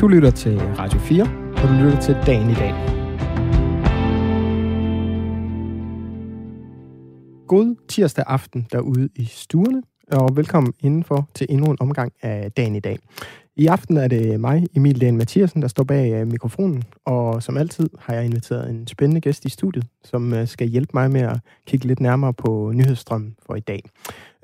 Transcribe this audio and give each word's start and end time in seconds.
Du 0.00 0.08
lytter 0.08 0.30
til 0.30 0.60
Radio 0.60 0.98
4, 0.98 1.22
og 1.56 1.68
du 1.68 1.74
lytter 1.74 2.00
til 2.00 2.16
Dagen 2.26 2.50
i 2.50 2.54
dag. 2.54 2.72
God 7.48 7.86
tirsdag 7.88 8.24
aften 8.26 8.66
derude 8.72 9.08
i 9.16 9.24
stuerne, 9.24 9.82
og 10.12 10.36
velkommen 10.36 10.72
indenfor 10.80 11.28
til 11.34 11.46
endnu 11.50 11.70
en 11.70 11.76
omgang 11.80 12.12
af 12.22 12.52
Dagen 12.52 12.74
i 12.76 12.80
dag. 12.80 12.98
I 13.58 13.66
aften 13.66 13.96
er 13.96 14.08
det 14.08 14.40
mig, 14.40 14.66
Emil 14.76 15.00
Dan 15.00 15.16
Mathiasen, 15.16 15.62
der 15.62 15.68
står 15.68 15.84
bag 15.84 16.12
øh, 16.12 16.26
mikrofonen, 16.26 16.82
og 17.04 17.42
som 17.42 17.56
altid 17.56 17.90
har 17.98 18.14
jeg 18.14 18.24
inviteret 18.24 18.70
en 18.70 18.86
spændende 18.86 19.20
gæst 19.20 19.44
i 19.44 19.48
studiet, 19.48 19.86
som 20.04 20.32
øh, 20.32 20.48
skal 20.48 20.68
hjælpe 20.68 20.90
mig 20.94 21.10
med 21.10 21.20
at 21.20 21.38
kigge 21.66 21.86
lidt 21.86 22.00
nærmere 22.00 22.34
på 22.34 22.72
nyhedsstrømmen 22.74 23.36
for 23.46 23.54
i 23.54 23.60
dag. 23.60 23.82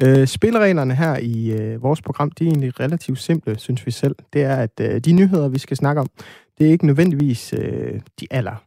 Øh, 0.03 0.27
spillereglerne 0.27 0.95
her 0.95 1.19
i 1.23 1.77
vores 1.81 2.03
program, 2.03 2.31
de 2.31 2.45
er 2.45 2.49
egentlig 2.49 2.81
relativt 2.81 3.19
simple, 3.19 3.59
synes 3.59 3.87
vi 3.87 3.91
selv. 3.91 4.17
Det 4.33 4.43
er, 4.43 4.57
at 4.57 5.05
de 5.05 5.13
nyheder, 5.13 5.49
vi 5.49 5.59
skal 5.59 5.77
snakke 5.77 6.01
om, 6.01 6.09
det 6.59 6.67
er 6.67 6.71
ikke 6.71 6.87
nødvendigvis 6.87 7.55
de 8.21 8.27
aller 8.31 8.65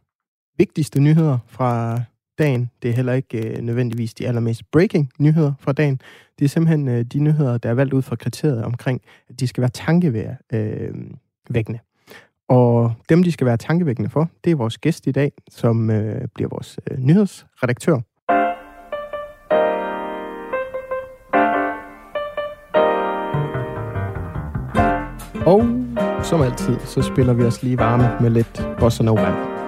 vigtigste 0.58 1.00
nyheder 1.00 1.38
fra 1.46 2.00
dagen. 2.38 2.70
Det 2.82 2.90
er 2.90 2.94
heller 2.94 3.12
ikke 3.12 3.58
nødvendigvis 3.62 4.14
de 4.14 4.28
allermest 4.28 4.62
breaking 4.72 5.10
nyheder 5.18 5.52
fra 5.60 5.72
dagen. 5.72 6.00
Det 6.38 6.44
er 6.44 6.48
simpelthen 6.48 6.88
øh, 6.88 7.04
de 7.04 7.18
nyheder, 7.18 7.58
der 7.58 7.70
er 7.70 7.74
valgt 7.74 7.94
ud 7.94 8.02
fra 8.02 8.16
kriteriet 8.16 8.64
omkring, 8.64 9.00
at 9.28 9.40
de 9.40 9.46
skal 9.46 9.60
være 9.60 9.70
tankevækkende. 9.70 10.38
Øh, 11.50 11.84
Og 12.48 12.94
dem, 13.08 13.22
de 13.22 13.32
skal 13.32 13.46
være 13.46 13.56
tankevækkende 13.56 14.10
for, 14.10 14.28
det 14.44 14.50
er 14.50 14.56
vores 14.56 14.78
gæst 14.78 15.06
i 15.06 15.12
dag, 15.12 15.32
som 15.50 15.90
øh, 15.90 16.28
bliver 16.34 16.48
vores 16.48 16.78
øh, 16.90 16.98
nyhedsredaktør. 16.98 18.00
Og 25.46 25.62
som 26.24 26.42
altid, 26.42 26.78
så 26.80 27.02
spiller 27.02 27.32
vi 27.32 27.42
os 27.42 27.62
lige 27.62 27.78
varme 27.78 28.20
med 28.20 28.30
lidt 28.30 28.68
bossa 28.80 29.02
nova. 29.02 29.58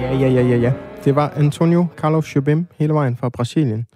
Ja, 0.00 0.10
ja, 0.12 0.28
ja, 0.28 0.42
ja, 0.42 0.56
ja. 0.56 0.72
Det 1.04 1.16
var 1.16 1.30
Antonio 1.36 1.86
Carlos 2.00 2.36
Jobim 2.36 2.66
hele 2.78 2.94
vejen 2.94 3.16
fra 3.16 3.28
Brasilien. 3.28 3.86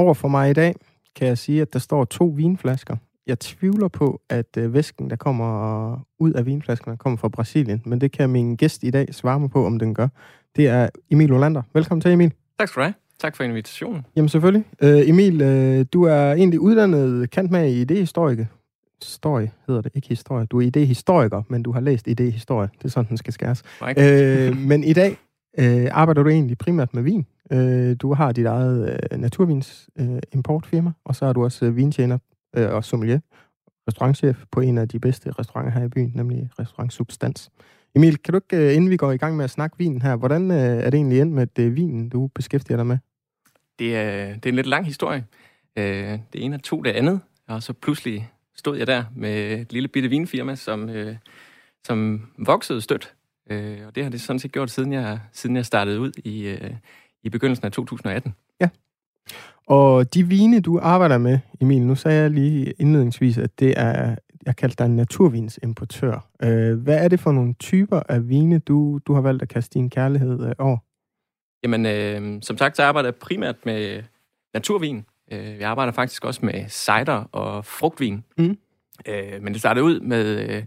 Over 0.00 0.14
for 0.14 0.28
mig 0.28 0.50
i 0.50 0.52
dag 0.52 0.74
kan 1.16 1.28
jeg 1.28 1.38
sige, 1.38 1.62
at 1.62 1.72
der 1.72 1.78
står 1.78 2.04
to 2.04 2.24
vinflasker. 2.24 2.96
Jeg 3.26 3.38
tvivler 3.38 3.88
på, 3.88 4.20
at 4.28 4.56
øh, 4.58 4.74
væsken, 4.74 5.10
der 5.10 5.16
kommer 5.16 6.00
ud 6.18 6.32
af 6.32 6.46
vinflaskerne, 6.46 6.96
kommer 6.96 7.16
fra 7.16 7.28
Brasilien, 7.28 7.82
men 7.84 8.00
det 8.00 8.12
kan 8.12 8.30
min 8.30 8.56
gæst 8.56 8.82
i 8.82 8.90
dag 8.90 9.14
svare 9.14 9.40
mig 9.40 9.50
på, 9.50 9.66
om 9.66 9.78
den 9.78 9.94
gør. 9.94 10.08
Det 10.56 10.68
er 10.68 10.88
Emil 11.10 11.32
Olander. 11.32 11.62
Velkommen 11.74 12.00
til, 12.00 12.10
Emil. 12.10 12.32
Tak 12.58 12.68
skal 12.68 12.80
du 12.80 12.84
have. 12.84 12.94
Tak 13.18 13.36
for 13.36 13.44
invitationen. 13.44 14.06
Jamen 14.16 14.28
selvfølgelig. 14.28 14.64
Uh, 14.82 15.08
Emil, 15.08 15.42
uh, 15.42 15.86
du 15.92 16.02
er 16.02 16.32
egentlig 16.32 16.60
uddannet 16.60 17.30
kant 17.30 17.50
med 17.50 17.70
i 17.70 17.80
idehistorie. 17.80 18.48
Historie 19.02 19.50
hedder 19.66 19.80
det, 19.80 19.92
ikke 19.94 20.08
historie. 20.08 20.46
Du 20.46 20.58
er 20.58 20.66
idehistoriker, 20.66 21.42
men 21.48 21.62
du 21.62 21.72
har 21.72 21.80
læst 21.80 22.06
idehistorie. 22.06 22.68
Det 22.78 22.84
er 22.84 22.88
sådan, 22.88 23.08
den 23.08 23.16
skal 23.16 23.32
skæres. 23.32 23.62
Uh, 23.82 24.56
men 24.56 24.84
i 24.84 24.92
dag 24.92 25.16
Øh, 25.58 25.88
arbejder 25.90 26.22
du 26.22 26.28
egentlig 26.28 26.58
primært 26.58 26.94
med 26.94 27.02
vin. 27.02 27.26
Øh, 27.52 27.96
du 28.02 28.14
har 28.14 28.32
dit 28.32 28.46
eget 28.46 28.98
øh, 29.12 29.18
naturvins 29.18 29.88
øh, 29.98 30.18
importfirma, 30.32 30.92
og 31.04 31.16
så 31.16 31.26
er 31.26 31.32
du 31.32 31.44
også 31.44 31.66
øh, 31.66 31.76
vintjener 31.76 32.18
øh, 32.56 32.70
og 32.70 32.84
sommelier, 32.84 33.20
restaurantchef 33.88 34.44
på 34.52 34.60
en 34.60 34.78
af 34.78 34.88
de 34.88 34.98
bedste 34.98 35.32
restauranter 35.38 35.72
her 35.72 35.84
i 35.84 35.88
byen, 35.88 36.12
nemlig 36.14 36.50
Restaurant 36.58 36.92
Substans. 36.92 37.50
Emil, 37.94 38.18
kan 38.18 38.32
du 38.32 38.38
ikke, 38.38 38.66
øh, 38.66 38.76
inden 38.76 38.90
vi 38.90 38.96
går 38.96 39.12
i 39.12 39.16
gang 39.16 39.36
med 39.36 39.44
at 39.44 39.50
snakke 39.50 39.78
vinen 39.78 40.02
her, 40.02 40.16
hvordan 40.16 40.50
øh, 40.50 40.56
er 40.56 40.90
det 40.90 40.94
egentlig 40.94 41.20
endt 41.20 41.34
med 41.34 41.46
det 41.46 41.76
vinen, 41.76 42.08
du 42.08 42.30
beskæftiger 42.34 42.76
dig 42.76 42.86
med? 42.86 42.98
Det 43.78 43.96
er, 43.96 44.26
det 44.34 44.46
er 44.46 44.50
en 44.50 44.56
lidt 44.56 44.66
lang 44.66 44.86
historie. 44.86 45.26
Øh, 45.76 46.18
det 46.32 46.44
ene 46.44 46.54
er 46.54 46.60
to 46.60 46.82
det 46.82 46.90
andet, 46.90 47.20
og 47.48 47.62
så 47.62 47.72
pludselig 47.72 48.30
stod 48.54 48.76
jeg 48.76 48.86
der 48.86 49.04
med 49.16 49.60
et 49.60 49.72
lille 49.72 49.88
bitte 49.88 50.08
vinfirma, 50.08 50.54
som, 50.54 50.88
øh, 50.88 51.16
som 51.86 52.28
voksede 52.38 52.80
stødt. 52.80 53.14
Uh, 53.50 53.86
og 53.86 53.94
det 53.94 54.02
har 54.02 54.10
det 54.10 54.20
sådan 54.20 54.38
set 54.38 54.52
gjort, 54.52 54.70
siden 54.70 54.92
jeg, 54.92 55.20
siden 55.32 55.56
jeg 55.56 55.66
startede 55.66 56.00
ud 56.00 56.12
i, 56.24 56.52
uh, 56.52 56.70
i 57.22 57.28
begyndelsen 57.28 57.66
af 57.66 57.72
2018. 57.72 58.34
Ja. 58.60 58.68
Og 59.66 60.14
de 60.14 60.26
vine, 60.26 60.60
du 60.60 60.78
arbejder 60.82 61.18
med, 61.18 61.38
Emil, 61.60 61.82
nu 61.82 61.94
sagde 61.94 62.22
jeg 62.22 62.30
lige 62.30 62.72
indledningsvis, 62.78 63.38
at 63.38 63.58
det 63.58 63.74
er, 63.76 64.16
jeg 64.46 64.56
kaldte 64.56 64.76
dig 64.78 64.84
en 64.84 64.96
naturvinsimportør. 64.96 66.28
Øh, 66.42 66.78
hvad 66.78 67.04
er 67.04 67.08
det 67.08 67.20
for 67.20 67.32
nogle 67.32 67.54
typer 67.54 68.02
af 68.08 68.28
vine, 68.28 68.58
du, 68.58 69.00
du 69.06 69.14
har 69.14 69.20
valgt 69.20 69.42
at 69.42 69.48
kaste 69.48 69.78
din 69.78 69.90
kærlighed 69.90 70.46
øh, 70.46 70.52
over? 70.58 70.78
Jamen, 71.62 71.86
øh, 71.86 72.42
som 72.42 72.58
sagt, 72.58 72.76
så 72.76 72.82
arbejder 72.82 73.06
jeg 73.06 73.14
primært 73.14 73.56
med 73.64 74.02
naturvin. 74.54 75.04
Øh, 75.32 75.58
jeg 75.60 75.70
arbejder 75.70 75.92
faktisk 75.92 76.24
også 76.24 76.46
med 76.46 76.68
cider 76.68 77.28
og 77.32 77.64
frugtvin. 77.64 78.24
Mm. 78.38 78.58
Øh, 79.08 79.42
men 79.42 79.52
det 79.52 79.60
startede 79.60 79.84
ud 79.84 80.00
med, 80.00 80.48
øh, 80.48 80.64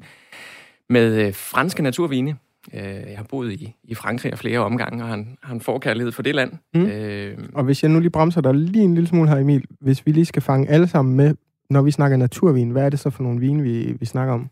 med 0.90 1.28
øh, 1.28 1.34
franske 1.34 1.84
naturvine. 1.84 2.38
Øh, 2.74 2.84
jeg 2.84 3.18
har 3.18 3.26
boet 3.30 3.52
i, 3.52 3.76
i 3.84 3.96
Frankrig 3.96 4.34
og 4.34 4.40
flere 4.40 4.60
omgange, 4.60 5.04
og 5.04 5.08
har 5.08 5.16
en, 5.16 5.38
har 5.44 5.54
en 5.54 5.62
forkærlighed 5.62 6.12
for 6.12 6.22
det 6.22 6.36
land. 6.36 6.52
Mm. 6.74 6.86
Øh, 6.86 7.38
og 7.54 7.64
hvis 7.64 7.84
jeg 7.84 7.92
nu 7.92 8.00
lige 8.00 8.10
bremser 8.10 8.42
dig 8.42 8.54
lige 8.54 8.84
en 8.84 8.94
lille 8.94 9.08
smule 9.08 9.30
her, 9.30 9.38
Emil. 9.38 9.66
Hvis 9.80 10.06
vi 10.06 10.12
lige 10.12 10.26
skal 10.26 10.42
fange 10.42 10.70
alle 10.70 10.88
sammen 10.88 11.16
med, 11.16 11.36
når 11.70 11.82
vi 11.82 11.92
snakker 11.92 12.18
naturvin, 12.18 12.70
hvad 12.70 12.86
er 12.86 12.90
det 12.90 13.00
så 13.00 13.10
for 13.10 13.24
nogle 13.24 13.40
vine, 13.40 13.64
vi, 13.64 13.96
vi 14.00 14.06
snakker 14.06 14.34
om? 14.34 14.50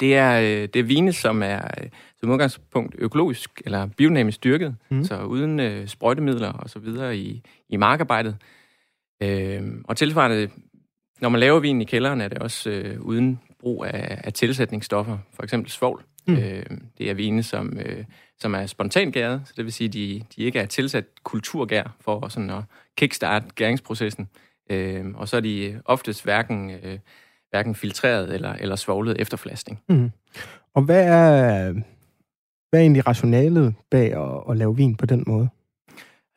Det 0.00 0.16
er, 0.16 0.40
det 0.66 0.76
er 0.76 0.82
vine, 0.82 1.12
som 1.12 1.42
er 1.42 1.60
som 2.20 2.30
udgangspunkt 2.30 2.94
økologisk 2.98 3.62
eller 3.64 3.86
biodynamisk 3.96 4.44
dyrket, 4.44 4.76
mm. 4.90 5.04
så 5.04 5.22
uden 5.22 5.60
øh, 5.60 5.86
sprøjtemidler 5.86 6.52
og 6.52 6.70
så 6.70 6.78
videre 6.78 7.16
i, 7.16 7.42
i 7.68 7.76
markarbejdet. 7.76 8.36
Øh, 9.22 9.62
og 9.84 9.96
tilsvarende, 9.96 10.48
når 11.20 11.28
man 11.28 11.40
laver 11.40 11.60
vin 11.60 11.80
i 11.80 11.84
kælderen, 11.84 12.20
er 12.20 12.28
det 12.28 12.38
også 12.38 12.70
øh, 12.70 13.00
uden 13.00 13.40
brug 13.60 13.84
af, 13.84 14.20
af 14.24 14.32
tilsætningsstoffer, 14.32 15.18
for 15.34 15.42
eksempel 15.42 15.70
svovl. 15.70 16.04
Mm. 16.28 16.36
Øh, 16.36 16.64
det 16.98 17.10
er 17.10 17.14
vine, 17.14 17.42
som, 17.42 17.78
øh, 17.78 18.04
som 18.38 18.54
er 18.54 18.66
spontant 18.66 19.14
gæret, 19.14 19.42
så 19.44 19.52
det 19.56 19.64
vil 19.64 19.72
sige, 19.72 19.88
at 19.88 19.94
de, 19.94 20.22
de 20.36 20.42
ikke 20.42 20.58
er 20.58 20.66
tilsat 20.66 21.04
kulturgær 21.22 21.96
for 22.00 22.28
sådan 22.28 22.50
at 22.50 22.62
kickstarte 22.96 23.46
gæringsprocessen. 23.54 24.28
Øh, 24.70 25.04
og 25.14 25.28
så 25.28 25.36
er 25.36 25.40
de 25.40 25.80
oftest 25.84 26.24
hverken, 26.24 26.70
øh, 26.70 26.98
hverken 27.50 27.74
filtreret 27.74 28.34
eller, 28.34 28.52
eller 28.52 28.76
svoglet 28.76 29.20
efter 29.20 29.36
flaskning. 29.36 29.80
Mm. 29.88 30.10
Og 30.74 30.82
hvad 30.82 31.06
er, 31.06 31.72
hvad 32.70 32.80
er 32.80 32.82
egentlig 32.82 33.06
rationalet 33.06 33.74
bag 33.90 34.12
at, 34.12 34.42
at 34.50 34.56
lave 34.56 34.76
vin 34.76 34.96
på 34.96 35.06
den 35.06 35.24
måde? 35.26 35.48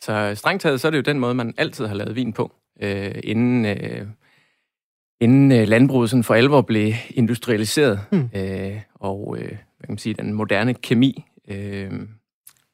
Så 0.02 0.31
strengt 0.35 0.62
taget, 0.62 0.81
så 0.81 0.88
er 0.88 0.90
det 0.90 0.97
jo 0.97 1.02
den 1.02 1.19
måde, 1.19 1.34
man 1.34 1.53
altid 1.58 1.85
har 1.85 1.96
lavet 1.96 2.16
vin 2.16 2.34
på, 2.34 2.56
øh, 2.81 3.16
inden... 3.23 3.66
Øh, 3.66 4.08
inden 5.22 5.52
øh, 5.52 5.68
landbruget 5.68 6.09
sådan 6.09 6.23
for 6.23 6.34
alvor 6.34 6.62
blev 6.62 6.94
industrialiseret, 7.09 8.00
mm. 8.12 8.29
øh, 8.35 8.81
og 8.94 9.38
øh, 9.40 9.52
hvad 9.81 9.88
kan 9.88 9.94
man 9.94 9.97
sige, 9.97 10.14
den 10.14 10.34
moderne 10.34 10.74
kemi, 10.74 11.25
øh, 11.47 11.92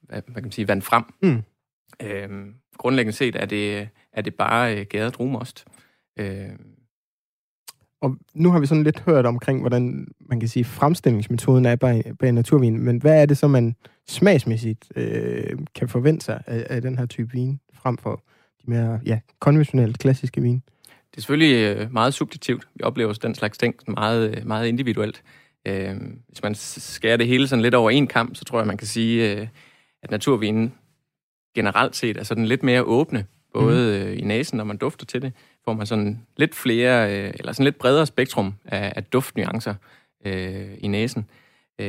hvad, 0.02 0.22
hvad 0.26 0.36
kan 0.36 0.44
man 0.44 0.52
sige, 0.52 0.68
vandt 0.68 0.86
frem. 0.86 1.04
Mm. 1.24 1.44
Øh, 2.02 2.54
grundlæggende 2.78 3.18
set 3.18 3.36
er 3.36 3.46
det, 3.46 3.90
er 4.14 4.22
det 4.22 4.36
bare 4.36 4.80
øh, 4.80 4.86
gæret 4.86 5.14
drumost. 5.14 5.66
Øh, 6.20 6.50
og 8.02 8.18
nu 8.34 8.52
har 8.52 8.60
vi 8.60 8.66
sådan 8.66 8.84
lidt 8.84 9.00
hørt 9.00 9.26
omkring, 9.26 9.60
hvordan 9.60 10.08
man 10.20 10.40
kan 10.40 10.50
sige, 10.50 10.64
fremstillingsmetoden 10.64 11.66
er 11.66 11.76
bag, 11.76 12.04
bag 12.20 12.32
naturvin, 12.32 12.80
men 12.80 12.98
hvad 12.98 13.22
er 13.22 13.26
det 13.26 13.38
så, 13.38 13.48
man 13.48 13.76
smagsmæssigt 14.08 14.92
øh, 14.96 15.58
kan 15.76 15.90
forvente 15.90 16.26
sig 16.26 16.44
af, 16.48 16.68
af 16.70 16.82
den 16.82 16.98
her 16.98 17.06
type 17.06 17.32
vin, 17.32 17.60
frem 17.74 17.98
for 17.98 18.24
de 18.62 18.70
mere 18.70 19.00
ja, 19.06 19.20
konventionelle, 19.40 19.94
klassiske 19.94 20.42
vin? 20.42 20.64
Det 21.12 21.18
er 21.18 21.22
selvfølgelig 21.22 21.92
meget 21.92 22.14
subjektivt. 22.14 22.68
Vi 22.76 22.82
oplever 22.84 23.14
den 23.14 23.36
slags 23.36 23.58
ting 23.58 23.76
meget, 23.88 24.46
meget 24.46 24.68
individuelt. 24.68 25.24
Hvis 26.28 26.44
man 26.44 26.56
skærer 26.56 27.18
det 27.18 27.28
hele 27.28 27.48
sådan 27.48 27.64
lidt 27.64 27.76
over 27.76 27.92
en 27.92 28.08
kamp, 28.08 28.36
så 28.36 28.46
tror 28.46 28.60
jeg, 28.60 28.68
man 28.68 28.78
kan 28.78 28.88
sige, 28.88 29.50
at 30.04 30.12
naturvinen 30.12 30.74
generelt 31.56 31.96
set 31.96 32.18
er 32.18 32.24
sådan 32.24 32.46
lidt 32.46 32.64
mere 32.64 32.84
åbne, 32.84 33.26
både 33.54 34.06
mm. 34.08 34.18
i 34.18 34.22
næsen, 34.22 34.58
når 34.58 34.64
man 34.64 34.78
dufter 34.78 35.06
til 35.06 35.22
det, 35.22 35.34
får 35.66 35.74
man 35.74 35.86
sådan 35.86 36.20
lidt 36.38 36.56
flere, 36.56 37.12
eller 37.12 37.52
sådan 37.52 37.64
lidt 37.64 37.78
bredere 37.78 38.06
spektrum 38.06 38.54
af, 38.66 38.94
af 38.96 39.04
duftnuancer 39.04 39.76
øh, 40.26 40.68
i 40.78 40.88
næsen. 40.88 41.30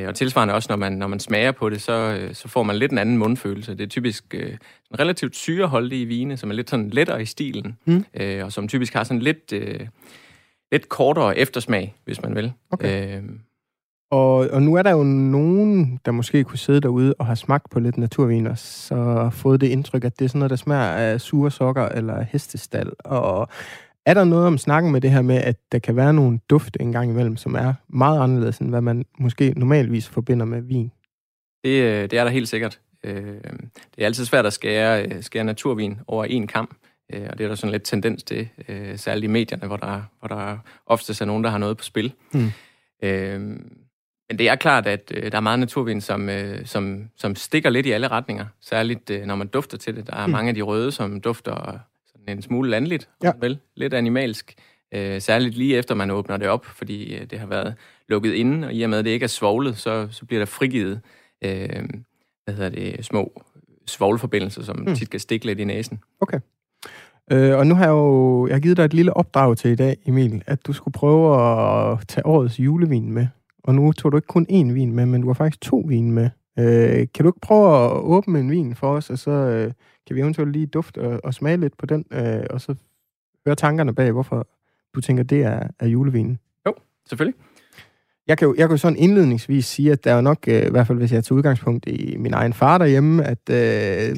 Og 0.07 0.15
tilsvarende 0.15 0.55
også, 0.55 0.67
når 0.71 0.77
man, 0.77 0.93
når 0.93 1.07
man 1.07 1.21
smager 1.21 1.53
på 1.53 1.71
det, 1.71 1.83
så, 1.83 2.29
så 2.33 2.49
får 2.49 2.63
man 2.63 2.77
lidt 2.77 2.93
en 2.93 2.99
anden 2.99 3.19
mundfølelse. 3.19 3.73
Det 3.75 3.81
er 3.81 3.87
typisk 3.87 4.25
øh, 4.35 4.57
relativt 4.99 5.37
syreholdige 5.37 6.07
vine, 6.07 6.37
som 6.37 6.51
er 6.51 6.55
lidt 6.55 6.71
sådan 6.71 6.91
lettere 6.91 7.23
i 7.23 7.25
stilen, 7.25 7.79
mm. 7.85 8.05
øh, 8.15 8.45
og 8.45 8.53
som 8.53 8.69
typisk 8.69 8.93
har 8.93 9.05
sådan 9.05 9.23
lidt, 9.23 9.53
øh, 9.53 9.81
lidt 10.73 10.89
kortere 10.89 11.39
eftersmag, 11.39 11.95
hvis 12.05 12.23
man 12.23 12.35
vil. 12.35 12.53
Okay. 12.71 13.17
Øh, 13.17 13.23
Og, 14.11 14.35
og 14.35 14.63
nu 14.63 14.75
er 14.75 14.83
der 14.83 14.91
jo 14.91 15.03
nogen, 15.05 16.01
der 16.05 16.13
måske 16.13 16.45
kunne 16.45 16.59
sidde 16.59 16.81
derude 16.81 17.15
og 17.19 17.27
have 17.27 17.37
smagt 17.37 17.71
på 17.71 17.81
lidt 17.81 17.99
naturvin, 17.99 18.47
og 18.47 18.59
så 18.59 19.31
fået 19.33 19.61
det 19.61 19.67
indtryk, 19.67 20.05
at 20.05 20.19
det 20.19 20.25
er 20.25 20.29
sådan 20.29 20.39
noget, 20.39 20.51
der 20.51 20.57
smager 20.57 20.91
af 20.91 21.21
sure 21.21 21.51
sokker 21.51 21.89
eller 21.89 22.23
hestestal. 22.23 22.93
Og 22.99 23.49
er 24.07 24.15
der 24.15 24.25
noget 24.25 24.47
om 24.47 24.59
snakken 24.59 24.93
med 24.93 25.01
det 25.01 25.11
her 25.11 25.23
med, 25.23 25.37
at 25.37 25.57
der 25.73 25.79
kan 25.79 25.97
være 25.97 26.15
nogle 26.15 26.41
dufte 26.51 26.83
engang 26.83 27.11
imellem, 27.11 27.37
som 27.37 27.55
er 27.55 27.75
meget 27.89 28.21
anderledes, 28.21 28.59
end 28.59 28.69
hvad 28.69 28.81
man 28.81 29.05
måske 29.19 29.53
normalvis 29.57 30.09
forbinder 30.09 30.47
med 30.47 30.61
vin? 30.61 30.93
Det, 31.65 31.83
øh, 31.83 32.03
det 32.03 32.13
er 32.13 32.25
der 32.25 32.31
helt 32.31 32.49
sikkert. 32.49 32.81
Øh, 33.05 33.15
det 33.97 33.99
er 33.99 34.07
altid 34.07 34.25
svært 34.25 34.47
at 34.47 34.53
skære, 34.53 35.05
øh, 35.05 35.23
skære 35.23 35.45
naturvin 35.45 35.99
over 36.07 36.25
en 36.25 36.47
kamp, 36.47 36.75
og 37.13 37.39
det 37.39 37.45
er 37.45 37.49
der 37.49 37.55
sådan 37.55 37.73
lidt 37.73 37.85
tendens 37.85 38.23
til, 38.23 38.49
særligt 38.97 39.25
i 39.25 39.27
medierne, 39.27 39.67
hvor 39.67 39.77
der, 39.77 40.03
hvor 40.19 40.29
der 40.29 40.59
oftest 40.87 41.21
er 41.21 41.25
nogen, 41.25 41.45
der 41.45 41.51
har 41.51 41.59
noget 41.59 41.77
på 41.77 41.85
spil. 41.85 42.13
Mm. 42.33 42.51
Men 44.31 44.39
det 44.39 44.49
er 44.49 44.57
klart, 44.57 44.87
at 44.87 45.09
der 45.09 45.37
er 45.37 45.41
meget 45.41 45.59
naturvin, 45.59 46.01
som, 46.01 46.29
som, 46.65 47.11
som 47.17 47.37
stikker 47.37 47.71
lidt 47.71 47.87
i 47.87 47.91
alle 47.91 48.09
retninger, 48.09 48.47
særligt 48.61 49.27
når 49.27 49.35
man 49.35 49.47
dufter 49.47 49.79
til 49.79 49.97
det. 49.97 50.07
Der 50.07 50.17
er 50.17 50.27
mm. 50.27 50.33
mange 50.33 50.49
af 50.49 50.55
de 50.55 50.63
røde, 50.63 50.93
som 50.93 51.21
dufter 51.21 51.79
sådan 52.07 52.37
en 52.37 52.43
smule 52.43 52.71
landligt, 52.71 53.09
ja. 53.23 53.33
vel? 53.41 53.59
lidt 53.77 53.95
animalsk. 53.95 54.55
særligt 55.19 55.57
lige 55.57 55.77
efter 55.77 55.95
man 55.95 56.11
åbner 56.11 56.37
det 56.37 56.49
op, 56.49 56.67
fordi 56.67 57.25
det 57.31 57.39
har 57.39 57.47
været 57.47 57.75
lukket 58.09 58.33
inde, 58.35 58.67
og 58.67 58.75
i 58.75 58.83
og 58.83 58.91
med, 58.91 58.99
at 58.99 59.05
det 59.05 59.11
ikke 59.11 59.25
er 59.25 59.29
svoglet, 59.29 59.79
så, 59.79 60.09
så 60.11 60.25
bliver 60.25 60.41
der 60.41 60.47
frigivet 60.47 61.01
øh, 61.45 61.89
hvad 62.45 62.55
hedder 62.55 62.71
det, 62.71 63.05
små 63.05 63.43
svoglforbindelser, 63.87 64.63
som 64.63 64.77
mm. 64.79 64.95
tit 64.95 65.11
kan 65.11 65.21
stikke 65.21 65.47
lidt 65.47 65.61
i 65.61 65.65
næsen. 65.65 66.01
Okay. 66.21 66.41
Øh, 67.33 67.59
og 67.59 67.67
nu 67.67 67.75
har 67.75 67.85
jeg 67.85 67.91
jo 67.91 68.47
jeg 68.47 68.55
har 68.55 68.61
givet 68.61 68.77
dig 68.77 68.85
et 68.85 68.95
lille 68.95 69.17
opdrag 69.17 69.57
til 69.57 69.71
i 69.71 69.75
dag, 69.75 69.97
Emil, 70.07 70.43
at 70.47 70.67
du 70.67 70.73
skulle 70.73 70.93
prøve 70.93 71.43
at 71.93 72.09
tage 72.09 72.27
årets 72.27 72.61
julevin 72.61 73.13
med. 73.13 73.27
Og 73.65 73.75
nu 73.75 73.93
tog 73.93 74.13
du 74.13 74.17
ikke 74.17 74.27
kun 74.27 74.47
én 74.51 74.73
vin 74.73 74.93
med, 74.93 75.07
men 75.07 75.21
du 75.21 75.27
har 75.27 75.35
faktisk 75.35 75.61
to 75.61 75.85
vin 75.89 76.13
med. 76.13 76.31
Øh, 76.59 77.07
kan 77.15 77.25
du 77.25 77.29
ikke 77.29 77.41
prøve 77.41 77.85
at 77.85 77.93
åbne 77.93 78.41
en 78.41 78.51
vin 78.51 78.75
for 78.75 78.91
os, 78.91 79.11
og 79.11 79.19
så 79.19 79.31
øh, 79.31 79.73
kan 80.07 80.17
vi 80.17 80.21
eventuelt 80.21 80.53
lige 80.53 80.67
dufte 80.67 81.01
og, 81.01 81.21
og 81.25 81.35
smage 81.35 81.57
lidt 81.57 81.77
på 81.77 81.87
den, 81.87 82.05
øh, 82.13 82.43
og 82.51 82.61
så 82.61 82.75
høre 83.47 83.57
tankerne 83.57 83.95
bag, 83.95 84.13
hvorfor 84.13 84.47
du 84.95 85.01
tænker, 85.01 85.23
det 85.23 85.43
er, 85.43 85.69
er 85.79 85.87
julevinen? 85.87 86.39
Jo, 86.67 86.75
selvfølgelig. 87.09 87.41
Jeg 88.29 88.39
kan 88.39 88.49
jo, 88.49 88.55
jeg 88.59 88.69
kan 88.69 88.75
jo 88.75 88.77
sådan 88.77 88.99
indledningsvis 88.99 89.67
sige, 89.67 89.93
at 89.93 90.05
der 90.05 90.15
er 90.15 90.21
nok, 90.21 90.39
øh, 90.49 90.67
i 90.67 90.71
hvert 90.71 90.87
fald 90.87 90.99
hvis 90.99 91.13
jeg 91.13 91.25
tager 91.25 91.37
udgangspunkt 91.37 91.87
i 91.87 92.17
min 92.17 92.35
egen 92.35 92.53
far 92.53 92.79
derhjemme, 92.79 93.25
at, 93.25 93.51
øh, 93.51 94.17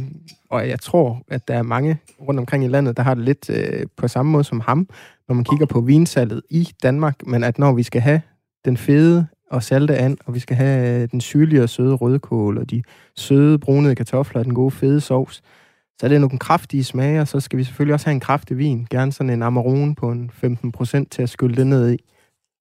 og 0.50 0.68
jeg 0.68 0.80
tror, 0.80 1.22
at 1.28 1.48
der 1.48 1.54
er 1.54 1.62
mange 1.62 1.98
rundt 2.20 2.40
omkring 2.40 2.64
i 2.64 2.68
landet, 2.68 2.96
der 2.96 3.02
har 3.02 3.14
det 3.14 3.24
lidt 3.24 3.50
øh, 3.50 3.86
på 3.96 4.08
samme 4.08 4.32
måde 4.32 4.44
som 4.44 4.60
ham, 4.60 4.88
når 5.28 5.34
man 5.34 5.44
kigger 5.44 5.66
på 5.66 5.80
vinsalget 5.80 6.42
i 6.50 6.68
Danmark, 6.82 7.26
men 7.26 7.44
at 7.44 7.58
når 7.58 7.72
vi 7.72 7.82
skal 7.82 8.00
have 8.00 8.20
den 8.64 8.76
fede 8.76 9.26
og 9.50 9.62
salte 9.62 9.96
an, 9.96 10.18
og 10.26 10.34
vi 10.34 10.38
skal 10.38 10.56
have 10.56 11.02
øh, 11.02 11.08
den 11.10 11.20
syrlige 11.20 11.62
og 11.62 11.68
søde 11.68 11.94
rødkål, 11.94 12.58
og 12.58 12.70
de 12.70 12.82
søde 13.16 13.58
brunede 13.58 13.94
kartofler 13.94 14.38
og 14.38 14.44
den 14.44 14.54
gode 14.54 14.70
fede 14.70 15.00
sovs, 15.00 15.42
så 16.00 16.06
er 16.06 16.08
det 16.08 16.20
nogle 16.20 16.38
kraftige 16.38 16.84
smage, 16.84 17.20
og 17.20 17.28
så 17.28 17.40
skal 17.40 17.58
vi 17.58 17.64
selvfølgelig 17.64 17.94
også 17.94 18.06
have 18.06 18.14
en 18.14 18.20
kraftig 18.20 18.58
vin. 18.58 18.86
Gerne 18.90 19.12
sådan 19.12 19.30
en 19.30 19.42
Amarone 19.42 19.94
på 19.94 20.10
en 20.10 20.30
15% 20.44 21.04
til 21.10 21.22
at 21.22 21.28
skylde 21.28 21.56
det 21.56 21.66
ned 21.66 21.92
i. 21.92 21.98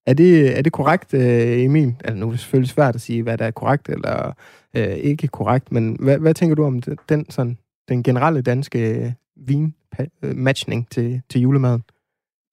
Er 0.05 0.13
det, 0.13 0.57
er 0.57 0.61
det 0.61 0.71
korrekt, 0.71 1.13
øh, 1.13 1.63
Emil? 1.63 1.95
Altså, 2.03 2.19
nu 2.19 2.27
er 2.27 2.31
det 2.31 2.39
selvfølgelig 2.39 2.69
svært 2.69 2.95
at 2.95 3.01
sige, 3.01 3.23
hvad 3.23 3.37
der 3.37 3.45
er 3.45 3.51
korrekt 3.51 3.89
eller 3.89 4.33
øh, 4.75 4.87
ikke 4.87 5.27
korrekt, 5.27 5.71
men 5.71 5.97
hvad, 5.99 6.17
hvad 6.17 6.33
tænker 6.33 6.55
du 6.55 6.63
om 6.63 6.81
den, 7.09 7.25
sådan, 7.29 7.57
den 7.89 8.03
generelle 8.03 8.41
danske 8.41 8.79
øh, 8.79 9.11
vin-matchning 9.35 10.87
til, 10.91 11.21
til 11.29 11.41
julemaden? 11.41 11.83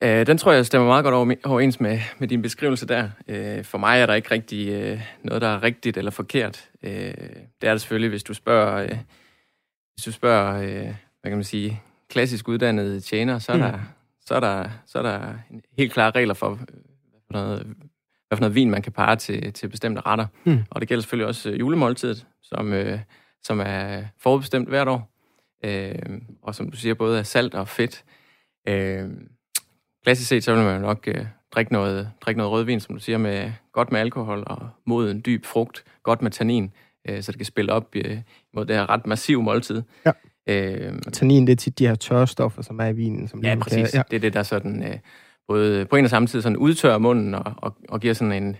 Øh, 0.02 0.26
den 0.26 0.38
tror 0.38 0.52
jeg 0.52 0.66
stemmer 0.66 0.88
meget 0.88 1.04
godt 1.04 1.40
overens 1.44 1.80
med, 1.80 1.98
med 2.18 2.28
din 2.28 2.42
beskrivelse 2.42 2.86
der. 2.86 3.10
Øh, 3.28 3.64
for 3.64 3.78
mig 3.78 4.00
er 4.00 4.06
der 4.06 4.14
ikke 4.14 4.30
rigtig 4.30 4.68
øh, 4.68 5.00
noget, 5.22 5.42
der 5.42 5.48
er 5.48 5.62
rigtigt 5.62 5.96
eller 5.96 6.10
forkert. 6.10 6.70
Øh, 6.82 6.92
det 7.60 7.68
er 7.68 7.70
det 7.70 7.80
selvfølgelig, 7.80 8.08
hvis 8.08 8.22
du 8.22 8.34
spørger, 8.34 8.82
øh, 8.82 8.98
hvis 9.94 10.04
du 10.04 10.12
spørger 10.12 10.62
øh, 10.62 10.94
hvad 11.20 11.30
kan 11.30 11.36
man 11.36 11.44
sige, 11.44 11.82
klassisk 12.08 12.48
uddannede 12.48 13.00
tjener, 13.00 13.38
så 13.38 13.52
er, 13.52 13.56
mm. 13.56 13.62
der, 13.62 13.78
så 14.26 14.34
er, 14.34 14.40
der, 14.40 14.68
så 14.86 14.98
er 14.98 15.02
der 15.02 15.34
helt 15.78 15.92
klare 15.92 16.10
regler 16.10 16.34
for, 16.34 16.54
for 17.26 17.32
noget, 17.32 17.66
hvad 18.28 18.36
for 18.36 18.40
noget 18.40 18.54
vin 18.54 18.70
man 18.70 18.82
kan 18.82 18.92
parre 18.92 19.16
til, 19.16 19.52
til 19.52 19.68
bestemte 19.68 20.00
retter. 20.00 20.26
Mm. 20.44 20.58
Og 20.70 20.80
det 20.80 20.88
gælder 20.88 21.02
selvfølgelig 21.02 21.26
også 21.26 21.50
julemåltidet, 21.50 22.26
som, 22.42 22.72
øh, 22.72 23.00
som 23.42 23.60
er 23.60 24.04
forudbestemt 24.18 24.68
hvert 24.68 24.88
år. 24.88 25.12
Øh, 25.64 26.20
og 26.42 26.54
som 26.54 26.70
du 26.70 26.76
siger, 26.76 26.94
både 26.94 27.18
er 27.18 27.22
salt 27.22 27.54
og 27.54 27.68
fedt. 27.68 28.04
Øh, 28.68 29.08
klassisk 30.06 30.28
set, 30.28 30.44
så 30.44 30.54
vil 30.54 30.64
man 30.64 30.80
nok 30.80 31.08
øh, 31.08 31.26
drikke, 31.54 31.72
noget, 31.72 32.10
drikke 32.20 32.38
noget 32.38 32.52
rødvin, 32.52 32.80
som 32.80 32.94
du 32.94 33.00
siger, 33.00 33.18
med 33.18 33.52
godt 33.72 33.92
med 33.92 34.00
alkohol 34.00 34.44
og 34.46 34.68
moden, 34.86 35.22
dyb 35.26 35.44
frugt, 35.44 35.84
godt 36.02 36.22
med 36.22 36.30
tannin, 36.30 36.70
øh, 37.08 37.22
så 37.22 37.32
det 37.32 37.38
kan 37.38 37.46
spille 37.46 37.72
op 37.72 37.86
øh, 37.96 38.18
mod 38.54 38.66
det 38.66 38.76
her 38.76 38.90
ret 38.90 39.06
massive 39.06 39.42
måltid. 39.42 39.82
Ja. 40.06 40.12
Øh, 40.48 40.94
og 41.06 41.12
tannin, 41.12 41.46
det 41.46 41.52
er 41.52 41.56
tit 41.56 41.78
de 41.78 41.86
her 41.86 41.94
tørstoffer, 41.94 42.62
som 42.62 42.78
er 42.80 42.86
i 42.86 42.92
vinen. 42.92 43.28
Som 43.28 43.44
ja, 43.44 43.56
præcis. 43.60 43.90
Kan, 43.90 43.98
ja. 43.98 44.02
Det 44.10 44.16
er 44.16 44.20
det, 44.20 44.34
der 44.34 44.42
sådan... 44.42 44.82
Øh, 44.82 44.98
både 45.48 45.86
på 45.86 45.96
en 45.96 46.04
og 46.04 46.10
samme 46.10 46.28
tid 46.28 46.42
sådan 46.42 46.56
udtørrer 46.56 46.98
munden 46.98 47.34
og, 47.34 47.52
og, 47.56 47.76
og 47.88 48.00
giver 48.00 48.14
sådan 48.14 48.42
en 48.42 48.56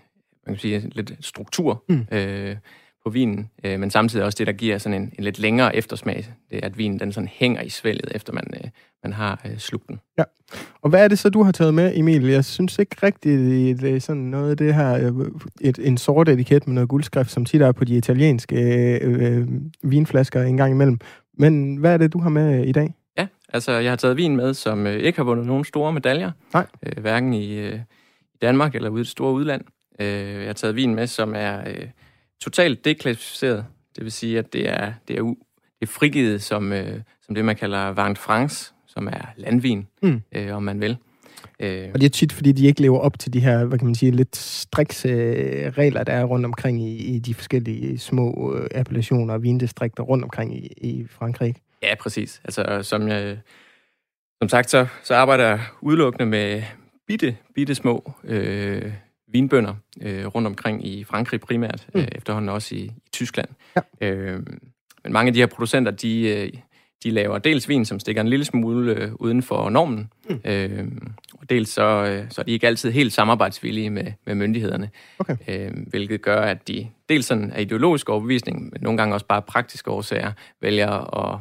man 0.47 0.55
kan 0.55 0.61
sige, 0.61 0.91
lidt 0.95 1.13
struktur 1.21 1.85
mm. 1.89 2.07
øh, 2.13 2.57
på 3.05 3.11
vinen, 3.11 3.51
øh, 3.65 3.81
men 3.81 3.91
samtidig 3.91 4.25
også 4.25 4.37
det, 4.39 4.47
der 4.47 4.53
giver 4.53 4.79
sådan 4.79 5.03
en, 5.03 5.13
en 5.19 5.25
lidt 5.25 5.39
længere 5.39 5.77
eftersmag, 5.77 6.27
det 6.51 6.59
er, 6.59 6.67
at 6.67 6.79
vinen 6.79 7.01
den 7.01 7.13
sådan 7.13 7.29
hænger 7.33 7.63
i 7.63 7.69
svælget, 7.69 8.09
efter 8.15 8.33
man, 8.33 8.45
øh, 8.55 8.71
man 9.09 9.13
har 9.13 9.41
øh, 9.45 9.59
slugt 9.59 9.89
den. 9.89 10.01
Ja, 10.19 10.25
og 10.83 10.91
hvad 10.91 11.05
er 11.05 11.09
det 11.09 11.19
så, 11.19 11.29
du 11.29 11.43
har 11.43 11.53
taget 11.53 11.75
med, 11.75 11.93
Emil? 11.95 12.23
Jeg 12.23 12.45
synes 12.45 12.79
ikke 12.79 12.97
rigtigt, 13.03 13.41
det 13.81 13.97
er 13.97 14.01
sådan 14.01 14.23
noget 14.23 14.51
af 14.51 14.57
det 14.57 14.75
her, 14.75 14.93
øh, 14.95 15.27
et, 15.61 15.79
en 15.79 15.99
sort 15.99 16.29
etiket 16.29 16.67
med 16.67 16.75
noget 16.75 16.89
guldskrift, 16.89 17.31
som 17.31 17.45
tit 17.45 17.63
er 17.63 17.73
på 17.73 17.85
de 17.85 17.97
italienske 17.97 18.57
øh, 19.03 19.39
øh, 19.39 19.49
vinflasker 19.83 20.43
en 20.43 20.57
gang 20.57 20.73
imellem. 20.73 20.99
Men 21.39 21.77
hvad 21.77 21.93
er 21.93 21.97
det, 21.97 22.13
du 22.13 22.19
har 22.19 22.31
med 22.31 22.65
i 22.65 22.73
dag? 22.73 22.95
Altså, 23.49 23.73
jeg 23.73 23.91
har 23.91 23.97
taget 23.97 24.17
vin 24.17 24.37
med, 24.37 24.55
som 24.55 24.87
øh, 24.87 24.95
ikke 24.95 25.19
har 25.19 25.25
vundet 25.25 25.47
nogen 25.47 25.65
store 25.65 25.93
medaljer. 25.93 26.31
Nej. 26.53 26.67
Øh, 26.87 27.03
hverken 27.03 27.35
i, 27.35 27.59
øh, 27.59 27.75
i 28.35 28.39
Danmark 28.43 28.75
eller 28.75 28.91
ude 28.91 29.01
i 29.01 29.05
det 29.05 29.11
store 29.11 29.33
udland. 29.33 29.65
Øh, 30.01 30.41
jeg 30.41 30.47
har 30.47 30.53
taget 30.53 30.77
vin 30.77 30.95
med, 30.95 31.07
som 31.07 31.35
er 31.37 31.61
øh, 31.69 31.89
totalt 32.41 32.85
deklassificeret. 32.85 33.65
Det 33.97 34.05
vil 34.05 34.13
sige, 34.13 34.39
at 34.39 34.53
det 34.53 34.69
er, 34.69 34.93
det 35.09 35.17
er, 35.17 35.21
u, 35.21 35.37
det 35.81 35.89
er 35.89 35.93
frigivet 35.93 36.43
som, 36.43 36.73
øh, 36.73 37.01
som 37.23 37.35
det, 37.35 37.45
man 37.45 37.57
kalder 37.57 38.05
Vin 38.05 38.17
France, 38.17 38.75
som 38.97 39.07
er 39.07 39.25
landvin, 39.37 39.87
mm. 40.03 40.23
øh, 40.33 40.57
om 40.57 40.63
man 40.63 40.81
vil. 40.81 40.97
Øh, 41.61 41.89
og 41.95 42.01
det 42.01 42.07
er 42.07 42.11
tit, 42.11 42.33
fordi 42.33 42.53
de 42.53 42.67
ikke 42.67 42.81
lever 42.81 42.99
op 42.99 43.19
til 43.19 43.33
de 43.33 43.41
her, 43.41 43.65
hvad 43.65 43.79
kan 43.79 43.87
man 43.87 43.95
sige, 43.95 44.13
lidt 44.13 44.37
strikse 44.37 45.09
øh, 45.09 45.73
regler, 45.73 46.05
der 46.05 46.13
er 46.13 46.25
rundt 46.25 46.47
omkring 46.47 46.83
i, 46.83 46.97
i 46.97 47.19
de 47.19 47.35
forskellige 47.35 47.99
små 47.99 48.55
øh, 48.55 48.69
appellationer 48.75 49.35
og 49.35 49.43
vindistrikter 49.43 50.03
rundt 50.03 50.25
omkring 50.25 50.57
i, 50.57 50.67
i 50.77 51.07
Frankrig. 51.11 51.55
Ja, 51.83 51.95
præcis. 51.95 52.41
Altså, 52.45 52.83
som, 52.83 53.09
jeg, 53.09 53.39
som 54.43 54.49
sagt, 54.49 54.71
så, 54.71 54.87
så 55.03 55.15
arbejder 55.15 55.45
jeg 55.47 55.61
udelukkende 55.81 56.27
med 56.27 56.63
bitte, 57.07 57.37
bitte 57.55 57.75
små 57.75 58.13
øh, 58.25 58.93
vinbønder 59.33 59.75
øh, 60.01 60.27
rundt 60.27 60.47
omkring 60.47 60.87
i 60.87 61.05
Frankrig 61.05 61.41
primært, 61.41 61.87
mm. 61.95 62.01
øh, 62.01 62.09
efterhånden 62.13 62.49
også 62.49 62.75
i, 62.75 62.79
i 62.79 63.09
Tyskland. 63.13 63.49
Ja. 63.77 64.09
Øh, 64.09 64.47
men 65.05 65.13
mange 65.13 65.29
af 65.29 65.33
de 65.35 65.41
her 65.41 65.47
producenter, 65.47 65.93
de, 65.93 66.29
øh, 66.29 66.53
de 67.05 67.11
laver 67.11 67.39
dels 67.39 67.69
vin, 67.69 67.85
som 67.85 68.01
stikker 68.01 68.23
en 68.23 68.29
lille 68.29 68.45
smule 68.45 68.95
øh, 68.95 69.13
uden 69.15 69.43
for 69.43 69.71
normen, 69.71 70.11
mm. 70.29 70.41
øh, 70.45 70.87
og 71.33 71.51
dels 71.51 71.69
så, 71.71 71.83
øh, 71.83 72.31
så 72.31 72.41
er 72.41 72.45
de 72.45 72.53
ikke 72.53 72.67
altid 72.67 72.91
helt 72.91 73.13
samarbejdsvillige 73.13 73.91
med, 73.91 74.13
med 74.27 74.35
myndighederne, 74.35 74.91
okay. 75.19 75.37
øh, 75.49 75.73
hvilket 75.87 76.23
gør, 76.23 76.41
at 76.41 76.69
de 76.69 76.89
dels 77.09 77.27
sådan 77.27 77.51
af 77.51 77.61
ideologisk 77.61 78.09
overbevisning, 78.09 78.63
men 78.63 78.79
nogle 78.81 78.97
gange 78.97 79.15
også 79.15 79.27
bare 79.27 79.43
praktiske 79.43 79.91
årsager, 79.91 80.33
vælger 80.61 81.25
at 81.25 81.41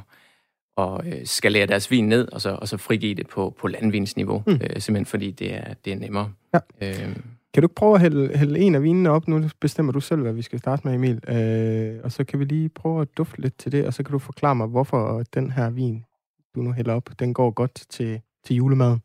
og 0.77 1.07
øh, 1.07 1.25
skalere 1.25 1.65
deres 1.65 1.91
vin 1.91 2.09
ned, 2.09 2.27
og 2.31 2.41
så, 2.41 2.49
og 2.61 2.67
så 2.67 2.77
frigive 2.77 3.15
det 3.15 3.27
på, 3.27 3.55
på 3.59 3.67
landvinsniveau, 3.67 4.43
mm. 4.47 4.53
øh, 4.53 4.59
simpelthen 4.59 5.05
fordi 5.05 5.31
det 5.31 5.53
er, 5.53 5.73
det 5.85 5.93
er 5.93 5.97
nemmere. 5.97 6.31
Ja. 6.53 6.59
Øh, 6.81 7.15
kan 7.55 7.61
du 7.61 7.67
prøve 7.67 7.95
at 7.95 8.01
hælde, 8.01 8.37
hælde 8.37 8.59
en 8.59 8.75
af 8.75 8.83
vinene 8.83 9.09
op? 9.09 9.27
Nu 9.27 9.49
bestemmer 9.59 9.91
du 9.91 9.99
selv, 9.99 10.21
hvad 10.21 10.33
vi 10.33 10.41
skal 10.41 10.59
starte 10.59 10.87
med, 10.87 10.93
Emil. 10.95 11.29
Øh, 11.29 12.03
og 12.03 12.11
så 12.11 12.23
kan 12.23 12.39
vi 12.39 12.45
lige 12.45 12.69
prøve 12.69 13.01
at 13.01 13.17
dufte 13.17 13.41
lidt 13.41 13.57
til 13.57 13.71
det, 13.71 13.87
og 13.87 13.93
så 13.93 14.03
kan 14.03 14.11
du 14.11 14.19
forklare 14.19 14.55
mig, 14.55 14.67
hvorfor 14.67 15.23
den 15.33 15.51
her 15.51 15.69
vin, 15.69 16.05
du 16.55 16.61
nu 16.61 16.71
hælder 16.71 16.93
op, 16.93 17.09
den 17.19 17.33
går 17.33 17.51
godt 17.51 17.73
til, 17.89 18.21
til 18.43 18.55
julemaden. 18.55 18.99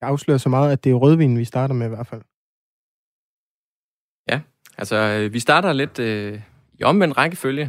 Jeg 0.00 0.08
afslører 0.08 0.38
så 0.38 0.48
meget, 0.48 0.72
at 0.72 0.84
det 0.84 0.90
er 0.90 0.94
rødvin, 0.94 1.38
vi 1.38 1.44
starter 1.44 1.74
med 1.74 1.86
i 1.86 1.88
hvert 1.88 2.06
fald. 2.06 2.22
Ja, 4.30 4.40
altså 4.78 4.96
øh, 4.96 5.32
vi 5.32 5.40
starter 5.40 5.72
lidt 5.72 5.98
øh, 5.98 6.42
i 6.78 6.82
omvendt 6.82 7.16
rækkefølge 7.16 7.64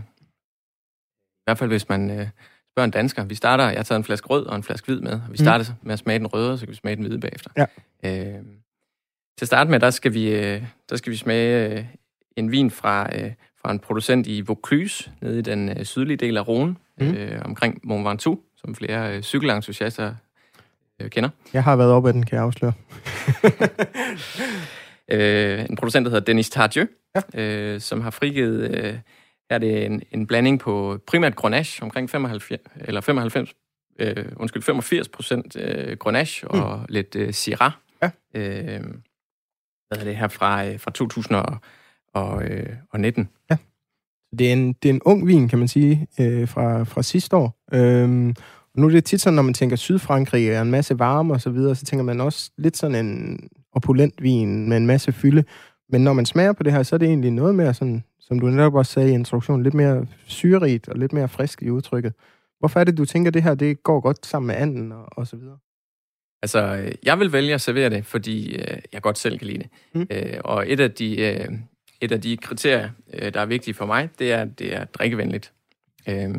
I 1.39 1.43
hvert 1.45 1.57
fald 1.57 1.69
hvis 1.69 1.89
man 1.89 2.19
øh, 2.19 2.27
spørger 2.77 2.85
en 2.85 2.91
dansker. 2.91 3.23
Vi 3.23 3.35
starter, 3.35 3.63
jeg 3.63 3.75
har 3.75 3.83
taget 3.83 3.97
en 3.97 4.03
flaske 4.03 4.27
rød 4.27 4.45
og 4.45 4.55
en 4.55 4.63
flaske 4.63 4.85
hvid 4.85 5.01
med. 5.01 5.11
Og 5.11 5.21
vi 5.27 5.29
mm. 5.29 5.37
starter 5.37 5.65
mm. 5.69 5.87
med 5.87 5.93
at 5.93 5.99
smage 5.99 6.19
den 6.19 6.27
røde, 6.27 6.51
og 6.51 6.59
så 6.59 6.65
kan 6.65 6.71
vi 6.71 6.77
smage 6.77 6.95
den 6.95 7.05
hvide 7.05 7.19
bagefter. 7.19 7.49
Ja. 7.57 7.65
Øh, 8.03 8.43
til 9.37 9.45
at 9.45 9.47
starte 9.47 9.69
med, 9.69 9.79
der 9.79 9.89
skal 9.89 10.13
vi, 10.13 10.35
øh, 10.35 10.63
der 10.89 10.95
skal 10.95 11.11
vi 11.11 11.17
smage 11.17 11.77
øh, 11.77 11.85
en 12.35 12.51
vin 12.51 12.71
fra, 12.71 13.09
øh, 13.15 13.31
fra 13.61 13.71
en 13.71 13.79
producent 13.79 14.27
i 14.27 14.47
Vaucluse, 14.47 15.11
nede 15.21 15.39
i 15.39 15.41
den 15.41 15.85
sydlige 15.85 16.17
del 16.17 16.37
af 16.37 16.41
Rhône, 16.41 16.73
mm. 16.99 17.13
øh, 17.13 17.41
omkring 17.45 17.79
Mont 17.83 18.05
Ventoux, 18.05 18.39
som 18.57 18.75
flere 18.75 19.21
cykelentusiaster 19.21 20.15
øh, 21.01 21.09
kender. 21.09 21.29
Jeg 21.53 21.63
har 21.63 21.75
været 21.75 21.91
oppe 21.91 22.09
af 22.09 22.13
den, 22.13 22.25
kan 22.25 22.35
jeg 22.35 22.43
afsløre. 22.43 22.73
øh, 25.11 25.65
en 25.69 25.75
producent, 25.75 26.05
der 26.05 26.09
hedder 26.09 26.25
Denis 26.25 26.49
Tardieu, 26.49 26.85
ja. 27.15 27.41
øh, 27.41 27.81
som 27.81 28.01
har 28.01 28.09
frigivet... 28.09 28.75
Øh, 28.75 28.97
her 29.49 29.55
er 29.55 29.59
det 29.59 29.85
en, 29.85 30.01
en 30.11 30.27
blanding 30.27 30.59
på 30.59 30.99
primært 31.07 31.35
Grenache, 31.35 31.83
omkring 31.83 32.09
95, 32.09 32.61
eller 32.75 33.01
95, 33.01 33.53
øh, 33.99 34.25
undskyld, 34.35 34.63
85 34.63 35.09
procent 35.09 35.55
øh, 35.55 35.97
Grenache 35.97 36.47
og 36.47 36.79
mm. 36.79 36.85
lidt 36.89 37.15
øh, 37.15 37.33
Syrah. 37.33 37.71
Ja. 38.01 38.09
Øh, 38.33 38.81
hvad 39.87 39.97
er 39.97 40.03
det 40.03 40.15
her 40.15 40.27
fra, 40.27 40.65
øh, 40.65 40.79
fra 40.79 40.91
2019? 40.91 43.29
Ja. 43.49 43.57
Det 44.37 44.47
er, 44.47 44.53
en, 44.53 44.73
det 44.73 44.89
er 44.89 44.93
en 44.93 45.01
ung 45.05 45.27
vin, 45.27 45.49
kan 45.49 45.59
man 45.59 45.67
sige, 45.67 46.07
øh, 46.19 46.47
fra, 46.47 46.83
fra 46.83 47.03
sidste 47.03 47.35
år. 47.35 47.63
Øhm, 47.73 48.29
og 48.73 48.81
nu 48.81 48.87
er 48.87 48.91
det 48.91 49.05
tit 49.05 49.21
sådan, 49.21 49.35
når 49.35 49.43
man 49.43 49.53
tænker 49.53 49.75
Sydfrankrig 49.75 50.55
og 50.55 50.61
en 50.61 50.71
masse 50.71 50.99
varme 50.99 51.33
og 51.33 51.41
så 51.41 51.49
videre, 51.49 51.75
så 51.75 51.85
tænker 51.85 52.03
man 52.03 52.21
også 52.21 52.51
lidt 52.57 52.77
sådan 52.77 53.05
en 53.05 53.39
opulent 53.71 54.21
vin 54.21 54.69
med 54.69 54.77
en 54.77 54.87
masse 54.87 55.11
fylde. 55.11 55.43
Men 55.89 56.03
når 56.03 56.13
man 56.13 56.25
smager 56.25 56.53
på 56.53 56.63
det 56.63 56.73
her, 56.73 56.83
så 56.83 56.95
er 56.95 56.97
det 56.97 57.07
egentlig 57.07 57.31
noget 57.31 57.55
mere 57.55 57.73
sådan, 57.73 58.03
som 58.19 58.39
du 58.39 58.47
netop 58.47 58.75
også 58.75 58.91
sagde 58.91 59.09
i 59.11 59.13
introduktionen, 59.13 59.63
lidt 59.63 59.73
mere 59.73 60.05
syrerigt 60.25 60.89
og 60.89 60.97
lidt 60.97 61.13
mere 61.13 61.29
frisk 61.29 61.61
i 61.61 61.69
udtrykket. 61.69 62.13
Hvorfor 62.59 62.79
er 62.79 62.83
det, 62.83 62.97
du 62.97 63.05
tænker, 63.05 63.29
at 63.29 63.33
det 63.33 63.43
her 63.43 63.55
det 63.55 63.83
går 63.83 63.99
godt 63.99 64.25
sammen 64.25 64.47
med 64.47 64.55
anden 64.55 64.91
og, 64.91 65.05
og 65.11 65.27
så 65.27 65.35
videre? 65.35 65.57
Altså, 66.41 66.91
jeg 67.03 67.19
vil 67.19 67.33
vælge 67.33 67.53
at 67.53 67.61
servere 67.61 67.89
det, 67.89 68.05
fordi 68.05 68.55
øh, 68.55 68.77
jeg 68.93 69.01
godt 69.01 69.17
selv 69.17 69.37
kan 69.37 69.47
lide 69.47 69.57
det. 69.57 69.69
Mm. 69.93 70.07
Øh, 70.11 70.39
og 70.43 70.71
et 70.71 70.79
af 70.79 70.91
de, 70.91 71.21
øh, 71.21 71.47
et 72.01 72.11
af 72.11 72.21
de 72.21 72.37
kriterier, 72.37 72.89
øh, 73.13 73.33
der 73.33 73.41
er 73.41 73.45
vigtige 73.45 73.73
for 73.73 73.85
mig, 73.85 74.09
det 74.19 74.31
er, 74.31 74.41
at 74.41 74.59
det 74.59 74.75
er 74.75 74.85
drikkevenligt. 74.85 75.53
Øh, 76.09 76.35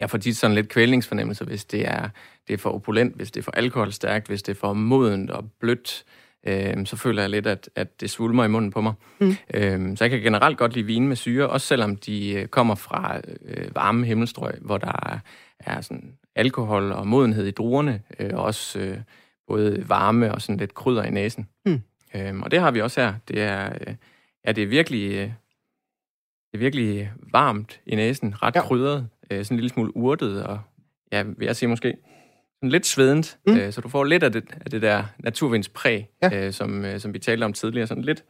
jeg 0.00 0.10
får 0.10 0.18
tit 0.18 0.36
sådan 0.36 0.54
lidt 0.54 0.68
kvælningsfornemmelse, 0.68 1.44
hvis 1.44 1.64
det 1.64 1.88
er, 1.88 2.08
det 2.48 2.54
er 2.54 2.58
for 2.58 2.70
opulent, 2.70 3.16
hvis 3.16 3.30
det 3.30 3.40
er 3.40 3.44
for 3.44 3.52
alkoholstærkt, 3.52 4.26
hvis 4.26 4.42
det 4.42 4.52
er 4.52 4.58
for 4.58 4.72
modent 4.72 5.30
og 5.30 5.44
blødt, 5.60 6.04
øh, 6.06 6.18
så 6.84 6.96
føler 6.96 7.22
jeg 7.22 7.30
lidt, 7.30 7.46
at, 7.46 7.70
at 7.74 8.00
det 8.00 8.10
svulmer 8.10 8.44
i 8.44 8.48
munden 8.48 8.70
på 8.70 8.80
mig. 8.80 8.92
Mm. 9.20 9.34
Øh, 9.54 9.96
så 9.96 10.04
jeg 10.04 10.10
kan 10.10 10.20
generelt 10.20 10.58
godt 10.58 10.74
lide 10.74 10.86
vine 10.86 11.08
med 11.08 11.16
syre, 11.16 11.48
også 11.48 11.66
selvom 11.66 11.96
de 11.96 12.34
øh, 12.34 12.46
kommer 12.46 12.74
fra 12.74 13.20
øh, 13.44 13.74
varme 13.74 14.06
himmelstrøg, 14.06 14.54
hvor 14.60 14.78
der 14.78 15.20
er 15.60 15.80
sådan 15.80 16.12
alkohol 16.34 16.92
og 16.92 17.06
modenhed 17.06 17.46
i 17.46 17.50
druerne, 17.50 18.02
øh, 18.18 18.30
og 18.34 18.42
også 18.42 18.80
øh, 18.80 18.98
både 19.46 19.88
varme 19.88 20.34
og 20.34 20.42
sådan 20.42 20.56
lidt 20.56 20.74
krydder 20.74 21.02
i 21.02 21.10
næsen. 21.10 21.48
Mm. 21.66 21.80
Øh, 22.14 22.40
og 22.40 22.50
det 22.50 22.60
har 22.60 22.70
vi 22.70 22.80
også 22.80 23.00
her. 23.00 23.14
Det 23.28 23.42
er, 23.42 23.72
øh, 23.80 23.94
ja, 24.46 24.52
det 24.52 24.62
er 24.62 24.68
virkelig... 24.68 25.14
Øh, 25.14 25.32
det 26.52 26.58
er 26.58 26.58
virkelig 26.58 27.12
varmt 27.32 27.80
i 27.86 27.94
næsen, 27.94 28.42
ret 28.42 28.56
ja. 28.56 28.62
krydret, 28.62 29.08
øh, 29.30 29.44
sådan 29.44 29.54
en 29.54 29.60
lille 29.60 29.74
smule 29.74 29.96
urtet, 29.96 30.44
og 30.44 30.60
ja, 31.12 31.22
vil 31.22 31.46
jeg 31.46 31.56
sige 31.56 31.68
måske, 31.68 31.96
sådan 32.58 32.70
lidt 32.70 32.86
svedent, 32.86 33.38
mm. 33.46 33.56
øh, 33.56 33.72
så 33.72 33.80
du 33.80 33.88
får 33.88 34.04
lidt 34.04 34.22
af 34.22 34.32
det, 34.32 34.44
af 34.60 34.70
det 34.70 34.82
der 34.82 35.04
naturvindspræg, 35.18 36.06
ja. 36.22 36.46
øh, 36.46 36.52
som, 36.52 36.84
øh, 36.84 37.00
som 37.00 37.14
vi 37.14 37.18
talte 37.18 37.44
om 37.44 37.52
tidligere, 37.52 37.86
sådan 37.86 38.04
lidt, 38.04 38.24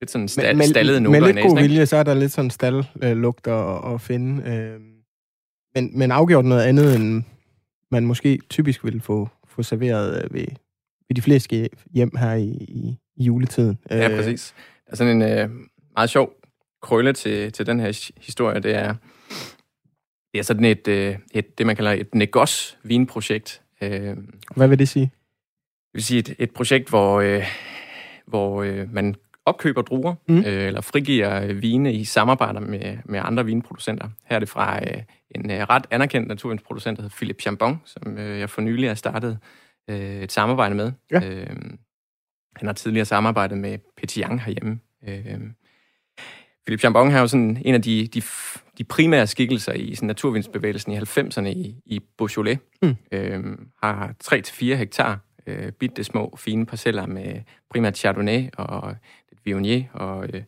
lidt 0.00 0.10
sådan 0.10 0.28
sta- 0.28 0.52
men, 0.52 0.68
stallede 0.68 1.00
noter 1.00 1.20
Med 1.20 1.32
lidt 1.32 1.46
god 1.46 1.60
vilje, 1.60 1.86
så 1.86 1.96
er 1.96 2.02
der 2.02 2.14
lidt 2.14 2.32
sådan 2.32 2.50
staldlugt 2.50 3.46
øh, 3.46 3.54
at, 3.54 3.94
at 3.94 4.00
finde. 4.00 4.50
Øh, 4.50 4.80
men, 5.74 5.98
men 5.98 6.10
afgjort 6.10 6.44
noget 6.44 6.62
andet, 6.62 6.96
end 6.96 7.22
man 7.90 8.06
måske 8.06 8.38
typisk 8.50 8.84
vil 8.84 9.00
få, 9.00 9.28
få 9.48 9.62
serveret 9.62 10.24
øh, 10.24 10.34
ved, 10.34 10.46
ved 11.08 11.14
de 11.14 11.22
fleste 11.22 11.68
hjem 11.94 12.16
her 12.16 12.34
i, 12.34 12.48
i, 12.68 12.98
i 13.16 13.24
juletiden. 13.24 13.78
Ja, 13.90 14.10
øh, 14.10 14.16
præcis. 14.16 14.54
Der 14.86 14.92
er 14.92 14.96
sådan 14.96 15.22
en 15.22 15.38
øh, 15.38 15.50
meget 15.96 16.10
sjov 16.10 16.32
krølle 16.82 17.12
til, 17.12 17.52
til 17.52 17.66
den 17.66 17.80
her 17.80 18.10
historie, 18.20 18.60
det 18.60 18.74
er, 18.74 18.94
det 20.32 20.38
er 20.38 20.42
sådan 20.42 20.64
et, 20.64 20.88
øh, 20.88 21.16
et 21.34 21.58
det 21.58 21.66
man 21.66 21.76
kalder 21.76 21.92
et 21.92 22.14
negos 22.14 22.78
vinprojekt. 22.82 23.62
Øh, 23.80 24.16
Hvad 24.56 24.68
vil 24.68 24.78
det 24.78 24.88
sige? 24.88 25.04
Det 25.04 25.94
vil 25.94 26.02
sige 26.02 26.18
et, 26.18 26.34
et 26.38 26.50
projekt, 26.50 26.88
hvor, 26.88 27.20
øh, 27.20 27.44
hvor 28.26 28.62
øh, 28.62 28.92
man 28.92 29.14
opkøber 29.44 29.82
druer, 29.82 30.14
mm. 30.28 30.38
øh, 30.38 30.66
eller 30.66 30.80
frigiver 30.80 31.52
vine 31.52 31.92
i 31.92 32.04
samarbejde 32.04 32.60
med, 32.60 32.98
med 33.04 33.20
andre 33.24 33.44
vinproducenter. 33.44 34.08
Her 34.24 34.36
er 34.36 34.40
det 34.40 34.48
fra 34.48 34.80
øh, 34.80 35.02
en 35.30 35.50
øh, 35.50 35.60
ret 35.60 35.86
anerkendt 35.90 36.28
naturvindsproducent, 36.28 36.96
der 36.96 37.02
hedder 37.02 37.16
Philip 37.16 37.40
Chambon, 37.40 37.80
som 37.84 38.18
øh, 38.18 38.38
jeg 38.38 38.50
for 38.50 38.60
nylig 38.60 38.90
har 38.90 38.94
startet 38.94 39.38
øh, 39.88 40.22
et 40.22 40.32
samarbejde 40.32 40.74
med. 40.74 40.92
Ja. 41.10 41.30
Øh, 41.30 41.56
han 42.56 42.66
har 42.66 42.72
tidligere 42.72 43.04
samarbejdet 43.04 43.58
med 43.58 43.78
Petiang 43.96 44.42
herhjemme. 44.42 44.78
Øh, 45.08 45.40
Philip 46.66 46.80
Chambon 46.80 47.10
er 47.10 47.20
jo 47.20 47.26
sådan 47.26 47.62
en 47.64 47.74
af 47.74 47.82
de, 47.82 48.06
de, 48.06 48.22
de 48.78 48.84
primære 48.84 49.26
skikkelser 49.26 49.72
i 49.72 49.94
sådan 49.94 50.06
naturvindsbevægelsen 50.06 50.92
i 50.92 50.98
90'erne 50.98 51.46
i, 51.46 51.76
i 51.86 52.00
Beaujolais. 52.18 52.58
Mm. 52.82 52.96
Øhm, 53.12 53.68
har 53.82 54.14
3-4 54.24 54.64
hektar 54.74 55.18
øh, 55.46 55.72
bitte 55.72 56.04
små, 56.04 56.36
fine 56.38 56.66
parceller 56.66 57.06
med 57.06 57.40
primært 57.70 57.96
Chardonnay 57.98 58.48
og 58.56 58.96
Viognier 59.44 59.84
og, 59.92 60.28
øh, 60.32 60.42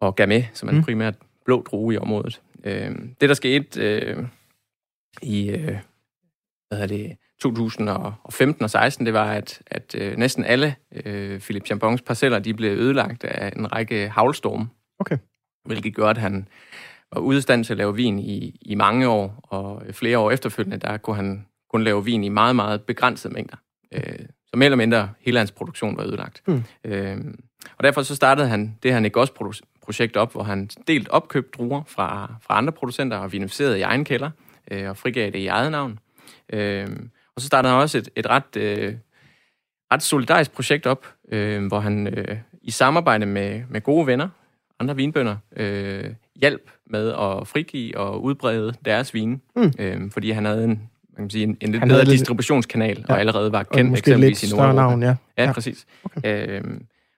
og 0.00 0.16
Gamay, 0.16 0.42
som 0.52 0.68
er 0.68 0.72
mm. 0.72 0.82
primært 0.82 1.14
blå 1.44 1.62
drue 1.62 1.94
i 1.94 1.98
området. 1.98 2.42
Øh, 2.64 2.90
det, 3.20 3.28
der 3.28 3.34
skete 3.34 3.80
øh, 3.80 4.24
i 5.22 5.50
øh, 5.50 5.78
hvad 6.68 6.78
hedder 6.78 6.96
det, 6.96 7.16
2015 7.40 8.64
og 8.64 8.70
16, 8.70 9.06
det 9.06 9.14
var, 9.14 9.32
at, 9.32 9.62
at 9.66 9.94
øh, 9.98 10.16
næsten 10.16 10.44
alle 10.44 10.76
øh, 11.04 11.40
Philip 11.40 11.66
Chambons 11.66 12.02
parceller 12.02 12.38
de 12.38 12.54
blev 12.54 12.78
ødelagt 12.78 13.24
af 13.24 13.52
en 13.56 13.72
række 13.72 14.08
havlstorme. 14.08 14.68
Okay. 14.98 15.18
Hvilket 15.64 15.94
gjorde, 15.94 16.10
at 16.10 16.18
han 16.18 16.48
var 17.12 17.20
ude 17.20 17.42
stand 17.42 17.64
til 17.64 17.72
at 17.72 17.76
lave 17.76 17.96
vin 17.96 18.18
i, 18.18 18.58
i 18.62 18.74
mange 18.74 19.08
år, 19.08 19.40
og 19.42 19.82
flere 19.92 20.18
år 20.18 20.30
efterfølgende, 20.30 20.78
der 20.78 20.96
kunne 20.96 21.16
han 21.16 21.46
kun 21.70 21.84
lave 21.84 22.04
vin 22.04 22.24
i 22.24 22.28
meget, 22.28 22.56
meget 22.56 22.82
begrænsede 22.82 23.34
mængder. 23.34 23.56
Øh, 23.94 24.18
så 24.46 24.56
mere 24.56 24.66
eller 24.66 24.76
mindre 24.76 25.10
hele 25.20 25.38
hans 25.38 25.52
produktion 25.52 25.96
var 25.96 26.04
ødelagt. 26.04 26.42
Mm. 26.46 26.64
Øh, 26.84 27.18
og 27.78 27.84
derfor 27.84 28.02
så 28.02 28.14
startede 28.14 28.48
han 28.48 28.78
det 28.82 28.92
her 28.92 29.00
Negos-projekt 29.00 30.16
op, 30.16 30.32
hvor 30.32 30.42
han 30.42 30.68
delt 30.86 31.08
opkøbt 31.08 31.54
druer 31.54 31.82
fra, 31.86 32.34
fra 32.42 32.58
andre 32.58 32.72
producenter 32.72 33.16
og 33.16 33.32
vinificerede 33.32 33.78
i 33.78 33.82
egen 33.82 34.04
kælder 34.04 34.30
øh, 34.70 34.88
og 34.88 34.96
frigav 34.96 35.30
det 35.30 35.38
i 35.38 35.46
eget 35.46 35.70
navn. 35.70 35.98
Øh, 36.52 36.88
og 37.36 37.42
så 37.42 37.46
startede 37.46 37.72
han 37.72 37.82
også 37.82 37.98
et, 37.98 38.08
et 38.16 38.26
ret, 38.26 38.56
øh, 38.56 38.94
ret 39.92 40.02
solidarisk 40.02 40.52
projekt 40.52 40.86
op, 40.86 41.06
øh, 41.32 41.66
hvor 41.66 41.80
han 41.80 42.06
øh, 42.06 42.38
i 42.62 42.70
samarbejde 42.70 43.26
med, 43.26 43.62
med 43.70 43.80
gode 43.80 44.06
venner, 44.06 44.28
andre 44.80 44.96
vinbønder, 44.96 45.36
øh, 45.56 46.14
hjælp 46.40 46.70
med 46.86 47.08
at 47.08 47.48
frigive 47.48 47.98
og 47.98 48.22
udbrede 48.22 48.74
deres 48.84 49.14
vine, 49.14 49.38
mm. 49.56 49.72
øh, 49.78 50.10
fordi 50.10 50.30
han 50.30 50.44
havde 50.44 50.64
en, 50.64 50.68
man 50.68 51.18
kan 51.18 51.30
sige, 51.30 51.44
en, 51.44 51.56
en 51.60 51.72
lidt 51.72 51.82
bedre 51.82 52.04
lidt... 52.04 52.10
distributionskanal, 52.10 53.04
ja. 53.08 53.14
og 53.14 53.20
allerede 53.20 53.52
var 53.52 53.62
kendt 53.62 53.98
eksempelvis 53.98 54.42
i 54.42 54.56
Nordeuropa. 54.56 54.80
Navn, 54.80 55.02
ja. 55.02 55.14
Ja, 55.38 55.44
ja, 55.44 55.52
præcis. 55.52 55.86
Okay. 56.04 56.48
Øh, 56.48 56.64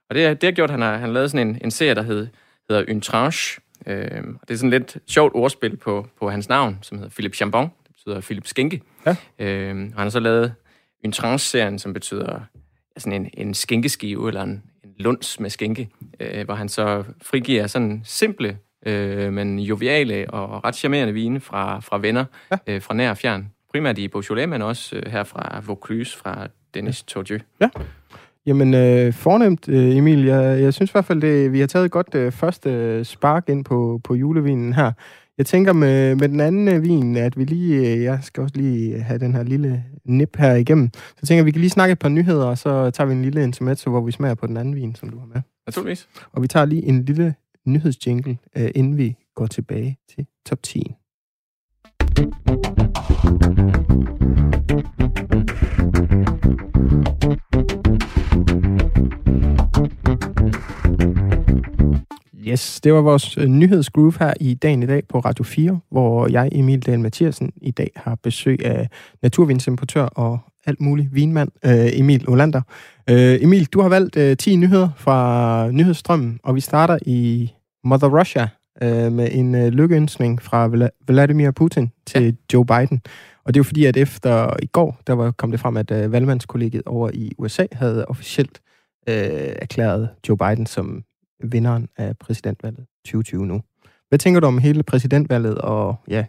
og 0.09 0.15
det, 0.15 0.41
det 0.41 0.47
har 0.47 0.53
gjort, 0.53 0.71
at 0.71 0.75
han 0.75 0.81
har, 0.81 0.97
han 0.97 1.13
lavet 1.13 1.31
sådan 1.31 1.49
en, 1.49 1.59
en 1.65 1.71
serie, 1.71 1.95
der 1.95 2.03
hed, 2.03 2.27
hedder 2.71 2.85
Une 2.85 3.01
Tranche. 3.01 3.61
Øh, 3.87 4.25
og 4.41 4.49
det 4.49 4.55
er 4.55 4.59
sådan 4.59 4.71
lidt 4.71 4.97
sjovt 5.07 5.35
ordspil 5.35 5.77
på, 5.77 6.07
på 6.21 6.31
hans 6.31 6.49
navn, 6.49 6.79
som 6.83 6.99
hedder 6.99 7.11
Philip 7.11 7.35
Chambon. 7.35 7.65
Det 7.87 7.95
betyder 7.95 8.21
Philip 8.21 8.47
Skinke. 8.47 8.83
Ja. 9.07 9.17
Øh, 9.39 9.71
og 9.71 9.77
han 9.77 9.93
har 9.97 10.09
så 10.09 10.21
lavet 10.21 10.55
Une 11.07 11.13
Tranche-serien, 11.13 11.79
som 11.79 11.93
betyder 11.93 12.41
sådan 12.97 13.23
en, 13.23 13.31
en 13.35 13.55
skænkeskive, 13.55 14.29
eller 14.29 14.43
en, 14.43 14.63
en 14.85 14.91
lunds 14.99 15.41
med 15.41 15.51
skænke, 15.51 15.89
øh, 16.21 16.45
hvor 16.45 16.55
han 16.55 16.69
så 16.69 17.05
frigiver 17.23 17.67
sådan 17.67 18.01
simple, 18.05 18.59
øh, 18.89 19.33
men 19.33 19.59
joviale 19.59 20.31
og 20.31 20.65
ret 20.65 20.75
charmerende 20.75 21.15
vine 21.15 21.41
fra, 21.41 21.81
fra 21.81 21.99
venner, 21.99 22.25
ja. 22.51 22.57
øh, 22.67 22.83
fra 22.83 22.95
nær 22.95 23.11
og 23.11 23.17
fjern. 23.17 23.49
Primært 23.73 23.99
i 23.99 24.09
Beaujolais, 24.09 24.49
men 24.49 24.63
også 24.63 24.97
øh, 24.97 25.03
her 25.13 25.25
fra 25.25 25.63
Vaucluse, 25.67 26.19
fra 26.19 26.47
Dennis 26.75 27.05
ja. 27.09 27.13
Tordieu. 27.13 27.39
Ja. 27.61 27.69
Jamen, 28.47 28.75
øh, 28.75 29.13
fornemt, 29.13 29.69
øh, 29.69 29.97
Emil. 29.97 30.25
Jeg, 30.25 30.61
jeg 30.63 30.75
synes 30.75 30.91
i 30.91 30.93
hvert 30.93 31.05
fald, 31.05 31.21
det, 31.21 31.53
vi 31.53 31.61
har 31.61 31.67
taget 31.67 31.85
et 31.85 31.91
godt 31.91 32.15
øh, 32.15 32.33
første 32.33 33.05
spark 33.05 33.49
ind 33.49 33.65
på, 33.65 34.01
på 34.05 34.15
julevinen 34.15 34.73
her. 34.73 34.93
Jeg 35.39 35.47
tænker 35.47 35.73
med, 35.73 36.15
med 36.15 36.29
den 36.29 36.41
anden 36.41 36.69
øh, 36.69 36.83
vin, 36.83 37.17
at 37.17 37.39
vi 37.39 37.45
lige, 37.45 37.93
øh, 37.93 38.03
jeg 38.03 38.19
skal 38.23 38.43
også 38.43 38.57
lige 38.57 39.03
have 39.03 39.19
den 39.19 39.35
her 39.35 39.43
lille 39.43 39.85
nip 40.05 40.37
her 40.37 40.55
igennem. 40.55 40.91
Så 41.21 41.27
tænker 41.27 41.45
vi 41.45 41.51
kan 41.51 41.61
lige 41.61 41.71
snakke 41.71 41.93
et 41.93 41.99
par 41.99 42.09
nyheder, 42.09 42.47
og 42.47 42.59
så 42.59 42.91
tager 42.91 43.09
vi 43.09 43.13
en 43.13 43.23
lille 43.23 43.43
intermezzo, 43.43 43.91
hvor 43.91 44.01
vi 44.01 44.13
smager 44.13 44.35
på 44.35 44.47
den 44.47 44.57
anden 44.57 44.77
vin, 44.77 44.95
som 44.95 45.09
du 45.09 45.19
har 45.19 45.27
med. 45.27 45.43
Naturligvis. 45.67 46.09
Og 46.33 46.43
vi 46.43 46.47
tager 46.47 46.67
lige 46.67 46.85
en 46.85 47.05
lille 47.05 47.35
nyhedsjingle, 47.69 48.39
øh, 48.57 48.71
inden 48.75 48.97
vi 48.97 49.17
går 49.35 49.47
tilbage 49.47 49.99
til 50.09 50.27
top 50.47 50.63
10. 50.63 50.95
Yes, 62.49 62.81
det 62.81 62.95
var 62.95 63.01
vores 63.01 63.39
øh, 63.39 63.47
nyhedsgroove 63.47 64.13
her 64.21 64.35
i 64.41 64.55
dagen 64.55 64.83
i 64.83 64.87
dag 64.87 65.03
på 65.09 65.19
Radio 65.19 65.45
4, 65.45 65.81
hvor 65.91 66.29
jeg, 66.31 66.49
Emil 66.53 66.87
Dahl 66.87 67.01
Mathiasen, 67.01 67.53
i 67.63 67.71
dag 67.71 67.91
har 67.97 68.15
besøg 68.23 68.67
af 68.67 68.89
naturvindsimportør 69.23 70.05
og 70.05 70.39
alt 70.67 70.81
muligt 70.81 71.15
vinmand, 71.15 71.51
øh, 71.65 71.99
Emil 71.99 72.31
Olander. 72.31 72.63
Øh, 73.11 73.39
Emil, 73.43 73.65
du 73.67 73.81
har 73.81 73.89
valgt 73.89 74.17
øh, 74.17 74.37
10 74.37 74.57
nyheder 74.57 74.89
fra 74.97 75.71
nyhedsstrømmen, 75.71 76.41
og 76.43 76.55
vi 76.55 76.61
starter 76.61 76.99
i 77.07 77.53
Mother 77.85 78.19
Russia. 78.21 78.49
øh, 78.83 79.13
med 79.13 79.29
en 79.33 79.55
øh, 79.55 79.69
lykkeønskning 79.69 80.43
fra 80.43 80.69
Vla- 80.69 81.05
Vladimir 81.07 81.51
Putin 81.51 81.93
til 82.07 82.25
ja. 82.25 82.33
Joe 82.53 82.67
Biden. 82.67 83.03
Og 83.45 83.55
det 83.55 83.59
er 83.59 83.61
jo 83.61 83.65
fordi, 83.65 83.85
at 83.85 83.97
efter 83.97 84.51
i 84.63 84.67
går, 84.67 85.01
der 85.07 85.13
var 85.13 85.31
kom 85.31 85.51
det 85.51 85.61
frem, 85.61 85.77
at 85.77 85.91
øh, 85.91 86.13
valgmandskollegiet 86.13 86.83
over 86.87 87.11
i 87.15 87.33
USA 87.39 87.67
havde 87.73 88.05
officielt 88.05 88.61
øh, 89.09 89.15
erklæret 89.63 90.09
Joe 90.29 90.37
Biden 90.37 90.67
som 90.67 91.03
vinderen 91.45 91.89
af 91.97 92.17
præsidentvalget 92.19 92.87
2020 93.07 93.47
nu. 93.47 93.63
Hvad 94.09 94.19
tænker 94.19 94.41
du 94.41 94.47
om 94.47 94.59
hele 94.59 94.83
præsidentvalget 94.83 95.59
og 95.59 95.97
ja, 96.09 96.25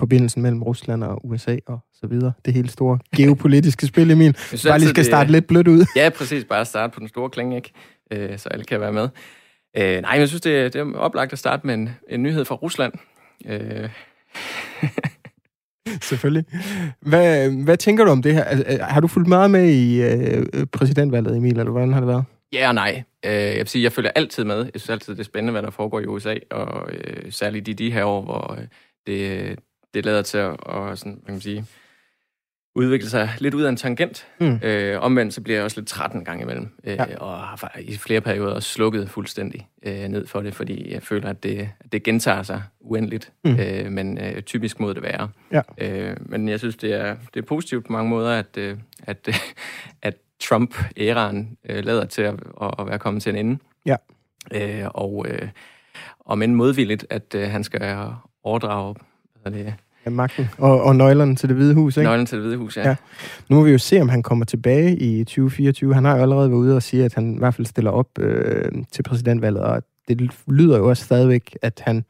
forbindelsen 0.00 0.42
mellem 0.42 0.62
Rusland 0.62 1.04
og 1.04 1.26
USA 1.26 1.56
og 1.66 1.78
så 1.94 2.06
videre? 2.06 2.32
Det 2.44 2.54
hele 2.54 2.68
store 2.68 2.98
geopolitiske 3.16 3.86
spil, 3.86 4.10
Emil. 4.10 4.36
Bare 4.66 4.78
lige 4.78 4.88
skal 4.88 5.04
starte 5.04 5.26
det, 5.26 5.30
lidt 5.32 5.46
blødt 5.46 5.68
ud. 5.68 5.84
Ja, 5.96 6.10
præcis. 6.18 6.44
Bare 6.44 6.64
starte 6.64 6.92
på 6.94 7.00
den 7.00 7.08
store 7.08 7.30
klinge, 7.30 7.56
ikke? 7.56 7.72
Øh, 8.12 8.38
så 8.38 8.48
alle 8.48 8.64
kan 8.64 8.80
være 8.80 8.92
med. 8.92 9.08
Øh, 9.78 10.02
nej, 10.02 10.18
jeg 10.18 10.28
synes, 10.28 10.40
det, 10.40 10.72
det 10.72 10.80
er 10.80 10.94
oplagt 10.94 11.32
at 11.32 11.38
starte 11.38 11.66
med 11.66 11.74
en, 11.74 11.90
en 12.08 12.22
nyhed 12.22 12.44
fra 12.44 12.54
Rusland. 12.54 12.92
Øh. 13.46 13.90
Selvfølgelig. 16.02 16.44
Hvad, 17.00 17.50
hvad 17.64 17.76
tænker 17.76 18.04
du 18.04 18.10
om 18.10 18.22
det 18.22 18.34
her? 18.34 18.44
Altså, 18.44 18.78
har 18.82 19.00
du 19.00 19.08
fulgt 19.08 19.28
meget 19.28 19.50
med 19.50 19.68
i 19.68 20.02
øh, 20.02 20.66
præsidentvalget, 20.72 21.36
Emil, 21.36 21.58
eller 21.58 21.70
hvordan 21.72 21.92
har 21.92 22.00
det 22.00 22.08
været? 22.08 22.24
Ja 22.52 22.68
og 22.68 22.74
nej. 22.74 23.02
Øh, 23.24 23.32
jeg 23.32 23.58
vil 23.58 23.68
sige, 23.68 23.82
jeg 23.82 23.92
følger 23.92 24.10
altid 24.14 24.44
med. 24.44 24.56
Jeg 24.56 24.80
synes 24.80 24.90
altid, 24.90 25.14
det 25.14 25.20
er 25.20 25.24
spændende, 25.24 25.52
hvad 25.52 25.62
der 25.62 25.70
foregår 25.70 26.00
i 26.00 26.06
USA, 26.06 26.34
og 26.50 26.90
øh, 26.92 27.32
særligt 27.32 27.68
i 27.68 27.72
de 27.72 27.92
her 27.92 28.04
år, 28.04 28.22
hvor 28.22 28.58
øh, 28.58 28.66
det, 29.06 29.58
det 29.94 30.04
lader 30.04 30.22
til 30.22 30.38
at 30.38 30.60
og 30.60 30.98
sådan, 30.98 31.20
kan 31.26 31.34
man 31.34 31.40
sige, 31.40 31.64
udvikle 32.76 33.08
sig 33.08 33.30
lidt 33.38 33.54
ud 33.54 33.62
af 33.62 33.68
en 33.68 33.76
tangent. 33.76 34.26
Mm. 34.40 34.60
Øh, 34.62 35.02
omvendt 35.02 35.34
så 35.34 35.40
bliver 35.40 35.56
jeg 35.56 35.64
også 35.64 35.80
lidt 35.80 35.88
træt 35.88 36.12
en 36.12 36.24
gang 36.24 36.42
imellem, 36.42 36.68
øh, 36.84 36.92
ja. 36.94 37.18
og 37.18 37.38
har 37.38 37.78
i 37.80 37.96
flere 37.96 38.20
perioder 38.20 38.54
også 38.54 38.68
slukket 38.68 39.10
fuldstændig 39.10 39.68
øh, 39.82 40.08
ned 40.08 40.26
for 40.26 40.40
det, 40.40 40.54
fordi 40.54 40.92
jeg 40.92 41.02
føler, 41.02 41.28
at 41.30 41.42
det, 41.42 41.68
at 41.80 41.92
det 41.92 42.02
gentager 42.02 42.42
sig 42.42 42.62
uendeligt, 42.80 43.32
mm. 43.44 43.56
øh, 43.60 43.92
men 43.92 44.18
øh, 44.18 44.42
typisk 44.42 44.80
mod 44.80 44.94
det 44.94 45.02
være. 45.02 45.28
Ja. 45.52 45.60
Øh, 45.78 46.16
men 46.20 46.48
jeg 46.48 46.58
synes, 46.58 46.76
det 46.76 46.92
er, 46.92 47.16
det 47.34 47.40
er 47.40 47.46
positivt 47.46 47.86
på 47.86 47.92
mange 47.92 48.10
måder, 48.10 48.30
at, 48.30 48.56
øh, 48.56 48.76
at, 49.02 49.28
at 50.02 50.14
Trump-æraen 50.40 51.58
øh, 51.68 51.84
lader 51.84 52.04
til 52.04 52.22
at, 52.22 52.34
at 52.78 52.86
være 52.86 52.98
kommet 52.98 53.22
til 53.22 53.30
en 53.30 53.46
ende. 53.46 53.58
Ja. 53.86 53.96
Øh, 54.54 54.88
og 54.94 55.26
øh, 55.28 55.48
om 56.24 56.42
end 56.42 56.54
modvilligt, 56.54 57.06
at 57.10 57.34
øh, 57.34 57.50
han 57.50 57.64
skal 57.64 58.08
overdrage 58.42 58.94
hvad 59.42 59.52
det, 59.52 59.74
Ja, 60.06 60.10
magten. 60.10 60.48
Og, 60.58 60.82
og 60.82 60.96
nøglerne 60.96 61.36
til 61.36 61.48
det 61.48 61.56
hvide 61.56 61.74
hus, 61.74 61.96
ikke? 61.96 62.04
Nøglerne 62.04 62.26
til 62.26 62.38
det 62.38 62.44
hvide 62.44 62.56
hus, 62.56 62.76
ja. 62.76 62.88
ja. 62.88 62.96
Nu 63.48 63.56
må 63.56 63.62
vi 63.62 63.70
jo 63.70 63.78
se, 63.78 64.00
om 64.00 64.08
han 64.08 64.22
kommer 64.22 64.44
tilbage 64.44 64.96
i 64.96 65.24
2024. 65.24 65.94
Han 65.94 66.04
har 66.04 66.16
jo 66.16 66.22
allerede 66.22 66.50
været 66.50 66.58
ude 66.58 66.76
og 66.76 66.82
sige, 66.82 67.04
at 67.04 67.14
han 67.14 67.34
i 67.34 67.38
hvert 67.38 67.54
fald 67.54 67.66
stiller 67.66 67.90
op 67.90 68.18
øh, 68.18 68.72
til 68.92 69.02
præsidentvalget, 69.02 69.62
og 69.62 69.82
det 70.08 70.30
lyder 70.48 70.78
jo 70.78 70.88
også 70.88 71.04
stadigvæk, 71.04 71.56
at 71.62 71.82
han 71.84 72.04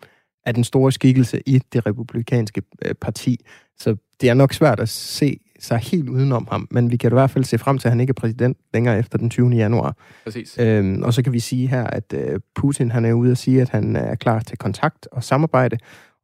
er 0.47 0.53
den 0.53 0.65
store 0.65 0.93
skikkelse 0.93 1.43
i 1.47 1.61
det 1.73 1.87
republikanske 1.87 2.63
øh, 2.85 2.95
parti. 2.95 3.41
Så 3.79 3.97
det 4.21 4.29
er 4.29 4.35
nok 4.35 4.53
svært 4.53 4.81
at 4.81 4.89
se 4.89 5.41
sig 5.59 5.79
helt 5.79 6.09
udenom 6.09 6.49
ham, 6.51 6.69
men 6.71 6.91
vi 6.91 6.97
kan 6.97 7.13
i 7.13 7.15
hvert 7.15 7.31
fald 7.31 7.45
se 7.45 7.59
frem 7.59 7.79
til, 7.79 7.89
at 7.89 7.93
han 7.93 8.01
ikke 8.01 8.11
er 8.11 8.21
præsident 8.21 8.59
længere 8.75 8.99
efter 8.99 9.19
den 9.19 9.31
20. 9.31 9.51
januar. 9.51 9.97
Præcis. 10.25 10.59
Øhm, 10.59 11.03
og 11.03 11.15
så 11.15 11.23
kan 11.23 11.33
vi 11.33 11.41
sige 11.41 11.69
her, 11.69 11.85
at 11.85 12.13
øh, 12.15 12.41
Putin 12.55 12.91
han 12.91 13.05
er 13.05 13.13
ude 13.13 13.31
og 13.31 13.37
sige, 13.37 13.63
at 13.63 13.69
han 13.69 13.97
er 13.97 14.15
klar 14.15 14.41
til 14.41 14.59
kontakt 14.59 15.09
og 15.13 15.25
samarbejde, 15.25 15.79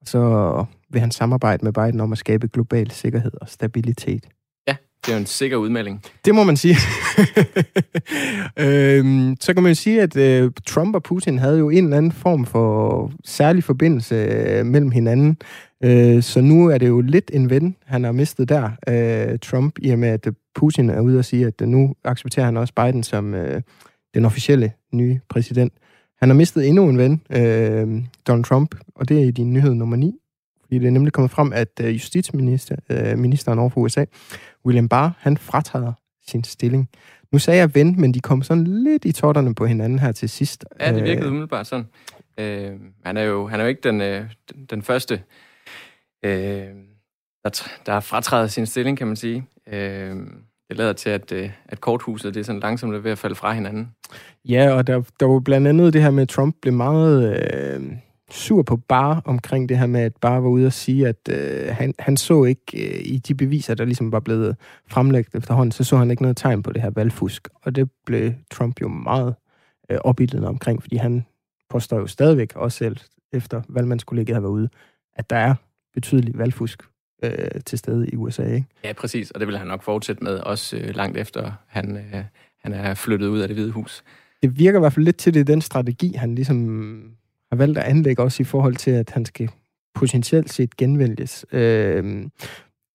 så 0.05 0.65
vil 0.93 1.01
han 1.01 1.11
samarbejde 1.11 1.65
med 1.65 1.73
Biden 1.73 2.01
om 2.01 2.13
at 2.13 2.19
skabe 2.19 2.49
global 2.49 2.91
sikkerhed 2.91 3.33
og 3.41 3.49
stabilitet. 3.49 4.29
Ja, 4.69 4.77
det 5.07 5.13
er 5.13 5.17
jo 5.17 5.21
en 5.21 5.27
sikker 5.27 5.57
udmelding. 5.57 6.03
Det 6.25 6.35
må 6.35 6.45
man 6.45 6.57
sige. 6.57 6.77
øhm, 8.67 9.37
så 9.41 9.55
kan 9.55 9.63
man 9.63 9.71
jo 9.71 9.75
sige, 9.75 10.03
at 10.03 10.17
øh, 10.17 10.51
Trump 10.67 10.95
og 10.95 11.03
Putin 11.03 11.39
havde 11.39 11.59
jo 11.59 11.71
en 11.71 11.85
eller 11.85 11.97
anden 11.97 12.13
form 12.13 12.47
for 12.47 13.13
særlig 13.25 13.65
forbindelse 13.65 14.15
øh, 14.15 14.67
mellem 14.67 14.91
hinanden. 14.91 15.37
Øh, 15.85 16.23
så 16.23 16.41
nu 16.41 16.69
er 16.69 16.79
det 16.79 16.89
jo 16.89 17.01
lidt 17.01 17.31
en 17.35 17.51
ven, 17.51 17.77
han 17.85 18.05
har 18.05 18.13
mistet 18.13 18.49
der, 18.49 18.71
øh, 18.89 19.39
Trump, 19.39 19.79
i 19.79 19.91
og 19.91 19.99
med, 19.99 20.09
at 20.09 20.29
Putin 20.55 20.91
er 20.91 21.01
ude 21.01 21.19
og 21.19 21.25
sige, 21.25 21.47
at 21.47 21.61
nu 21.61 21.95
accepterer 22.05 22.45
han 22.45 22.57
også 22.57 22.75
Biden 22.75 23.03
som 23.03 23.35
øh, 23.35 23.63
den 24.15 24.25
officielle 24.25 24.73
nye 24.93 25.21
præsident. 25.29 25.73
Han 26.21 26.29
har 26.29 26.37
mistet 26.37 26.69
endnu 26.69 26.89
en 26.89 26.99
ven, 26.99 27.23
øh, 27.31 28.03
Donald 28.27 28.45
Trump, 28.45 28.75
og 28.95 29.09
det 29.09 29.23
er 29.23 29.25
i 29.25 29.31
din 29.31 29.53
nyhed 29.53 29.75
nummer 29.75 29.97
9. 29.97 30.22
Fordi 30.73 30.79
det 30.79 30.87
er 30.87 30.91
nemlig 30.91 31.13
kommet 31.13 31.31
frem, 31.31 31.53
at 31.53 31.81
øh, 31.81 31.95
justitsministeren 31.95 32.81
øh, 32.91 33.19
ministeren 33.19 33.59
over 33.59 33.71
for 33.71 33.81
USA, 33.81 34.05
William 34.67 34.89
Barr, 34.89 35.13
han 35.19 35.37
fratager 35.37 35.93
sin 36.27 36.45
stilling. 36.45 36.89
Nu 37.33 37.39
sagde 37.39 37.61
jeg 37.61 37.75
ven, 37.75 38.01
men 38.01 38.15
de 38.15 38.21
kom 38.21 38.43
sådan 38.43 38.67
lidt 38.67 39.05
i 39.05 39.13
totterne 39.13 39.55
på 39.55 39.67
hinanden 39.67 39.99
her 39.99 40.13
til 40.13 40.29
sidst. 40.29 40.65
Ja, 40.81 40.95
det 40.95 41.05
virkede 41.05 41.29
umiddelbart 41.29 41.67
sådan. 41.67 41.87
Øh, 42.39 42.71
han, 43.05 43.17
er 43.17 43.23
jo, 43.23 43.47
han 43.47 43.61
er 43.61 43.65
jo 43.65 43.69
ikke 43.69 43.81
den, 43.89 44.01
øh, 44.01 44.25
den, 44.53 44.67
den 44.71 44.83
første, 44.83 45.23
øh, 46.25 46.67
der, 47.45 47.63
der 47.87 47.93
har 47.93 48.01
fratrædet 48.01 48.53
sin 48.53 48.67
stilling, 48.67 48.99
kan 48.99 49.07
man 49.07 49.17
sige. 49.17 49.45
Øh, 49.67 50.17
det 50.69 50.77
lader 50.77 50.93
til, 50.93 51.11
at, 51.11 51.33
øh, 51.33 51.51
at 51.69 51.81
korthuset 51.81 52.35
det 52.35 52.41
er 52.41 52.45
sådan 52.45 52.61
langsomt 52.61 53.05
ved 53.05 53.11
at 53.11 53.19
falde 53.19 53.35
fra 53.35 53.53
hinanden. 53.53 53.89
Ja, 54.45 54.71
og 54.71 54.87
der, 54.87 55.03
der 55.21 55.27
var 55.27 55.41
blandt 55.41 55.69
andet 55.69 55.93
det 55.93 56.03
her 56.03 56.11
med, 56.11 56.23
at 56.23 56.29
Trump 56.29 56.57
blev 56.63 56.75
meget 56.75 57.37
øh, 57.37 57.83
sur 58.33 58.63
på 58.63 58.77
Bar 58.77 59.23
omkring 59.25 59.69
det 59.69 59.79
her 59.79 59.87
med, 59.87 60.01
at 60.01 60.17
Bar 60.17 60.41
var 60.41 60.49
ude 60.49 60.67
og 60.67 60.73
sige, 60.73 61.09
at 61.09 61.29
øh, 61.31 61.69
han, 61.75 61.95
han 61.99 62.17
så 62.17 62.45
ikke 62.45 62.63
øh, 62.75 63.01
i 63.05 63.19
de 63.19 63.35
beviser, 63.35 63.75
der 63.75 63.85
ligesom 63.85 64.13
var 64.13 64.21
blevet 64.21 64.57
fremlagt 64.87 65.35
efterhånden, 65.35 65.73
så 65.73 65.85
så 65.85 65.97
han 65.97 66.11
ikke 66.11 66.23
noget 66.23 66.37
tegn 66.37 66.63
på 66.63 66.73
det 66.73 66.83
her 66.83 66.91
valgfusk. 66.91 67.49
Og 67.63 67.77
det 67.77 67.91
blev 68.07 68.33
Trump 68.51 68.81
jo 68.81 68.89
meget 68.89 69.35
øh, 69.91 69.99
opildende 70.05 70.49
omkring, 70.49 70.83
fordi 70.83 70.97
han 70.97 71.27
påstår 71.71 71.99
jo 71.99 72.07
stadigvæk, 72.07 72.57
også 72.57 72.79
selv 72.79 72.97
efter 73.33 73.63
valgmandskollegiet 73.69 74.37
har 74.37 74.41
været 74.41 74.53
ude, 74.53 74.69
at 75.17 75.31
der 75.31 75.37
er 75.37 75.55
betydelig 75.95 76.39
valgfusk 76.39 76.83
øh, 77.23 77.61
til 77.67 77.79
stede 77.79 78.09
i 78.09 78.17
USA. 78.17 78.45
Ikke? 78.45 78.67
Ja, 78.85 78.93
præcis, 78.93 79.31
og 79.31 79.41
det 79.41 79.49
vil 79.49 79.59
han 79.59 79.67
nok 79.67 79.83
fortsætte 79.83 80.25
med, 80.25 80.39
også 80.39 80.77
øh, 80.77 80.95
langt 80.95 81.19
efter 81.19 81.53
han, 81.67 81.97
øh, 81.97 82.25
han 82.63 82.73
er 82.73 82.95
flyttet 82.95 83.27
ud 83.27 83.41
af 83.41 83.49
det 83.49 83.57
hvide 83.57 83.71
hus. 83.71 84.05
Det 84.43 84.59
virker 84.59 84.79
i 84.79 84.81
hvert 84.81 84.93
fald 84.93 85.05
lidt 85.05 85.17
til, 85.17 85.35
det 85.35 85.47
den 85.47 85.61
strategi, 85.61 86.13
han 86.13 86.35
ligesom 86.35 87.17
har 87.53 87.57
valgt 87.57 87.79
at 87.79 87.85
anlægge, 87.85 88.23
også 88.23 88.43
i 88.43 88.45
forhold 88.45 88.77
til, 88.77 88.91
at 88.91 89.11
han 89.11 89.25
skal 89.25 89.51
potentielt 89.95 90.53
set 90.53 90.77
genvælges. 90.77 91.47
Øh, 91.53 92.27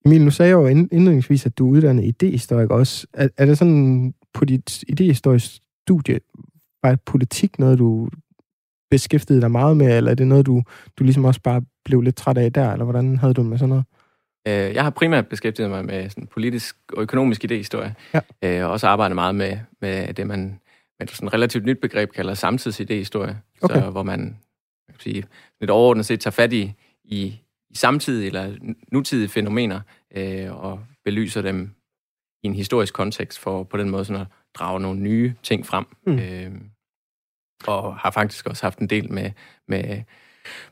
Emil, 0.06 0.22
nu 0.22 0.32
sagde 0.32 0.50
jeg 0.50 0.56
jo 0.56 0.68
indledningsvis, 0.68 1.46
at 1.46 1.58
du 1.58 1.68
er 1.68 1.72
uddannet 1.72 2.06
idehistoriker 2.06 2.76
også. 2.76 3.08
Er, 3.14 3.28
er 3.38 3.46
det 3.46 3.58
sådan 3.58 4.14
på 4.34 4.46
dit 4.46 4.84
idehistorisk 4.88 5.52
studie, 5.88 6.20
var 6.84 6.98
politik 7.06 7.60
noget, 7.60 7.80
du 7.80 8.10
beskæftigede 8.92 9.42
dig 9.42 9.52
meget 9.52 9.78
med, 9.78 9.98
eller 9.98 10.12
er 10.12 10.16
det 10.16 10.28
noget, 10.28 10.46
du, 10.46 10.64
du 11.00 11.04
ligesom 11.04 11.26
også 11.26 11.42
bare 11.42 11.62
blev 11.86 12.02
lidt 12.02 12.16
træt 12.16 12.38
af 12.38 12.54
der, 12.54 12.72
eller 12.72 12.86
hvordan 12.86 13.18
havde 13.18 13.34
du 13.34 13.44
med 13.44 13.58
sådan 13.58 13.70
noget? 13.70 13.86
Øh, 14.48 14.76
jeg 14.76 14.84
har 14.84 14.90
primært 14.90 15.28
beskæftiget 15.28 15.70
mig 15.70 15.86
med 15.86 16.10
sådan 16.10 16.28
politisk 16.28 16.78
og 16.94 17.02
økonomisk 17.02 17.44
idehistorie, 17.44 17.96
ja. 18.14 18.20
øh, 18.44 18.66
og 18.66 18.72
også 18.72 18.88
arbejdet 18.88 19.16
meget 19.16 19.36
med, 19.36 19.58
med 19.82 20.14
det, 20.14 20.28
man 20.28 20.60
med 21.00 21.08
sådan 21.08 21.28
et 21.28 21.34
relativt 21.34 21.66
nyt 21.66 21.78
begreb 21.82 22.12
kalder 22.12 22.34
samtidsidehistorie, 22.34 23.38
okay. 23.62 23.82
så, 23.82 23.90
hvor 23.90 24.04
man 24.04 24.38
kan 24.98 25.04
sige, 25.04 25.24
lidt 25.60 25.72
overordnet 25.72 26.06
set 26.06 26.20
tager 26.20 26.32
fat 26.32 26.54
i, 26.54 26.74
i, 27.04 27.40
i 27.70 27.76
samtidige 27.76 28.28
eller 28.28 28.58
nutidige 28.92 29.30
fænomener 29.30 29.82
øh, 30.16 30.64
og 30.64 30.80
belyser 31.06 31.42
dem 31.42 31.72
i 32.44 32.48
en 32.48 32.56
historisk 32.56 32.94
kontekst 32.94 33.40
for 33.40 33.64
på 33.64 33.78
den 33.78 33.90
måde 33.90 34.06
sådan 34.06 34.22
at 34.22 34.28
drage 34.54 34.80
nogle 34.80 35.00
nye 35.00 35.34
ting 35.44 35.66
frem. 35.66 35.86
Mm. 36.06 36.20
Øh, 36.20 36.52
og 37.68 37.98
har 37.98 38.12
faktisk 38.12 38.48
også 38.48 38.64
haft 38.64 38.80
en 38.80 38.88
del 38.88 39.12
med, 39.14 39.32
med 39.68 40.04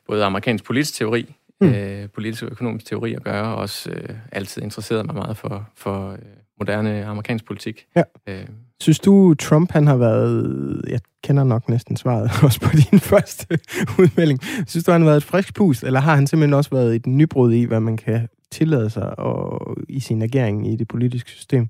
både 0.08 0.26
amerikansk 0.26 0.64
politisk 0.64 0.94
teori, 0.94 1.36
mm. 1.62 1.68
øh, 1.68 2.10
politisk 2.10 2.44
og 2.44 2.52
økonomisk 2.52 2.86
teori 2.86 3.14
at 3.14 3.24
gøre, 3.24 3.44
og 3.44 3.56
også 3.56 3.92
øh, 3.92 4.16
altid 4.32 4.62
interesseret 4.62 5.06
mig 5.06 5.16
meget 5.16 5.38
for, 5.38 5.70
for 5.76 6.12
øh, 6.12 6.18
moderne 6.60 7.06
amerikansk 7.06 7.46
politik. 7.46 7.86
Ja. 7.96 8.04
Øh. 8.28 8.48
Synes 8.82 9.00
du, 9.00 9.34
Trump 9.34 9.72
han 9.72 9.88
har 9.88 9.98
været, 9.98 10.82
jeg 10.88 11.00
kender 11.24 11.44
nok 11.44 11.70
næsten 11.70 11.98
svaret 11.98 12.32
også 12.44 12.62
på 12.62 12.70
din 12.92 13.00
første 13.00 13.60
udmelding, 14.00 14.40
synes 14.68 14.86
du, 14.86 14.92
han 14.92 15.02
har 15.02 15.10
været 15.10 15.18
et 15.18 15.24
frisk 15.24 15.56
pust, 15.56 15.84
eller 15.84 16.00
har 16.00 16.16
han 16.16 16.28
simpelthen 16.28 16.54
også 16.54 16.70
været 16.70 16.96
et 16.96 17.06
nybrud 17.06 17.54
i, 17.54 17.64
hvad 17.64 17.80
man 17.80 17.98
kan 17.98 18.28
tillade 18.52 18.90
sig 18.90 19.20
og, 19.20 19.78
i 19.90 20.00
sin 20.00 20.22
agering 20.22 20.74
i 20.74 20.76
det 20.76 20.88
politiske 20.88 21.30
system? 21.30 21.68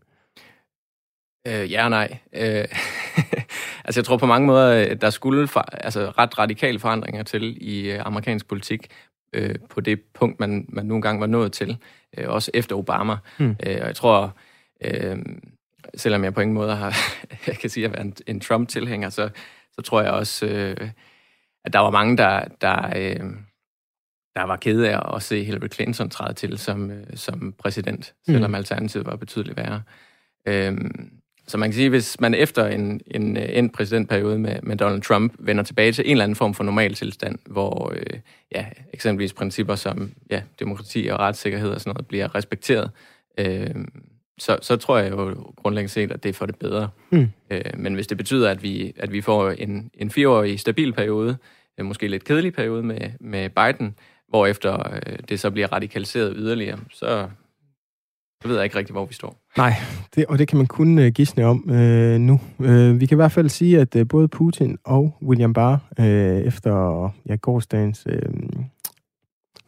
Øh, 1.47 1.71
ja 1.71 1.83
og 1.83 1.89
nej. 1.89 2.17
Øh, 2.33 2.65
altså 3.85 3.99
jeg 3.99 4.05
tror 4.05 4.17
på 4.17 4.25
mange 4.25 4.47
måder, 4.47 4.95
der 4.95 5.09
skulle 5.09 5.47
for, 5.47 5.59
altså 5.59 6.09
ret 6.17 6.39
radikale 6.39 6.79
forandringer 6.79 7.23
til 7.23 7.57
i 7.61 7.91
øh, 7.91 8.01
amerikansk 8.05 8.47
politik 8.47 8.87
øh, 9.35 9.55
på 9.69 9.81
det 9.81 10.01
punkt, 10.13 10.39
man, 10.39 10.65
man 10.69 10.85
nogle 10.85 11.01
gange 11.01 11.19
var 11.19 11.27
nået 11.27 11.51
til, 11.51 11.77
øh, 12.17 12.29
også 12.29 12.51
efter 12.53 12.75
Obama. 12.75 13.17
Mm. 13.39 13.49
Øh, 13.49 13.77
og 13.81 13.87
jeg 13.87 13.95
tror, 13.95 14.37
øh, 14.83 15.17
selvom 15.95 16.23
jeg 16.23 16.33
på 16.33 16.41
ingen 16.41 16.53
måde 16.53 16.75
har, 16.75 16.95
jeg 17.47 17.57
kan 17.57 17.69
sige, 17.69 17.85
at 17.85 17.91
være 17.91 18.01
en, 18.01 18.15
en 18.27 18.39
Trump-tilhænger, 18.39 19.09
så, 19.09 19.29
så 19.71 19.81
tror 19.81 20.01
jeg 20.01 20.11
også, 20.11 20.45
øh, 20.45 20.89
at 21.65 21.73
der 21.73 21.79
var 21.79 21.91
mange, 21.91 22.17
der, 22.17 22.45
der, 22.61 22.93
øh, 22.95 23.31
der 24.35 24.43
var 24.43 24.55
kede 24.55 24.89
af 24.89 25.15
at 25.15 25.23
se 25.23 25.43
Hillary 25.43 25.67
Clinton 25.73 26.09
træde 26.09 26.33
til 26.33 26.57
som, 26.57 26.91
øh, 26.91 27.05
som 27.15 27.53
præsident, 27.53 28.13
selvom 28.25 28.51
mm. 28.51 28.55
alternativet 28.55 29.05
var 29.05 29.15
betydeligt 29.15 29.57
værre. 29.57 29.81
Øh, 30.47 30.77
Så 31.47 31.57
man 31.57 31.69
kan 31.69 31.75
sige, 31.75 31.89
hvis 31.89 32.19
man 32.19 32.33
efter 32.33 32.65
en, 32.65 33.01
en, 33.07 33.37
en 33.37 33.69
præsidentperiode 33.69 34.39
med, 34.39 34.55
med 34.63 34.77
Donald 34.77 35.01
Trump 35.01 35.33
vender 35.39 35.63
tilbage 35.63 35.91
til 35.91 36.05
en 36.05 36.11
eller 36.11 36.23
anden 36.23 36.35
form 36.35 36.53
for 36.53 36.63
normal 36.63 36.93
tilstand, 36.93 37.39
hvor 37.45 37.93
øh, 37.95 38.19
ja, 38.55 38.65
eksempelvis 38.93 39.33
principper 39.33 39.75
som 39.75 40.11
ja, 40.29 40.41
demokrati 40.59 41.07
og 41.11 41.19
retssikkerhed 41.19 41.69
og 41.69 41.81
sådan 41.81 41.93
noget 41.93 42.07
bliver 42.07 42.35
respekteret, 42.35 42.91
øh, 43.37 43.75
så, 44.37 44.57
så 44.61 44.75
tror 44.75 44.97
jeg 44.97 45.11
jo 45.11 45.53
grundlæggende 45.55 45.93
set, 45.93 46.11
at 46.11 46.23
det 46.23 46.29
er 46.29 46.33
for 46.33 46.45
det 46.45 46.55
bedre. 46.55 46.89
Mm. 47.09 47.27
Øh, 47.49 47.61
men 47.77 47.93
hvis 47.93 48.07
det 48.07 48.17
betyder, 48.17 48.49
at 48.49 48.63
vi, 48.63 48.93
at 48.97 49.11
vi 49.11 49.21
får 49.21 49.51
en, 49.51 49.91
en 49.93 50.09
fireårig 50.09 50.59
stabil 50.59 50.93
periode, 50.93 51.37
øh, 51.77 51.85
måske 51.85 52.07
lidt 52.07 52.23
kedelig 52.23 52.53
periode 52.53 52.83
med, 52.83 52.99
med 53.19 53.49
Biden, 53.49 53.95
hvorefter 54.27 54.93
øh, 54.95 55.19
det 55.29 55.39
så 55.39 55.51
bliver 55.51 55.73
radikaliseret 55.73 56.33
yderligere, 56.37 56.79
så, 56.91 57.27
jeg 58.43 58.51
ved 58.51 58.63
ikke 58.63 58.77
rigtig, 58.77 58.93
hvor 58.93 59.05
vi 59.05 59.13
står. 59.13 59.35
Nej, 59.57 59.73
det, 60.15 60.25
og 60.25 60.39
det 60.39 60.47
kan 60.47 60.57
man 60.57 60.67
kun 60.67 60.99
uh, 60.99 61.05
gisne 61.05 61.45
om 61.45 61.63
uh, 61.69 62.19
nu. 62.19 62.39
Uh, 62.59 62.99
vi 62.99 63.05
kan 63.05 63.15
i 63.15 63.21
hvert 63.21 63.31
fald 63.31 63.49
sige, 63.49 63.79
at 63.79 63.95
uh, 63.95 64.07
både 64.07 64.27
Putin 64.27 64.77
og 64.83 65.17
William 65.21 65.53
Barr, 65.53 65.79
uh, 65.99 66.05
efter 66.05 67.03
ja, 67.25 67.35
gårdsdagens 67.35 68.07
uh, 68.07 68.13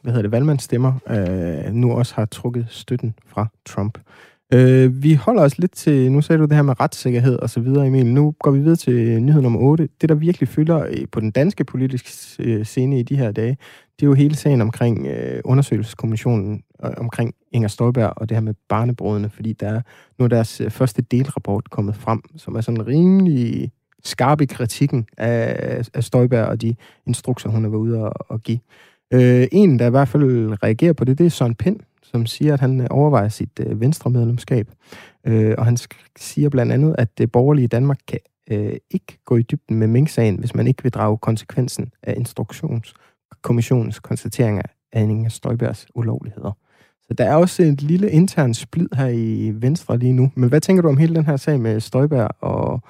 hvad 0.02 0.14
hedder 0.14 0.22
det, 0.22 0.32
valgmandsstemmer, 0.32 0.94
uh, 1.10 1.74
nu 1.74 1.94
også 1.94 2.16
har 2.16 2.26
trukket 2.26 2.66
støtten 2.70 3.16
fra 3.28 3.48
Trump. 3.66 3.98
Øh, 4.54 5.04
vi 5.04 5.14
holder 5.14 5.44
os 5.44 5.58
lidt 5.58 5.72
til, 5.72 6.12
nu 6.12 6.22
sagde 6.22 6.40
du 6.40 6.46
det 6.46 6.56
her 6.56 6.62
med 6.62 6.80
retssikkerhed 6.80 7.40
og 7.40 7.50
så 7.50 7.60
videre, 7.60 7.88
Emil. 7.88 8.06
Nu 8.06 8.36
går 8.40 8.52
vi 8.52 8.60
videre 8.60 8.76
til 8.76 9.24
nyhed 9.24 9.42
nummer 9.42 9.60
8. 9.60 9.90
Det, 10.02 10.10
der 10.10 10.16
virkelig 10.16 10.50
fylder 10.50 11.06
på 11.12 11.20
den 11.20 11.32
danske 11.32 11.64
politiske 11.64 12.10
scene 12.64 13.00
i 13.00 13.04
de 13.04 13.16
her 13.16 13.32
dage, 13.32 13.58
det 14.00 14.06
er 14.06 14.08
jo 14.08 14.14
hele 14.14 14.36
sagen 14.36 14.62
omkring 14.62 15.08
øh, 15.08 15.42
undersøgelseskommissionen 15.46 16.64
Øh, 16.86 16.92
omkring 16.98 17.36
Inger 17.52 17.68
Støjberg 17.68 18.14
og 18.18 18.30
det 18.30 18.36
her 18.38 18.42
med 18.42 18.54
barnebrødene, 18.70 19.30
fordi 19.30 19.54
der 19.54 19.68
er 19.68 19.82
nu 20.20 20.26
er 20.26 20.30
deres 20.30 20.62
øh, 20.62 20.72
første 20.72 21.02
delrapport 21.02 21.70
kommet 21.70 21.96
frem, 21.96 22.22
som 22.38 22.56
er 22.56 22.62
sådan 22.62 22.88
rimelig 22.88 23.72
skarp 24.04 24.42
i 24.42 24.46
kritikken 24.46 25.08
af, 25.18 25.90
af 25.94 26.04
Støjberg 26.04 26.46
og 26.46 26.62
de 26.62 26.76
instrukser, 27.08 27.50
hun 27.50 27.64
har 27.64 27.70
været 27.70 27.82
ude 27.82 28.14
at, 28.32 28.44
give. 28.44 28.60
Øh, 29.14 29.48
en, 29.52 29.80
der 29.80 29.88
i 29.88 29.90
hvert 29.90 30.08
fald 30.08 30.24
reagerer 30.64 30.94
på 30.94 31.06
det, 31.06 31.18
det 31.18 31.26
er 31.26 31.30
Søren 31.30 31.56
Pind, 31.56 31.80
som 32.04 32.26
siger, 32.26 32.54
at 32.54 32.60
han 32.60 32.82
øh, 32.82 32.88
overvejer 32.90 33.30
sit 33.30 33.60
øh, 33.60 33.82
venstre 33.82 34.10
medlemskab. 34.10 34.72
Øh, 35.28 35.56
og 35.58 35.66
han 35.66 35.78
siger 36.18 36.50
blandt 36.50 36.72
andet, 36.72 36.96
at 36.98 37.18
det 37.18 37.32
borgerlige 37.32 37.68
Danmark 37.68 38.00
kan 38.08 38.20
øh, 38.52 38.74
ikke 38.92 39.20
gå 39.26 39.38
i 39.38 39.42
dybden 39.42 39.78
med 39.78 39.88
Mink-sagen, 39.88 40.40
hvis 40.40 40.56
man 40.56 40.68
ikke 40.68 40.84
vil 40.84 40.92
drage 40.92 41.18
konsekvensen 41.18 41.92
af 42.04 42.14
instruktionskommissionens 42.18 44.00
konstateringer 44.00 44.62
af 44.92 45.02
Inger 45.02 45.30
Støjbergs 45.30 45.88
ulovligheder. 45.96 46.52
Så 47.08 47.14
der 47.14 47.26
er 47.26 47.36
også 47.36 47.64
et 47.64 47.82
lille 47.82 48.12
intern 48.12 48.54
splid 48.54 48.88
her 48.96 49.08
i 49.08 49.52
Venstre 49.56 49.98
lige 49.98 50.14
nu. 50.14 50.32
Men 50.36 50.50
hvad 50.50 50.62
tænker 50.62 50.82
du 50.82 50.90
om 50.90 50.98
hele 50.98 51.16
den 51.16 51.26
her 51.26 51.38
sag 51.38 51.60
med 51.60 51.80
Støjberg 51.80 52.32
og 52.40 52.82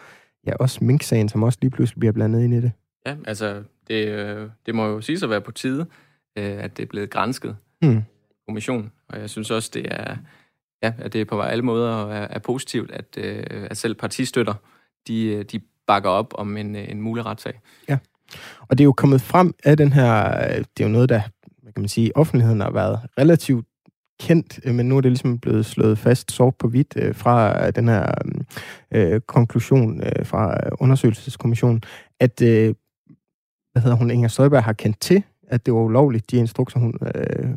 ja, 0.47 0.55
også 0.55 0.83
Mink-sagen, 0.83 1.29
som 1.29 1.43
også 1.43 1.57
lige 1.61 1.71
pludselig 1.71 1.99
bliver 1.99 2.13
blandet 2.13 2.43
ind 2.43 2.53
i 2.53 2.61
det? 2.61 2.71
Ja, 3.05 3.15
altså, 3.25 3.63
det, 3.87 4.07
øh, 4.07 4.49
det 4.65 4.75
må 4.75 4.87
jo 4.87 5.01
sige 5.01 5.19
at 5.23 5.29
være 5.29 5.41
på 5.41 5.51
tide, 5.51 5.85
øh, 6.37 6.63
at 6.63 6.77
det 6.77 6.83
er 6.83 6.87
blevet 6.87 7.09
grænsket. 7.09 7.55
Hmm 7.81 8.03
kommission. 8.47 8.91
Og 9.09 9.19
jeg 9.19 9.29
synes 9.29 9.51
også, 9.51 9.71
det 9.73 9.85
er, 9.91 10.17
ja, 10.83 10.93
at 10.97 11.13
det 11.13 11.21
er 11.21 11.25
på 11.25 11.41
alle 11.41 11.63
måder 11.63 12.11
er, 12.11 12.27
er 12.29 12.39
positivt, 12.39 12.91
at, 12.91 13.05
øh, 13.17 13.43
at 13.49 13.77
selv 13.77 13.95
partistøtter, 13.95 14.53
de, 15.07 15.43
de 15.43 15.61
bakker 15.87 16.09
op 16.09 16.33
om 16.37 16.57
en, 16.57 16.75
en 16.75 17.01
mulig 17.01 17.25
retssag. 17.25 17.59
Ja, 17.89 17.97
og 18.59 18.77
det 18.77 18.79
er 18.79 18.85
jo 18.85 18.93
kommet 18.93 19.21
frem 19.21 19.53
af 19.63 19.77
den 19.77 19.93
her, 19.93 20.37
det 20.77 20.83
er 20.83 20.87
jo 20.87 20.87
noget, 20.87 21.09
der, 21.09 21.21
kan 21.63 21.81
man 21.81 21.89
sige, 21.89 22.17
offentligheden 22.17 22.61
har 22.61 22.71
været 22.71 22.99
relativt 23.17 23.65
kendt, 24.19 24.73
men 24.73 24.89
nu 24.89 24.97
er 24.97 25.01
det 25.01 25.11
ligesom 25.11 25.39
blevet 25.39 25.65
slået 25.65 25.97
fast 25.97 26.31
sort 26.31 26.55
på 26.55 26.67
hvidt 26.67 26.93
øh, 26.97 27.15
fra 27.15 27.71
den 27.71 27.87
her 27.87 28.11
øh, 28.91 29.21
konklusion 29.21 30.03
øh, 30.03 30.25
fra 30.25 30.57
undersøgelseskommissionen, 30.79 31.83
at 32.19 32.41
øh, 32.41 32.75
hvad 33.71 33.81
hedder 33.81 33.97
hun, 33.97 34.11
Inger 34.11 34.27
Støjberg 34.27 34.63
har 34.63 34.73
kendt 34.73 34.99
til, 34.99 35.23
at 35.47 35.65
det 35.65 35.73
var 35.73 35.79
ulovligt, 35.79 36.31
de 36.31 36.37
instrukser, 36.37 36.79
hun 36.79 36.93
øh, 37.15 37.49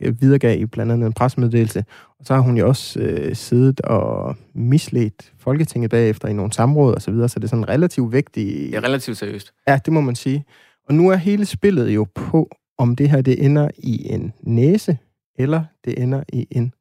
Øh, 0.00 0.20
videregav 0.20 0.60
i 0.60 0.66
blandt 0.66 0.92
andet 0.92 1.06
en 1.06 1.12
pressemeddelelse. 1.12 1.84
Og 2.18 2.26
så 2.26 2.34
har 2.34 2.40
hun 2.40 2.56
jo 2.56 2.68
også 2.68 3.00
øh, 3.00 3.36
siddet 3.36 3.80
og 3.80 4.36
misledt 4.54 5.32
Folketinget 5.38 5.90
bagefter 5.90 6.28
i 6.28 6.32
nogle 6.32 6.52
samråd 6.52 6.94
og 6.94 7.02
så 7.02 7.10
videre, 7.10 7.28
så 7.28 7.38
det 7.38 7.44
er 7.44 7.48
sådan 7.48 7.68
relativt 7.68 8.12
vigtigt. 8.12 8.72
Det 8.72 8.74
er 8.74 8.84
relativt 8.84 9.18
seriøst. 9.18 9.52
Ja, 9.68 9.78
det 9.84 9.92
må 9.92 10.00
man 10.00 10.14
sige. 10.14 10.44
Og 10.88 10.94
nu 10.94 11.08
er 11.08 11.16
hele 11.16 11.46
spillet 11.46 11.90
jo 11.90 12.06
på, 12.14 12.48
om 12.78 12.96
det 12.96 13.10
her 13.10 13.20
det 13.20 13.44
ender 13.44 13.68
i 13.78 14.12
en 14.12 14.32
næse, 14.42 14.98
eller 15.38 15.64
det 15.84 16.02
ender 16.02 16.22
i 16.32 16.46
en 16.50 16.74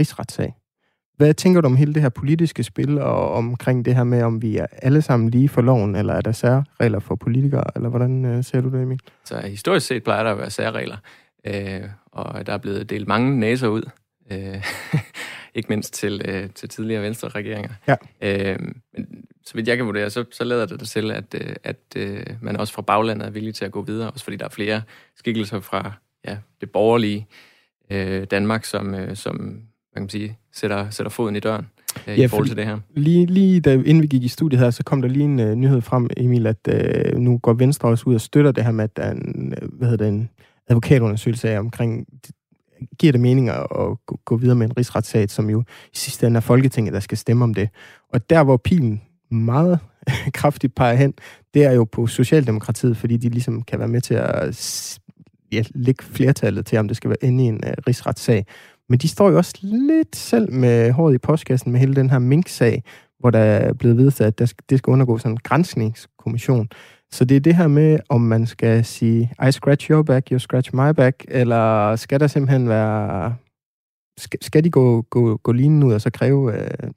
rigsretssag. 0.00 0.54
Hvad 1.16 1.34
tænker 1.34 1.60
du 1.60 1.66
om 1.66 1.76
hele 1.76 1.94
det 1.94 2.02
her 2.02 2.08
politiske 2.08 2.62
spil, 2.62 2.98
og 2.98 3.30
omkring 3.30 3.84
det 3.84 3.94
her 3.94 4.04
med, 4.04 4.22
om 4.22 4.42
vi 4.42 4.56
er 4.56 4.66
alle 4.82 5.02
sammen 5.02 5.30
lige 5.30 5.48
for 5.48 5.62
loven, 5.62 5.96
eller 5.96 6.14
er 6.14 6.20
der 6.20 6.32
særregler 6.32 6.98
for 6.98 7.14
politikere, 7.14 7.64
eller 7.76 7.88
hvordan 7.88 8.24
øh, 8.24 8.44
ser 8.44 8.60
du 8.60 8.70
det, 8.70 8.82
Emil? 8.82 9.00
Så 9.24 9.40
historisk 9.40 9.86
set 9.86 10.04
plejer 10.04 10.22
der 10.22 10.30
at 10.30 10.38
være 10.38 10.50
særregler 10.50 10.96
øh, 11.44 11.88
og 12.12 12.46
der 12.46 12.52
er 12.52 12.58
blevet 12.58 12.90
delt 12.90 13.08
mange 13.08 13.40
næser 13.40 13.68
ud, 13.68 13.82
øh, 14.32 14.64
ikke 15.54 15.68
mindst 15.68 15.94
til, 15.94 16.22
øh, 16.24 16.50
til 16.50 16.68
tidligere 16.68 17.02
venstre 17.02 17.28
regeringer. 17.28 17.70
Ja. 17.88 17.96
Øh, 18.20 18.58
men 18.92 19.24
så 19.46 19.54
vidt 19.54 19.68
jeg 19.68 19.76
kan 19.76 19.86
vurdere, 19.86 20.10
så, 20.10 20.24
så 20.30 20.44
lader 20.44 20.66
det 20.66 20.80
det 20.80 20.88
til, 20.88 21.10
at, 21.10 21.34
øh, 21.34 21.56
at 21.64 21.80
øh, 21.96 22.26
man 22.40 22.56
også 22.56 22.72
fra 22.72 22.82
baglandet 22.82 23.26
er 23.26 23.30
villig 23.30 23.54
til 23.54 23.64
at 23.64 23.72
gå 23.72 23.82
videre, 23.82 24.10
også 24.10 24.24
fordi 24.24 24.36
der 24.36 24.44
er 24.44 24.48
flere 24.48 24.82
skikkelser 25.16 25.60
fra 25.60 25.92
ja, 26.24 26.38
det 26.60 26.70
borgerlige 26.70 27.26
øh, 27.30 27.51
Danmark, 28.30 28.64
som, 28.64 28.94
øh, 28.94 29.16
som 29.16 29.36
man 29.94 30.02
kan 30.04 30.08
sige, 30.08 30.38
sætter, 30.52 30.90
sætter 30.90 31.10
foden 31.10 31.36
i 31.36 31.40
døren 31.40 31.66
øh, 32.08 32.18
ja, 32.18 32.24
i 32.24 32.28
forhold 32.28 32.48
til 32.48 32.56
det 32.56 32.66
her. 32.66 32.78
Lige, 32.96 33.26
lige 33.26 33.60
da, 33.60 33.72
inden 33.72 34.02
vi 34.02 34.06
gik 34.06 34.22
i 34.22 34.28
studiet 34.28 34.60
her, 34.60 34.70
så 34.70 34.84
kom 34.84 35.02
der 35.02 35.08
lige 35.08 35.24
en 35.24 35.40
uh, 35.40 35.54
nyhed 35.54 35.80
frem, 35.80 36.10
Emil, 36.16 36.46
at 36.46 36.68
uh, 36.68 37.18
nu 37.18 37.38
går 37.38 37.52
Venstre 37.52 37.88
også 37.88 38.04
ud 38.06 38.14
og 38.14 38.20
støtter 38.20 38.52
det 38.52 38.64
her 38.64 38.72
med, 38.72 38.84
at 38.84 38.96
der 38.96 39.02
er 39.02 39.12
en, 39.12 39.54
hvad 39.72 39.88
hedder 39.88 40.04
det, 40.04 40.12
en 40.12 40.30
advokatundersøgelse 40.68 41.50
af 41.50 41.58
omkring, 41.58 42.06
giver 42.98 43.12
det 43.12 43.20
mening 43.20 43.48
at 43.48 43.66
gå 44.24 44.36
videre 44.36 44.56
med 44.56 44.66
en 44.66 44.76
rigsretssag, 44.76 45.30
som 45.30 45.50
jo 45.50 45.60
i 45.92 45.96
sidste 45.96 46.26
ende 46.26 46.36
er 46.36 46.40
Folketinget, 46.40 46.94
der 46.94 47.00
skal 47.00 47.18
stemme 47.18 47.44
om 47.44 47.54
det. 47.54 47.68
Og 48.12 48.30
der, 48.30 48.44
hvor 48.44 48.56
pilen 48.56 49.02
meget 49.30 49.78
kraftigt 50.34 50.74
peger 50.74 50.94
hen, 50.94 51.14
det 51.54 51.64
er 51.64 51.72
jo 51.72 51.84
på 51.84 52.06
Socialdemokratiet, 52.06 52.96
fordi 52.96 53.16
de 53.16 53.28
ligesom 53.28 53.62
kan 53.62 53.78
være 53.78 53.88
med 53.88 54.00
til 54.00 54.14
at 54.14 54.54
ja, 55.52 55.62
lægge 55.74 56.04
flertallet 56.04 56.66
til, 56.66 56.78
om 56.78 56.88
det 56.88 56.96
skal 56.96 57.10
være 57.10 57.24
inde 57.24 57.44
i 57.44 57.46
en 57.46 57.60
uh, 57.66 57.72
rigsretssag. 57.86 58.46
Men 58.88 58.98
de 58.98 59.08
står 59.08 59.30
jo 59.30 59.36
også 59.36 59.58
lidt 59.62 60.16
selv 60.16 60.52
med 60.52 60.92
håret 60.92 61.14
i 61.14 61.18
postkassen 61.18 61.72
med 61.72 61.80
hele 61.80 61.94
den 61.94 62.10
her 62.10 62.18
Mink-sag, 62.18 62.82
hvor 63.18 63.30
der 63.30 63.38
er 63.38 63.72
blevet 63.72 63.96
vedtaget, 63.96 64.28
at 64.28 64.38
der 64.38 64.46
skal, 64.46 64.64
det 64.70 64.78
skal 64.78 64.90
undergå 64.90 65.18
sådan 65.18 65.32
en 65.32 65.38
grænsningskommission. 65.38 66.68
Så 67.10 67.24
det 67.24 67.36
er 67.36 67.40
det 67.40 67.56
her 67.56 67.68
med, 67.68 67.98
om 68.08 68.20
man 68.20 68.46
skal 68.46 68.84
sige, 68.84 69.32
I 69.48 69.52
scratch 69.52 69.90
your 69.90 70.02
back, 70.02 70.30
you 70.30 70.38
scratch 70.38 70.74
my 70.74 70.90
back, 70.96 71.24
eller 71.28 71.96
skal 71.96 72.20
der 72.20 72.26
simpelthen 72.26 72.68
være... 72.68 73.36
Skal, 74.18 74.38
skal 74.42 74.64
de 74.64 74.70
gå, 74.70 75.02
gå, 75.02 75.36
gå 75.36 75.52
lige 75.52 75.86
ud 75.86 75.92
og 75.92 76.00
så 76.00 76.10
kræve 76.10 76.58
øh, 76.58 76.90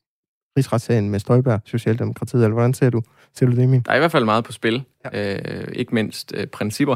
rigsretssagen 0.58 1.10
med 1.10 1.20
Støjberg, 1.20 1.62
Socialdemokratiet, 1.66 2.44
eller 2.44 2.54
hvordan 2.54 2.74
ser 2.74 2.90
du, 2.90 3.02
ser 3.34 3.46
du 3.46 3.52
det, 3.52 3.64
Emil? 3.64 3.86
Der 3.86 3.92
er 3.92 3.96
i 3.96 4.00
hvert 4.00 4.12
fald 4.12 4.26
meget 4.26 4.44
på 4.44 4.52
spil. 4.52 4.84
Ja. 5.14 5.36
Øh, 5.36 5.68
ikke 5.74 5.96
mindst 5.96 6.34
øh, 6.36 6.48
principper. 6.48 6.96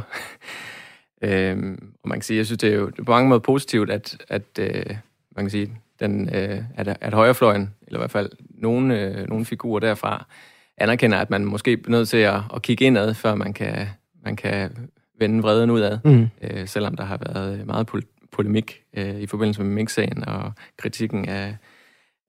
Øh, 1.22 1.78
og 2.04 2.10
man 2.10 2.18
kan 2.18 2.22
sige, 2.22 2.38
jeg 2.38 2.46
synes, 2.46 2.60
det 2.60 2.74
er 2.74 2.76
jo 2.76 2.92
på 3.06 3.12
mange 3.12 3.30
måder 3.30 3.40
positivt, 3.40 3.90
at, 3.90 4.26
at 4.30 4.60
øh, 4.60 4.96
man 5.36 5.46
kan 5.46 5.50
sige, 5.50 5.72
den, 6.00 6.36
øh, 6.36 6.64
at, 6.76 6.98
at 7.02 7.14
højrefløjen, 7.14 7.74
eller 7.88 8.00
i 8.00 8.02
hvert 8.02 8.12
fald 8.12 8.30
nogle, 8.50 9.02
øh, 9.02 9.30
nogle 9.30 9.46
figurer 9.46 9.80
derfra, 9.80 10.26
anerkender, 10.78 11.18
at 11.18 11.30
man 11.30 11.46
måske 11.46 11.74
er 11.74 11.78
nødt 11.88 12.10
til 12.10 12.18
at, 12.18 12.42
at 12.56 12.62
kigge 12.62 12.86
indad, 12.86 13.14
før 13.14 13.36
man 13.36 13.54
kan, 13.54 13.88
man 14.24 14.36
kan 14.36 14.90
vende 15.20 15.42
vreden 15.42 15.70
ud 15.70 15.80
af, 15.80 16.00
mm. 16.06 16.28
øh, 16.42 16.68
selvom 16.68 16.96
der 16.96 17.04
har 17.04 17.20
været 17.26 17.66
meget 17.66 17.88
polemik 18.32 18.82
øh, 18.94 19.20
i 19.20 19.28
forbindelse 19.28 19.64
med 19.64 19.72
Mink-sagen 19.72 20.28
og 20.28 20.52
kritikken 20.78 21.30
af, 21.30 21.56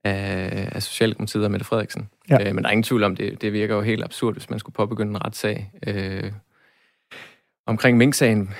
af, 0.05 0.69
af 0.73 0.83
Socialdemokratiet 0.83 1.45
og 1.45 1.51
Mette 1.51 1.67
Frederiksen. 1.67 2.09
Ja. 2.31 2.49
Øh, 2.49 2.55
men 2.55 2.65
der 2.65 2.69
er 2.69 2.73
ingen 2.73 2.83
tvivl 2.83 3.03
om, 3.03 3.17
det, 3.17 3.43
det 3.43 3.53
virker 3.53 3.75
jo 3.75 3.81
helt 3.81 4.05
absurd, 4.05 4.35
hvis 4.35 4.51
man 4.51 4.59
skulle 4.59 4.75
påbegynde 4.75 5.11
en 5.11 5.25
retssag 5.25 5.71
øh, 5.87 6.33
omkring 7.67 7.97
Mink-sagen, 7.97 8.51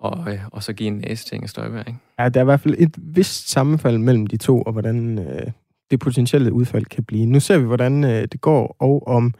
og, 0.00 0.32
øh, 0.32 0.40
og 0.52 0.62
så 0.62 0.72
give 0.72 0.86
en 0.86 0.98
næse 0.98 1.24
til 1.24 1.34
Inger 1.34 1.48
Støjberg. 1.48 1.88
Ikke? 1.88 1.98
Ja, 2.18 2.28
der 2.28 2.40
er 2.40 2.44
i 2.44 2.50
hvert 2.50 2.60
fald 2.60 2.74
et 2.78 2.94
vist 2.98 3.50
sammenfald 3.50 3.98
mellem 3.98 4.26
de 4.26 4.36
to, 4.36 4.62
og 4.62 4.72
hvordan 4.72 5.18
øh, 5.18 5.46
det 5.90 6.00
potentielle 6.00 6.52
udfald 6.52 6.84
kan 6.84 7.04
blive. 7.04 7.26
Nu 7.26 7.40
ser 7.40 7.58
vi, 7.58 7.64
hvordan 7.64 8.04
øh, 8.04 8.22
det 8.32 8.40
går, 8.40 8.76
og 8.78 9.06
om 9.06 9.34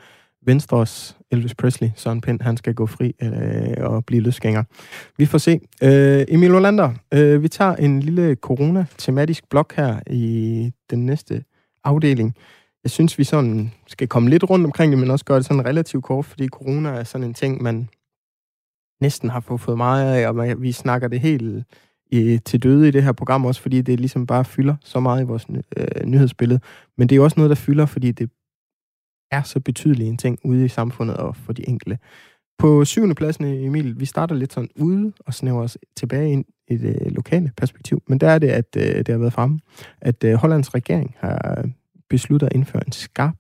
Venstres 0.47 1.17
Elvis 1.31 1.55
Presley, 1.55 1.89
Søren 1.97 2.21
Pind, 2.21 2.41
han 2.41 2.57
skal 2.57 2.75
gå 2.75 2.87
fri 2.87 3.15
øh, 3.23 3.85
og 3.91 4.05
blive 4.05 4.23
løsgænger. 4.23 4.65
Vi 5.19 5.27
får 5.27 5.39
se. 5.39 5.61
Øh, 5.83 6.25
Emil 6.29 6.55
Olander, 6.55 6.93
øh, 7.15 7.43
vi 7.43 7.49
tager 7.49 7.77
en 7.77 8.01
lille 8.01 8.35
corona-tematisk 8.35 9.49
blok 9.51 9.77
her 9.77 10.01
i 10.11 10.73
den 10.91 11.07
næste 11.07 11.45
afdeling. 11.85 12.35
Jeg 12.85 12.91
synes, 12.91 13.19
vi 13.19 13.25
sådan 13.25 13.73
skal 13.87 14.09
komme 14.09 14.31
lidt 14.31 14.51
rundt 14.51 14.67
omkring 14.67 14.93
det, 14.93 14.99
men 14.99 15.11
også 15.11 15.25
gøre 15.25 15.39
det 15.39 15.47
sådan 15.47 15.67
relativt 15.67 16.05
kort, 16.05 16.25
fordi 16.25 16.49
corona 16.49 16.89
er 16.89 17.05
sådan 17.05 17.27
en 17.27 17.35
ting, 17.35 17.63
man 17.63 17.89
næsten 19.01 19.31
har 19.31 19.41
fået 19.41 19.77
meget 19.77 20.15
af, 20.15 20.29
og 20.29 20.37
man, 20.37 20.63
vi 20.63 20.73
snakker 20.73 21.09
det 21.09 21.21
helt 21.21 21.65
i, 22.13 22.39
til 22.45 22.63
døde 22.63 22.89
i 22.89 22.91
det 22.91 23.03
her 23.03 23.13
program, 23.13 23.47
også 23.47 23.61
fordi 23.61 23.81
det 23.81 24.01
ligesom 24.01 24.27
bare 24.27 24.45
fylder 24.45 24.77
så 24.85 25.01
meget 25.01 25.23
i 25.23 25.27
vores 25.27 25.47
øh, 25.77 25.87
nyhedsbillede. 26.05 26.61
Men 26.99 27.09
det 27.09 27.17
er 27.17 27.21
også 27.21 27.35
noget, 27.37 27.51
der 27.51 27.57
fylder, 27.57 27.87
fordi 27.87 28.11
det 28.11 28.31
er 29.31 29.43
så 29.43 29.61
betydelig 29.61 30.07
en 30.09 30.17
ting 30.17 30.39
ude 30.45 30.65
i 30.65 30.69
samfundet 30.69 31.17
og 31.17 31.37
for 31.37 31.53
de 31.53 31.69
enkelte. 31.69 31.99
På 32.59 32.85
syvende 32.85 33.15
pladsen, 33.15 33.45
Emil, 33.45 34.01
vi 34.01 34.05
starter 34.05 34.35
lidt 34.35 34.53
sådan 34.53 34.69
ude 34.77 35.13
og 35.27 35.35
snæver 35.35 35.63
os 35.63 35.79
tilbage 35.97 36.33
ind 36.33 36.45
i 36.69 36.77
det 36.77 37.13
lokale 37.13 37.53
perspektiv. 37.57 38.03
Men 38.09 38.21
der 38.21 38.29
er 38.29 38.39
det, 38.39 38.49
at 38.49 38.77
øh, 38.77 38.97
det 38.97 39.09
har 39.09 39.19
været 39.19 39.33
fremme, 39.33 39.61
at 40.01 40.25
øh, 40.25 40.35
Hollands 40.35 40.75
regering 40.75 41.15
har 41.19 41.69
besluttet 42.11 42.47
at 42.47 42.53
indføre 42.53 42.87
en 42.87 42.93
skarp 42.93 43.37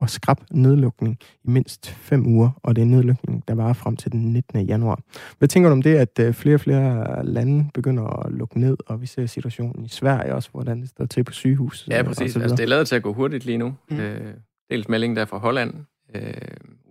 og 0.00 0.10
skrab 0.10 0.36
nedlukning 0.50 1.18
i 1.44 1.50
mindst 1.50 1.90
fem 1.90 2.26
uger, 2.26 2.50
og 2.62 2.76
det 2.76 2.82
er 2.82 2.86
en 2.86 2.90
nedlukning, 2.90 3.44
der 3.48 3.54
var 3.54 3.72
frem 3.72 3.96
til 3.96 4.12
den 4.12 4.32
19. 4.32 4.66
januar. 4.66 5.00
Hvad 5.38 5.48
tænker 5.48 5.68
du 5.68 5.72
om 5.72 5.82
det, 5.82 5.96
at 5.96 6.18
øh, 6.20 6.34
flere 6.34 6.54
og 6.54 6.60
flere 6.60 7.26
lande 7.26 7.70
begynder 7.74 8.26
at 8.26 8.32
lukke 8.32 8.60
ned, 8.60 8.76
og 8.86 9.00
vi 9.00 9.06
ser 9.06 9.26
situationen 9.26 9.84
i 9.84 9.88
Sverige 9.88 10.34
også, 10.34 10.48
hvordan 10.52 10.80
det 10.80 10.88
står 10.88 11.04
til 11.04 11.24
på 11.24 11.32
sygehus? 11.32 11.88
Ja, 11.90 12.02
præcis. 12.02 12.36
Altså, 12.36 12.56
det 12.56 12.62
er 12.62 12.68
lavet 12.68 12.88
til 12.88 12.96
at 12.96 13.02
gå 13.02 13.12
hurtigt 13.12 13.44
lige 13.44 13.58
nu. 13.58 13.74
Mm. 13.90 14.00
Øh, 14.00 14.34
dels 14.70 14.88
meldingen 14.88 15.16
der 15.16 15.24
fra 15.24 15.38
Holland, 15.38 15.74
øh, 16.14 16.32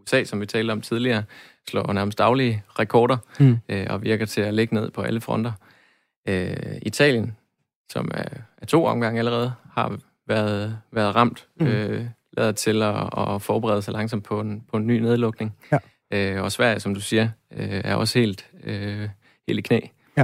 USA, 0.01 0.23
som 0.23 0.41
vi 0.41 0.45
talte 0.45 0.71
om 0.71 0.81
tidligere, 0.81 1.23
slår 1.69 1.93
nærmest 1.93 2.17
daglige 2.17 2.63
rekorder, 2.79 3.17
mm. 3.39 3.57
øh, 3.69 3.87
og 3.89 4.01
virker 4.01 4.25
til 4.25 4.41
at 4.41 4.53
ligge 4.53 4.75
ned 4.75 4.91
på 4.91 5.01
alle 5.01 5.21
fronter. 5.21 5.51
Øh, 6.27 6.55
Italien, 6.81 7.35
som 7.91 8.11
er, 8.13 8.25
er 8.57 8.65
to 8.65 8.85
omgange 8.85 9.19
allerede, 9.19 9.53
har 9.71 9.99
været, 10.27 10.77
været 10.91 11.15
ramt. 11.15 11.47
Mm. 11.59 11.67
Øh, 11.67 12.05
lader 12.39 12.51
til 12.51 12.81
at, 12.83 12.95
at 13.17 13.41
forberede 13.41 13.81
sig 13.81 13.93
langsomt 13.93 14.23
på 14.23 14.41
en, 14.41 14.63
på 14.71 14.77
en 14.77 14.87
ny 14.87 14.99
nedlukning. 14.99 15.55
Ja. 15.71 15.77
Øh, 16.13 16.43
og 16.43 16.51
Sverige, 16.51 16.79
som 16.79 16.93
du 16.93 17.01
siger, 17.01 17.29
øh, 17.53 17.81
er 17.83 17.95
også 17.95 18.19
helt, 18.19 18.45
øh, 18.63 19.09
helt 19.47 19.59
i 19.59 19.61
knæ. 19.61 19.79
Ja. 20.17 20.23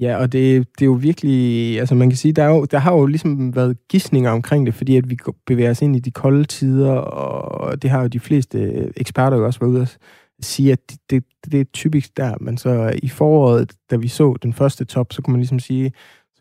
Ja, 0.00 0.16
og 0.16 0.32
det, 0.32 0.68
det 0.78 0.82
er 0.82 0.86
jo 0.86 0.92
virkelig, 0.92 1.78
altså 1.80 1.94
man 1.94 2.10
kan 2.10 2.16
sige, 2.16 2.32
der, 2.32 2.42
er 2.42 2.48
jo, 2.48 2.64
der 2.64 2.78
har 2.78 2.92
jo 2.92 3.06
ligesom 3.06 3.56
været 3.56 3.76
gissninger 3.88 4.30
omkring 4.30 4.66
det, 4.66 4.74
fordi 4.74 4.96
at 4.96 5.10
vi 5.10 5.18
bevæger 5.46 5.70
os 5.70 5.82
ind 5.82 5.96
i 5.96 5.98
de 5.98 6.10
kolde 6.10 6.44
tider, 6.44 6.92
og 6.92 7.82
det 7.82 7.90
har 7.90 8.00
jo 8.02 8.06
de 8.06 8.20
fleste 8.20 8.58
eksperter 8.96 9.36
jo 9.36 9.46
også 9.46 9.60
været 9.60 9.70
ude 9.70 9.82
at 9.82 9.98
sige, 10.40 10.72
at 10.72 10.78
det, 10.90 10.98
det, 11.10 11.24
det 11.52 11.60
er 11.60 11.64
typisk 11.64 12.16
der, 12.16 12.34
men 12.40 12.58
så 12.58 12.94
i 13.02 13.08
foråret, 13.08 13.72
da 13.90 13.96
vi 13.96 14.08
så 14.08 14.36
den 14.42 14.52
første 14.52 14.84
top, 14.84 15.12
så 15.12 15.22
kunne 15.22 15.32
man 15.32 15.40
ligesom 15.40 15.58
sige, 15.58 15.92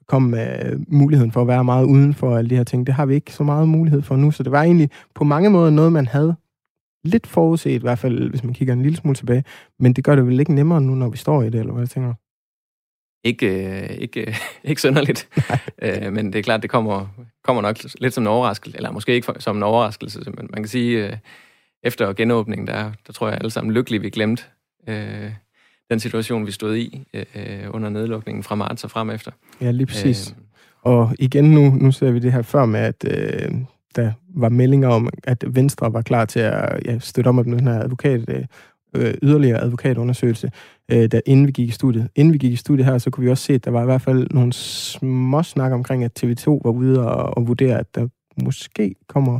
kom 0.08 0.22
med 0.22 0.80
muligheden 0.88 1.32
for 1.32 1.41
at 1.41 1.48
være 1.48 1.63
meget 1.63 1.86
uden 1.86 2.13
for 2.13 2.38
alle 2.38 2.50
de 2.50 2.56
her 2.56 2.63
ting. 2.63 2.88
Det 2.88 2.96
har 2.96 3.06
vi 3.06 3.15
ikke 3.15 3.34
så 3.34 3.44
meget 3.44 3.68
mulighed 3.68 4.02
for 4.02 4.15
nu, 4.15 4.32
så 4.32 4.44
det 4.44 4.52
var 4.52 4.63
egentlig 4.63 4.89
på 5.15 5.24
mange 5.24 5.50
måder 5.50 5.70
noget, 5.70 5.91
man 5.91 6.08
havde 6.08 6.36
lidt 7.04 7.28
forudset, 7.28 7.72
i 7.72 7.78
hvert 7.78 8.00
fald 8.00 8.30
hvis 8.30 8.44
man 8.44 8.54
kigger 8.54 8.74
en 8.74 8.82
lille 8.82 8.98
smule 8.98 9.15
tilbage. 9.15 9.44
Men 9.80 9.94
det 9.94 10.04
gør 10.04 10.15
det 10.15 10.28
vel 10.28 10.39
ikke 10.39 10.54
nemmere 10.54 10.82
nu, 10.82 10.96
når 10.96 11.10
vi 11.10 11.18
står 11.18 11.44
i 11.44 11.50
det, 11.50 11.60
eller 11.60 11.74
hvad 11.74 11.88
tænker 11.88 12.10
du? 12.10 12.15
Ikke, 13.24 13.80
øh, 13.82 13.98
ikke, 13.98 14.22
øh, 14.22 14.36
ikke 14.70 14.82
synderligt. 14.82 15.30
øh, 15.82 16.13
men 16.13 16.34
det 16.34 16.39
er 16.39 16.44
klart, 16.44 16.62
det 16.62 16.70
kommer, 16.70 17.08
kommer 17.44 17.62
nok 17.62 17.78
lidt 18.02 18.13
som 18.13 18.24
en 18.24 18.28
overraskelse, 18.28 18.78
eller 18.78 18.91
måske 18.91 19.13
ikke 19.13 19.34
som 19.39 19.58
en 19.58 19.63
overraskelse, 19.63 20.20
men 20.32 20.48
man 20.50 20.63
kan 20.63 20.68
sige, 20.68 21.08
øh, 21.08 21.18
efter 21.84 22.13
genåbningen, 22.13 22.68
der, 22.68 22.91
der 23.08 23.13
tror 23.13 23.28
jeg 23.28 23.38
alle 23.38 23.52
sammen 23.52 23.74
lykkeligt, 23.74 24.04
vi 24.04 24.10
glemte 24.10 24.44
øh, 24.88 25.32
den 25.91 26.00
situation, 26.00 26.45
vi 26.45 26.52
stod 26.52 26.76
i 26.76 27.04
øh, 27.13 27.24
under 27.69 27.89
nedlukningen 27.89 28.43
fra 28.43 28.56
marts 28.56 28.84
og 28.84 28.91
frem 28.91 29.10
efter. 29.10 29.32
Ja, 29.62 29.71
lige 29.71 29.86
præcis. 29.86 30.32
Øh, 30.32 30.43
og 30.82 31.15
igen 31.19 31.52
nu, 31.52 31.69
nu 31.69 31.91
ser 31.91 32.12
vi 32.12 32.19
det 32.19 32.32
her 32.32 32.41
før 32.41 32.65
med, 32.65 32.80
at 32.80 33.06
øh, 33.08 33.52
der 33.95 34.12
var 34.36 34.50
meldinger 34.50 34.89
om, 34.89 35.10
at 35.24 35.43
Venstre 35.48 35.93
var 35.93 36.02
klar 36.02 36.26
til 36.26 36.39
at 36.39 36.86
ja, 36.86 37.00
støtte 37.00 37.28
om 37.28 37.36
med 37.36 37.43
den 37.43 37.67
her 37.67 37.80
advokat, 37.80 38.30
øh, 38.30 39.13
yderligere 39.24 39.62
advokatundersøgelse, 39.62 40.52
øh, 40.91 41.12
da 41.12 41.21
inden 41.26 41.48
vi 41.48 41.52
gik 41.52 41.69
i 41.69 41.71
studiet. 41.71 42.10
Inden 42.15 42.34
vi 42.34 42.38
gik 42.38 42.54
i 42.54 42.56
studiet 42.56 42.86
her, 42.86 42.98
så 42.98 43.10
kunne 43.10 43.24
vi 43.24 43.32
også 43.32 43.43
se, 43.43 43.54
at 43.54 43.65
der 43.65 43.71
var 43.71 43.82
i 43.82 43.86
hvert 43.86 44.02
fald 44.02 44.28
nogle 44.32 44.54
små 44.54 45.43
snak 45.43 45.71
omkring, 45.71 46.04
at 46.04 46.24
TV2 46.24 46.48
var 46.48 46.71
ude 46.71 47.12
og, 47.12 47.38
og 47.38 47.48
vurdere, 47.48 47.80
at 47.80 47.95
der 47.95 48.08
måske 48.43 48.95
kommer 49.08 49.39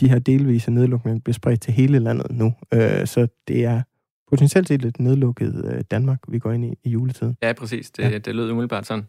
de 0.00 0.08
her 0.08 0.18
delvise 0.18 0.70
nedlukninger 0.70 1.20
bliver 1.20 1.34
spredt 1.34 1.60
til 1.60 1.72
hele 1.72 1.98
landet 1.98 2.26
nu. 2.30 2.54
Øh, 2.74 3.06
så 3.06 3.26
det 3.48 3.64
er 3.64 3.82
potentielt 4.30 4.68
set 4.68 4.84
et 4.84 5.00
nedlukket 5.00 5.64
øh, 5.72 5.80
Danmark, 5.90 6.18
vi 6.28 6.38
går 6.38 6.52
ind 6.52 6.64
i, 6.64 6.74
i 6.84 6.90
juletiden. 6.90 7.36
Ja, 7.42 7.52
præcis. 7.52 7.90
Det, 7.90 8.02
ja. 8.02 8.18
det 8.18 8.34
lød 8.34 8.50
umiddelbart 8.50 8.86
sådan. 8.86 9.06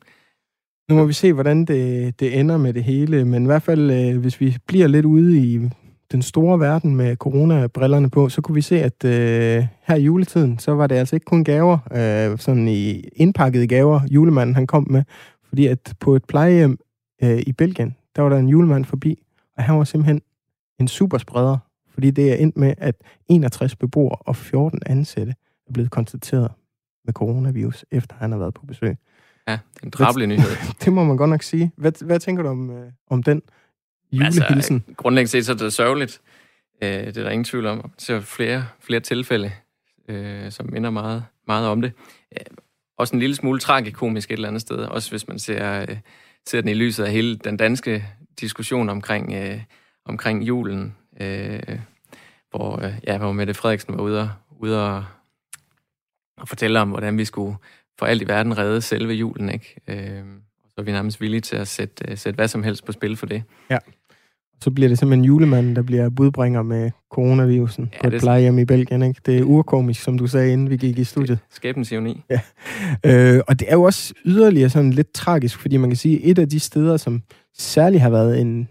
Nu 0.89 0.95
må 0.95 1.05
vi 1.05 1.13
se, 1.13 1.33
hvordan 1.33 1.65
det, 1.65 2.19
det 2.19 2.39
ender 2.39 2.57
med 2.57 2.73
det 2.73 2.83
hele, 2.83 3.25
men 3.25 3.43
i 3.43 3.45
hvert 3.45 3.61
fald, 3.61 3.91
øh, 3.91 4.21
hvis 4.21 4.41
vi 4.41 4.57
bliver 4.67 4.87
lidt 4.87 5.05
ude 5.05 5.37
i 5.37 5.69
den 6.11 6.21
store 6.21 6.59
verden 6.59 6.95
med 6.95 7.15
coronabrillerne 7.15 8.09
på, 8.09 8.29
så 8.29 8.41
kunne 8.41 8.55
vi 8.55 8.61
se, 8.61 8.83
at 8.83 9.05
øh, 9.05 9.65
her 9.81 9.95
i 9.95 10.01
juletiden, 10.01 10.59
så 10.59 10.71
var 10.71 10.87
det 10.87 10.95
altså 10.95 11.15
ikke 11.15 11.25
kun 11.25 11.43
gaver, 11.43 11.77
øh, 11.91 12.39
sådan 12.39 12.67
i 12.67 12.99
indpakkede 12.99 13.67
gaver, 13.67 13.99
julemanden 14.11 14.55
han 14.55 14.67
kom 14.67 14.87
med, 14.89 15.03
fordi 15.47 15.67
at 15.67 15.93
på 15.99 16.15
et 16.15 16.25
plejehjem 16.25 16.79
øh, 17.23 17.39
i 17.47 17.53
Belgien, 17.53 17.95
der 18.15 18.21
var 18.21 18.29
der 18.29 18.37
en 18.37 18.49
julemand 18.49 18.85
forbi, 18.85 19.23
og 19.57 19.63
han 19.63 19.77
var 19.77 19.83
simpelthen 19.83 20.21
en 20.79 20.87
superspreder, 20.87 21.57
fordi 21.97 22.11
det 22.11 22.31
er 22.31 22.35
endt 22.35 22.57
med, 22.57 22.73
at 22.77 22.95
61 23.29 23.75
beboere 23.75 24.15
og 24.15 24.35
14 24.35 24.79
ansatte 24.85 25.35
er 25.67 25.73
blevet 25.73 25.91
konstateret 25.91 26.51
med 27.05 27.13
coronavirus, 27.13 27.85
efter 27.91 28.15
han 28.19 28.31
har 28.31 28.39
været 28.39 28.53
på 28.53 28.65
besøg. 28.65 28.97
Ja, 29.47 29.59
en 29.83 29.89
drabelig 29.89 30.27
nyhed. 30.27 30.49
det 30.85 30.93
må 30.93 31.03
man 31.03 31.17
godt 31.17 31.29
nok 31.29 31.43
sige. 31.43 31.71
Hvad, 31.77 32.05
hvad 32.05 32.19
tænker 32.19 32.43
du 32.43 32.49
om, 32.49 32.69
øh, 32.69 32.91
om 33.09 33.23
den 33.23 33.41
julehilsen? 34.11 34.75
Altså, 34.75 34.93
grundlæggende 34.97 35.31
set 35.31 35.45
så 35.45 35.51
er 35.51 35.55
det 35.55 35.73
sørgeligt. 35.73 36.21
Øh, 36.83 36.89
det 36.89 37.17
er 37.17 37.23
der 37.23 37.29
ingen 37.29 37.43
tvivl 37.43 37.65
om. 37.65 37.91
Ser 37.97 38.19
flere, 38.19 38.65
flere 38.79 38.99
tilfælde, 38.99 39.51
øh, 40.09 40.51
som 40.51 40.69
minder 40.71 40.89
meget, 40.89 41.23
meget 41.47 41.67
om 41.67 41.81
det. 41.81 41.91
Øh, 42.31 42.45
også 42.97 43.15
en 43.15 43.19
lille 43.19 43.35
smule 43.35 43.59
tragikomisk 43.59 44.31
et 44.31 44.33
eller 44.33 44.47
andet 44.47 44.61
sted. 44.61 44.77
Også 44.77 45.09
hvis 45.09 45.27
man 45.27 45.39
ser, 45.39 45.81
øh, 45.81 45.97
ser 46.45 46.61
den 46.61 46.69
i 46.69 46.73
lyset 46.73 47.03
af 47.03 47.11
hele 47.11 47.35
den 47.37 47.57
danske 47.57 48.05
diskussion 48.39 48.89
omkring, 48.89 49.33
øh, 49.33 49.61
omkring 50.05 50.43
julen 50.43 50.95
øh, 51.21 51.79
hvor, 52.51 52.85
øh, 52.85 52.93
ja, 53.07 53.17
hvor 53.17 53.31
Mette 53.31 53.53
Frederiksen 53.53 53.93
var 53.93 54.03
ude, 54.03 54.21
og, 54.21 54.29
ude 54.59 54.85
og, 54.87 55.05
og 56.37 56.47
fortælle 56.47 56.79
om, 56.79 56.89
hvordan 56.89 57.17
vi 57.17 57.25
skulle 57.25 57.57
for 57.99 58.05
alt 58.05 58.21
i 58.21 58.27
verden 58.27 58.57
redde 58.57 58.81
selve 58.81 59.13
julen. 59.13 59.49
Ikke? 59.49 59.75
Øh, 59.87 60.23
og 60.63 60.69
så 60.69 60.73
er 60.77 60.81
vi 60.81 60.91
nærmest 60.91 61.21
villige 61.21 61.41
til 61.41 61.55
at 61.55 61.67
sætte, 61.67 62.11
uh, 62.11 62.17
sætte 62.17 62.35
hvad 62.35 62.47
som 62.47 62.63
helst 62.63 62.85
på 62.85 62.91
spil 62.91 63.17
for 63.17 63.25
det. 63.25 63.43
Ja. 63.69 63.77
Så 64.63 64.71
bliver 64.71 64.89
det 64.89 64.99
simpelthen 64.99 65.25
julemanden, 65.25 65.75
der 65.75 65.81
bliver 65.81 66.09
budbringer 66.09 66.61
med 66.61 66.91
coronavirusen 67.11 67.93
ja, 67.93 68.09
på 68.09 68.15
et 68.15 68.21
plejehjem 68.21 68.59
i 68.59 68.65
Belgien. 68.65 69.03
Ikke? 69.03 69.21
Det 69.25 69.37
er 69.37 69.43
urkomisk, 69.43 70.01
som 70.01 70.17
du 70.17 70.27
sagde, 70.27 70.53
inden 70.53 70.69
vi 70.69 70.77
gik 70.77 70.97
i 70.97 71.03
studiet. 71.03 71.39
Skæbens 71.49 71.91
ironi. 71.91 72.23
Ja. 72.29 72.39
Øh, 73.35 73.41
og 73.47 73.59
det 73.59 73.67
er 73.69 73.73
jo 73.73 73.83
også 73.83 74.13
yderligere 74.25 74.69
sådan 74.69 74.93
lidt 74.93 75.13
tragisk, 75.13 75.59
fordi 75.59 75.77
man 75.77 75.89
kan 75.89 75.97
sige, 75.97 76.17
at 76.17 76.29
et 76.29 76.39
af 76.39 76.49
de 76.49 76.59
steder, 76.59 76.97
som 76.97 77.21
særligt 77.57 78.01
har 78.01 78.09
været 78.09 78.41
en 78.41 78.69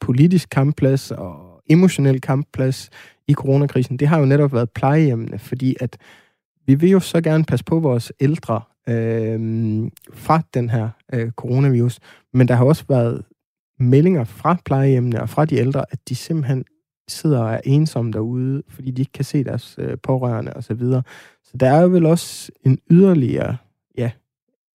politisk 0.00 0.48
kampplads 0.50 1.10
og 1.10 1.62
emotionel 1.70 2.20
kampplads 2.20 2.90
i 3.28 3.34
coronakrisen, 3.34 3.96
det 3.96 4.08
har 4.08 4.18
jo 4.18 4.26
netop 4.26 4.52
været 4.52 4.70
plejehjemmene, 4.70 5.38
fordi 5.38 5.76
at 5.80 5.98
vi 6.66 6.74
vil 6.74 6.90
jo 6.90 7.00
så 7.00 7.20
gerne 7.20 7.44
passe 7.44 7.64
på 7.64 7.80
vores 7.80 8.12
ældre 8.20 8.60
øh, 8.88 9.90
fra 10.12 10.42
den 10.54 10.70
her 10.70 10.88
øh, 11.12 11.30
coronavirus, 11.30 11.98
men 12.32 12.48
der 12.48 12.54
har 12.54 12.64
også 12.64 12.84
været 12.88 13.22
meldinger 13.78 14.24
fra 14.24 14.56
plejehjemmene 14.64 15.22
og 15.22 15.28
fra 15.28 15.44
de 15.44 15.56
ældre, 15.56 15.84
at 15.90 15.98
de 16.08 16.14
simpelthen 16.14 16.64
sidder 17.08 17.40
og 17.40 17.54
er 17.54 17.60
ensomme 17.64 18.12
derude, 18.12 18.62
fordi 18.68 18.90
de 18.90 19.02
ikke 19.02 19.12
kan 19.12 19.24
se 19.24 19.44
deres 19.44 19.76
øh, 19.78 19.98
pårørende 20.02 20.52
osv. 20.52 20.62
Så, 20.62 20.74
videre. 20.74 21.02
så 21.44 21.56
der 21.56 21.70
er 21.70 21.82
jo 21.82 21.88
vel 21.88 22.06
også 22.06 22.52
en 22.64 22.78
yderligere 22.90 23.56
ja, 23.98 24.10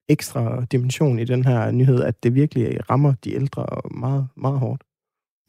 ekstra 0.09 0.65
dimension 0.71 1.19
i 1.19 1.25
den 1.25 1.45
her 1.45 1.71
nyhed, 1.71 2.03
at 2.03 2.23
det 2.23 2.35
virkelig 2.35 2.89
rammer 2.89 3.13
de 3.23 3.33
ældre 3.33 3.65
meget, 3.91 4.27
meget 4.37 4.59
hårdt. 4.59 4.83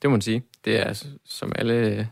Det 0.03 0.11
må 0.11 0.11
man 0.11 0.21
sige. 0.21 0.43
Det 0.65 0.81
er 0.81 1.05
som 1.25 1.53
alle, 1.55 2.09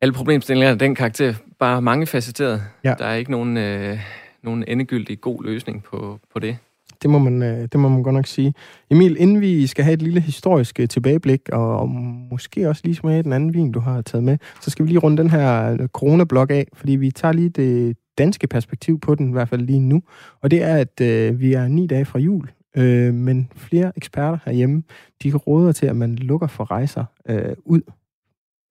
alle 0.00 0.12
problemstillinger 0.12 0.70
af 0.70 0.78
den 0.78 0.94
karakter 0.94 1.34
bare 1.58 1.82
mangefacetteret. 1.82 2.62
Ja. 2.84 2.94
Der 2.98 3.04
er 3.04 3.14
ikke 3.14 3.30
nogen, 3.30 3.56
øh, 3.56 3.98
nogen 4.42 4.64
endegyldig 4.68 5.20
god 5.20 5.44
løsning 5.44 5.82
på, 5.82 6.20
på 6.32 6.38
det. 6.38 6.56
Det 7.02 7.10
må, 7.10 7.18
man, 7.18 7.42
øh, 7.42 7.68
det 7.72 7.80
må 7.80 7.88
man 7.88 8.02
godt 8.02 8.14
nok 8.14 8.26
sige. 8.26 8.54
Emil, 8.90 9.16
inden 9.18 9.40
vi 9.40 9.66
skal 9.66 9.84
have 9.84 9.94
et 9.94 10.02
lille 10.02 10.20
historisk 10.20 10.80
øh, 10.80 10.88
tilbageblik, 10.88 11.48
og, 11.48 11.76
og 11.78 11.88
måske 12.30 12.68
også 12.68 12.82
lige 12.84 12.94
smage 12.94 13.22
den 13.22 13.32
anden 13.32 13.54
vin, 13.54 13.72
du 13.72 13.80
har 13.80 14.02
taget 14.02 14.24
med, 14.24 14.38
så 14.60 14.70
skal 14.70 14.84
vi 14.84 14.90
lige 14.90 14.98
runde 14.98 15.22
den 15.22 15.30
her 15.30 15.72
øh, 15.72 15.88
coronablok 15.88 16.50
af, 16.50 16.66
fordi 16.74 16.92
vi 16.92 17.10
tager 17.10 17.32
lige 17.32 17.48
det 17.48 17.96
danske 18.18 18.46
perspektiv 18.46 19.00
på 19.00 19.14
den, 19.14 19.28
i 19.28 19.32
hvert 19.32 19.48
fald 19.48 19.60
lige 19.60 19.80
nu. 19.80 20.02
Og 20.40 20.50
det 20.50 20.62
er, 20.62 20.76
at 20.76 21.00
øh, 21.00 21.40
vi 21.40 21.52
er 21.52 21.68
ni 21.68 21.86
dage 21.86 22.04
fra 22.04 22.18
jul, 22.18 22.50
Øh, 22.76 23.14
men 23.14 23.50
flere 23.56 23.92
eksperter 23.96 24.38
herhjemme, 24.44 24.82
de 25.22 25.32
råder 25.34 25.72
til, 25.72 25.86
at 25.86 25.96
man 25.96 26.16
lukker 26.16 26.46
for 26.46 26.70
rejser 26.70 27.04
øh, 27.28 27.56
ud 27.64 27.80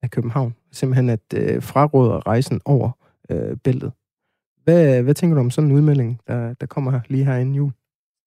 af 0.02 0.12
København. 0.12 0.56
Simpelthen 0.72 1.10
at 1.10 1.34
øh, 1.36 1.64
fraråder 1.64 2.28
rejsen 2.28 2.62
over 2.66 2.92
øh, 3.30 3.58
bæltet. 3.58 3.92
Hvad, 4.64 5.04
hvad 5.04 5.14
tænker 5.14 5.36
du 5.36 5.42
om 5.42 5.52
sådan 5.52 5.70
en 5.70 5.76
udmelding, 5.76 6.22
der, 6.28 6.54
der 6.54 6.66
kommer 6.66 6.92
her 6.92 7.02
lige 7.08 7.26
her 7.26 7.38
inden 7.38 7.56
jul? 7.56 7.72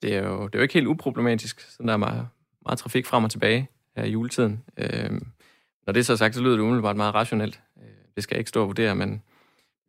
Det 0.03 0.17
er 0.17 0.23
jo, 0.29 0.47
det 0.47 0.55
er 0.55 0.59
jo 0.59 0.63
ikke 0.63 0.75
helt 0.75 0.87
uproblematisk, 0.87 1.61
så 1.61 1.83
der 1.83 1.93
er 1.93 1.97
meget, 1.97 2.27
meget 2.67 2.79
trafik 2.79 3.07
frem 3.07 3.25
og 3.25 3.31
tilbage 3.31 3.69
her 3.97 4.05
i 4.05 4.11
juletiden. 4.11 4.63
Øh, 4.77 5.21
når 5.87 5.93
det 5.93 6.01
er 6.01 6.05
så 6.05 6.17
sagt, 6.17 6.35
så 6.35 6.43
lyder 6.43 6.57
det 6.57 6.63
umiddelbart 6.63 6.97
meget 6.97 7.15
rationelt. 7.15 7.61
Øh, 7.83 7.89
det 8.15 8.23
skal 8.23 8.35
jeg 8.35 8.39
ikke 8.39 8.49
stå 8.49 8.61
og 8.61 8.67
vurdere, 8.67 8.95
men 8.95 9.23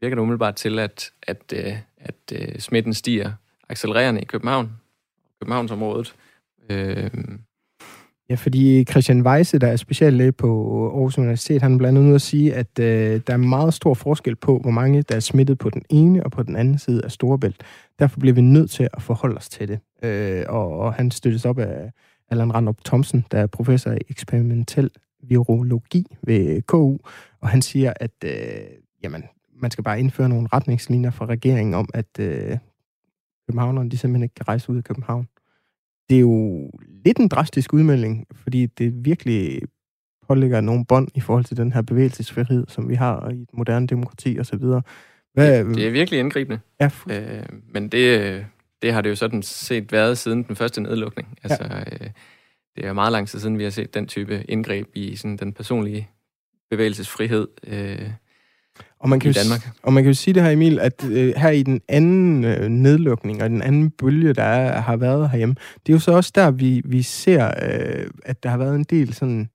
virker 0.02 0.16
det 0.16 0.22
umiddelbart 0.22 0.56
til, 0.56 0.80
at, 0.80 1.12
at, 1.24 1.54
øh, 1.56 1.78
at, 1.98 2.32
at 2.32 2.62
smitten 2.62 2.94
stiger 2.94 3.32
accelererende 3.70 4.22
i 4.22 4.26
København, 4.26 4.72
Københavnsområdet. 5.46 6.16
Øh, 6.70 7.10
Ja, 8.30 8.36
fordi 8.36 8.84
Christian 8.84 9.22
Weisse, 9.22 9.60
der 9.60 9.68
er 9.68 9.76
speciallæge 9.76 10.32
på 10.32 10.48
Aarhus 10.94 11.18
Universitet, 11.18 11.62
han 11.62 11.74
er 11.74 11.78
blandt 11.78 11.98
andet 11.98 12.08
ude 12.08 12.16
at 12.16 12.22
sige, 12.22 12.54
at 12.54 12.80
øh, 12.80 13.22
der 13.28 13.34
er 13.34 13.38
meget 13.38 13.74
stor 13.74 13.94
forskel 13.94 14.36
på, 14.36 14.58
hvor 14.58 14.72
mange 14.72 15.02
der 15.02 15.16
er 15.16 15.20
smittet 15.20 15.58
på 15.58 15.70
den 15.70 15.82
ene 15.90 16.24
og 16.24 16.32
på 16.32 16.44
den 16.44 16.56
anden 16.56 16.78
side 16.78 17.02
af 17.04 17.12
Storebælt. 17.12 17.64
Derfor 18.00 18.20
bliver 18.20 18.34
vi 18.34 18.42
nødt 18.42 18.72
til 18.72 18.90
at 18.94 19.02
forholde 19.02 19.38
os 19.38 19.50
til 19.50 19.68
det. 19.68 19.80
Øh, 20.04 20.46
og, 20.50 20.80
og 20.80 20.94
han 20.94 21.12
støttes 21.12 21.46
op 21.46 21.60
af 21.60 21.92
Allan 22.30 22.56
Randrup 22.56 22.84
Thomsen, 22.86 23.26
der 23.32 23.40
er 23.40 23.48
professor 23.48 23.92
i 23.92 23.98
eksperimentel 24.10 24.90
virologi 25.24 26.06
ved 26.24 26.62
KU, 26.62 26.98
og 27.42 27.50
han 27.50 27.62
siger, 27.62 27.94
at 27.96 28.12
øh, 28.26 28.32
jamen, 29.04 29.24
man 29.62 29.72
skal 29.72 29.84
bare 29.84 30.00
indføre 30.00 30.30
nogle 30.30 30.48
retningslinjer 30.54 31.12
fra 31.12 31.26
regeringen 31.26 31.74
om, 31.74 31.90
at 31.94 32.20
øh, 32.20 32.58
københavnerne 33.48 33.90
de 33.90 33.98
simpelthen 33.98 34.24
ikke 34.24 34.36
kan 34.36 34.48
rejse 34.48 34.70
ud 34.70 34.78
af 34.78 34.84
København 34.84 35.28
det 36.10 36.16
er 36.16 36.22
jo 36.22 36.70
lidt 37.06 37.18
en 37.18 37.28
drastisk 37.28 37.74
udmelding, 37.74 38.28
fordi 38.34 38.66
det 38.66 39.06
virkelig 39.06 39.62
pålægger 40.28 40.62
nogle 40.62 40.86
bånd 40.86 41.08
i 41.16 41.20
forhold 41.20 41.46
til 41.46 41.58
den 41.58 41.74
her 41.74 41.82
bevægelsesfrihed, 41.82 42.66
som 42.68 42.90
vi 42.90 42.96
har 42.96 43.30
i 43.30 43.42
et 43.42 43.50
moderne 43.54 43.88
demokrati 43.88 44.40
osv. 44.40 44.60
Hvad, 45.34 45.66
det 45.66 45.88
er 45.88 45.92
virkelig 45.92 46.20
indgribende. 46.20 46.60
Ja. 46.82 46.90
Øh, 47.12 47.44
men 47.74 47.90
det, 47.90 48.46
det 48.82 48.94
har 48.94 49.02
det 49.02 49.10
jo 49.10 49.16
sådan 49.16 49.44
set 49.44 49.92
været 49.92 50.18
siden 50.18 50.44
den 50.44 50.56
første 50.56 50.82
nedlukning. 50.82 51.40
Altså, 51.44 51.64
ja. 51.64 51.80
øh, 51.80 52.10
det 52.76 52.86
er 52.86 52.94
meget 52.94 53.12
lang 53.12 53.28
tid 53.28 53.40
siden, 53.40 53.58
vi 53.58 53.64
har 53.64 53.70
set 53.70 53.94
den 53.94 54.08
type 54.08 54.46
indgreb 54.50 54.88
i 54.94 55.16
sådan 55.16 55.38
den 55.38 55.54
personlige 55.54 56.10
bevægelsesfrihed. 56.70 57.48
Øh, 57.68 58.10
og 59.06 59.10
man 59.10 59.20
kan 59.20 59.30
i 59.30 59.34
Danmark. 59.34 59.66
Jo, 59.66 59.72
og 59.84 59.94
man 59.94 60.04
kan 60.04 60.10
jo 60.10 60.14
sige 60.14 60.34
det 60.34 60.44
her, 60.44 60.50
Emil, 60.50 60.80
at 60.80 61.06
øh, 61.06 61.34
her 61.38 61.50
i 61.50 61.64
den 61.64 61.82
anden 61.88 62.44
øh, 62.44 62.70
nedlukning 62.70 63.44
og 63.44 63.50
den 63.50 63.62
anden 63.62 63.90
bølge, 63.90 64.34
der 64.34 64.44
er, 64.44 64.82
har 64.82 64.96
været 64.96 65.30
herhjemme, 65.30 65.56
det 65.86 65.92
er 65.92 65.96
jo 65.96 66.00
så 66.00 66.12
også 66.12 66.32
der, 66.36 66.52
vi, 66.52 66.82
vi 66.86 67.02
ser, 67.02 67.48
øh, 67.48 68.08
at 68.26 68.44
der 68.44 68.50
har 68.50 68.58
været 68.58 68.76
en 68.76 68.84
del 68.84 69.14
sådan 69.14 69.50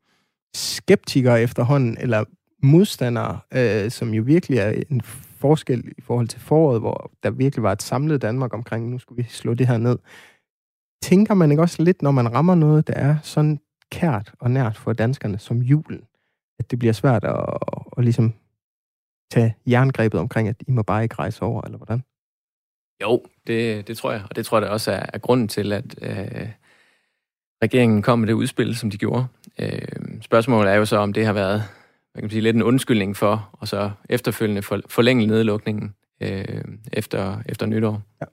skeptikere 0.54 1.42
efterhånden, 1.42 1.96
eller 2.00 2.24
modstandere, 2.62 3.38
øh, 3.54 3.90
som 3.90 4.14
jo 4.14 4.22
virkelig 4.22 4.58
er 4.58 4.82
en 4.90 5.00
forskel 5.38 5.84
i 5.98 6.00
forhold 6.00 6.28
til 6.28 6.40
foråret, 6.40 6.80
hvor 6.80 7.10
der 7.22 7.30
virkelig 7.30 7.62
var 7.62 7.72
et 7.72 7.82
samlet 7.82 8.22
Danmark 8.22 8.54
omkring, 8.54 8.90
nu 8.90 8.98
skulle 8.98 9.22
vi 9.22 9.28
slå 9.30 9.54
det 9.54 9.66
her 9.66 9.78
ned. 9.78 9.98
Tænker 11.02 11.34
man 11.34 11.50
ikke 11.50 11.62
også 11.62 11.82
lidt, 11.82 12.02
når 12.02 12.10
man 12.10 12.32
rammer 12.32 12.54
noget, 12.54 12.86
der 12.88 12.94
er 12.94 13.16
sådan 13.22 13.60
kært 13.92 14.32
og 14.40 14.50
nært 14.50 14.76
for 14.76 14.92
danskerne 14.92 15.38
som 15.38 15.62
julen, 15.62 16.00
at 16.58 16.70
det 16.70 16.78
bliver 16.78 16.92
svært 16.92 17.24
at, 17.24 17.36
at, 17.36 17.82
at 17.98 18.04
ligesom 18.04 18.34
tage 19.30 19.54
jerngrebet 19.66 20.20
omkring, 20.20 20.48
at 20.48 20.56
I 20.68 20.70
må 20.70 20.82
bare 20.82 21.02
ikke 21.02 21.14
rejse 21.14 21.42
over, 21.42 21.62
eller 21.62 21.78
hvordan? 21.78 22.02
Jo, 23.02 23.22
det, 23.46 23.88
det 23.88 23.98
tror 23.98 24.12
jeg, 24.12 24.22
og 24.30 24.36
det 24.36 24.46
tror 24.46 24.58
jeg 24.58 24.66
da 24.66 24.72
også 24.72 24.92
er, 24.92 25.06
er 25.14 25.18
grunden 25.18 25.48
til, 25.48 25.72
at 25.72 25.84
øh, 26.02 26.48
regeringen 27.62 28.02
kom 28.02 28.18
med 28.18 28.28
det 28.28 28.32
udspil, 28.32 28.76
som 28.76 28.90
de 28.90 28.98
gjorde. 28.98 29.26
Øh, 29.58 29.82
spørgsmålet 30.20 30.72
er 30.72 30.76
jo 30.76 30.84
så, 30.84 30.96
om 30.96 31.12
det 31.12 31.26
har 31.26 31.32
været 31.32 31.64
man 32.14 32.22
kan 32.22 32.30
sige, 32.30 32.40
lidt 32.40 32.56
en 32.56 32.62
undskyldning 32.62 33.16
for, 33.16 33.50
og 33.52 33.68
så 33.68 33.90
efterfølgende 34.08 34.62
for, 34.62 34.80
forlænge 34.88 35.26
nedlukningen 35.26 35.94
øh, 36.20 36.64
efter, 36.92 37.42
efter 37.46 37.66
nytår. 37.66 38.02
Ja. 38.20 38.26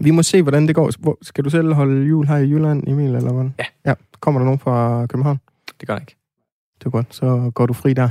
Vi 0.00 0.10
må 0.10 0.22
se, 0.22 0.42
hvordan 0.42 0.66
det 0.66 0.74
går. 0.74 0.90
Hvor, 0.98 1.18
skal 1.22 1.44
du 1.44 1.50
selv 1.50 1.72
holde 1.72 2.06
jul 2.06 2.26
her 2.26 2.36
i 2.36 2.48
Jylland, 2.48 2.88
Emil, 2.88 3.14
eller 3.14 3.32
hvordan? 3.32 3.54
Ja. 3.58 3.64
ja. 3.86 3.94
Kommer 4.20 4.40
der 4.40 4.44
nogen 4.44 4.58
fra 4.58 5.06
København? 5.06 5.40
Det 5.80 5.88
gør 5.88 5.94
der 5.94 6.00
ikke. 6.00 6.16
Det 6.78 6.86
er 6.86 6.90
godt, 6.90 7.14
så 7.14 7.50
går 7.54 7.66
du 7.66 7.72
fri 7.72 7.92
der. 7.92 8.08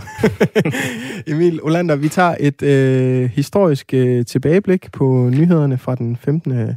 Emil 1.31 1.63
Olander, 1.63 1.95
vi 1.95 2.09
tager 2.09 2.35
et 2.39 2.61
øh, 2.61 3.29
historisk 3.29 3.93
øh, 3.93 4.25
tilbageblik 4.25 4.91
på 4.91 5.29
nyhederne 5.33 5.77
fra 5.77 5.95
den 5.95 6.17
15. 6.17 6.51
Øh, 6.51 6.73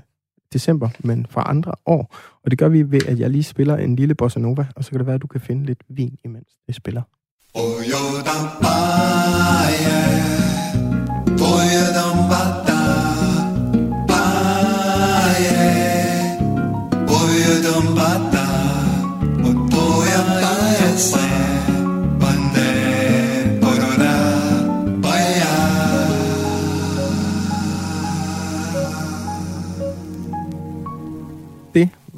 december, 0.53 0.89
men 0.99 1.27
fra 1.31 1.45
andre 1.47 1.73
år. 1.87 2.17
Og 2.45 2.51
det 2.51 2.59
gør 2.59 2.69
vi 2.69 2.83
ved, 2.91 3.07
at 3.09 3.19
jeg 3.19 3.31
lige 3.31 3.43
spiller 3.43 3.77
en 3.77 3.97
lille 3.97 4.15
bossa 4.15 4.41
nova, 4.41 4.67
og 4.77 4.85
så 4.85 4.91
kan 4.91 4.99
det 4.99 5.07
være, 5.07 5.15
at 5.15 5.23
du 5.23 5.27
kan 5.27 5.41
finde 5.41 5.67
lidt 5.67 5.83
vin, 5.89 6.19
imens 6.25 6.49
det 6.67 6.75
spiller. 6.75 7.03
Oh, 7.55 7.83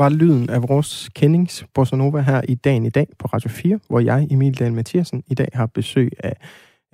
var 0.01 0.09
lyden 0.09 0.51
af 0.51 0.69
vores 0.69 1.11
kendings 1.15 1.65
Bossa 1.75 1.97
Nova 1.97 2.21
her 2.21 2.41
i 2.49 2.55
dagen 2.55 2.87
i 2.87 2.91
dag 2.91 3.07
på 3.19 3.27
Radio 3.27 3.49
4, 3.51 3.81
hvor 3.89 4.01
jeg, 4.01 4.27
Emil 4.31 4.59
Dahl 4.59 4.73
Mathiasen, 4.73 5.23
i 5.27 5.35
dag 5.35 5.49
har 5.53 5.67
besøg 5.67 6.13
af 6.19 6.37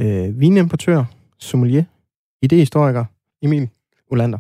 øh, 0.01 0.41
vinimportør, 0.41 1.05
sommelier, 1.39 1.85
idehistoriker, 2.43 3.05
Emil 3.43 3.69
Olander. 4.11 4.39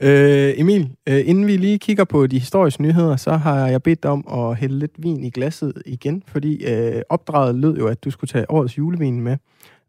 Øh, 0.00 0.52
Emil, 0.56 0.96
øh, 1.08 1.28
inden 1.28 1.46
vi 1.46 1.56
lige 1.56 1.78
kigger 1.78 2.04
på 2.04 2.26
de 2.26 2.38
historiske 2.38 2.82
nyheder, 2.82 3.16
så 3.16 3.36
har 3.36 3.68
jeg 3.68 3.82
bedt 3.82 4.02
dig 4.02 4.10
om 4.10 4.24
at 4.32 4.56
hælde 4.56 4.78
lidt 4.78 4.92
vin 4.98 5.24
i 5.24 5.30
glasset 5.30 5.82
igen, 5.86 6.22
fordi 6.26 6.64
øh, 6.64 7.02
opdraget 7.08 7.54
lød 7.54 7.76
jo, 7.76 7.86
at 7.86 8.04
du 8.04 8.10
skulle 8.10 8.28
tage 8.28 8.50
årets 8.50 8.78
julevin 8.78 9.20
med, 9.20 9.36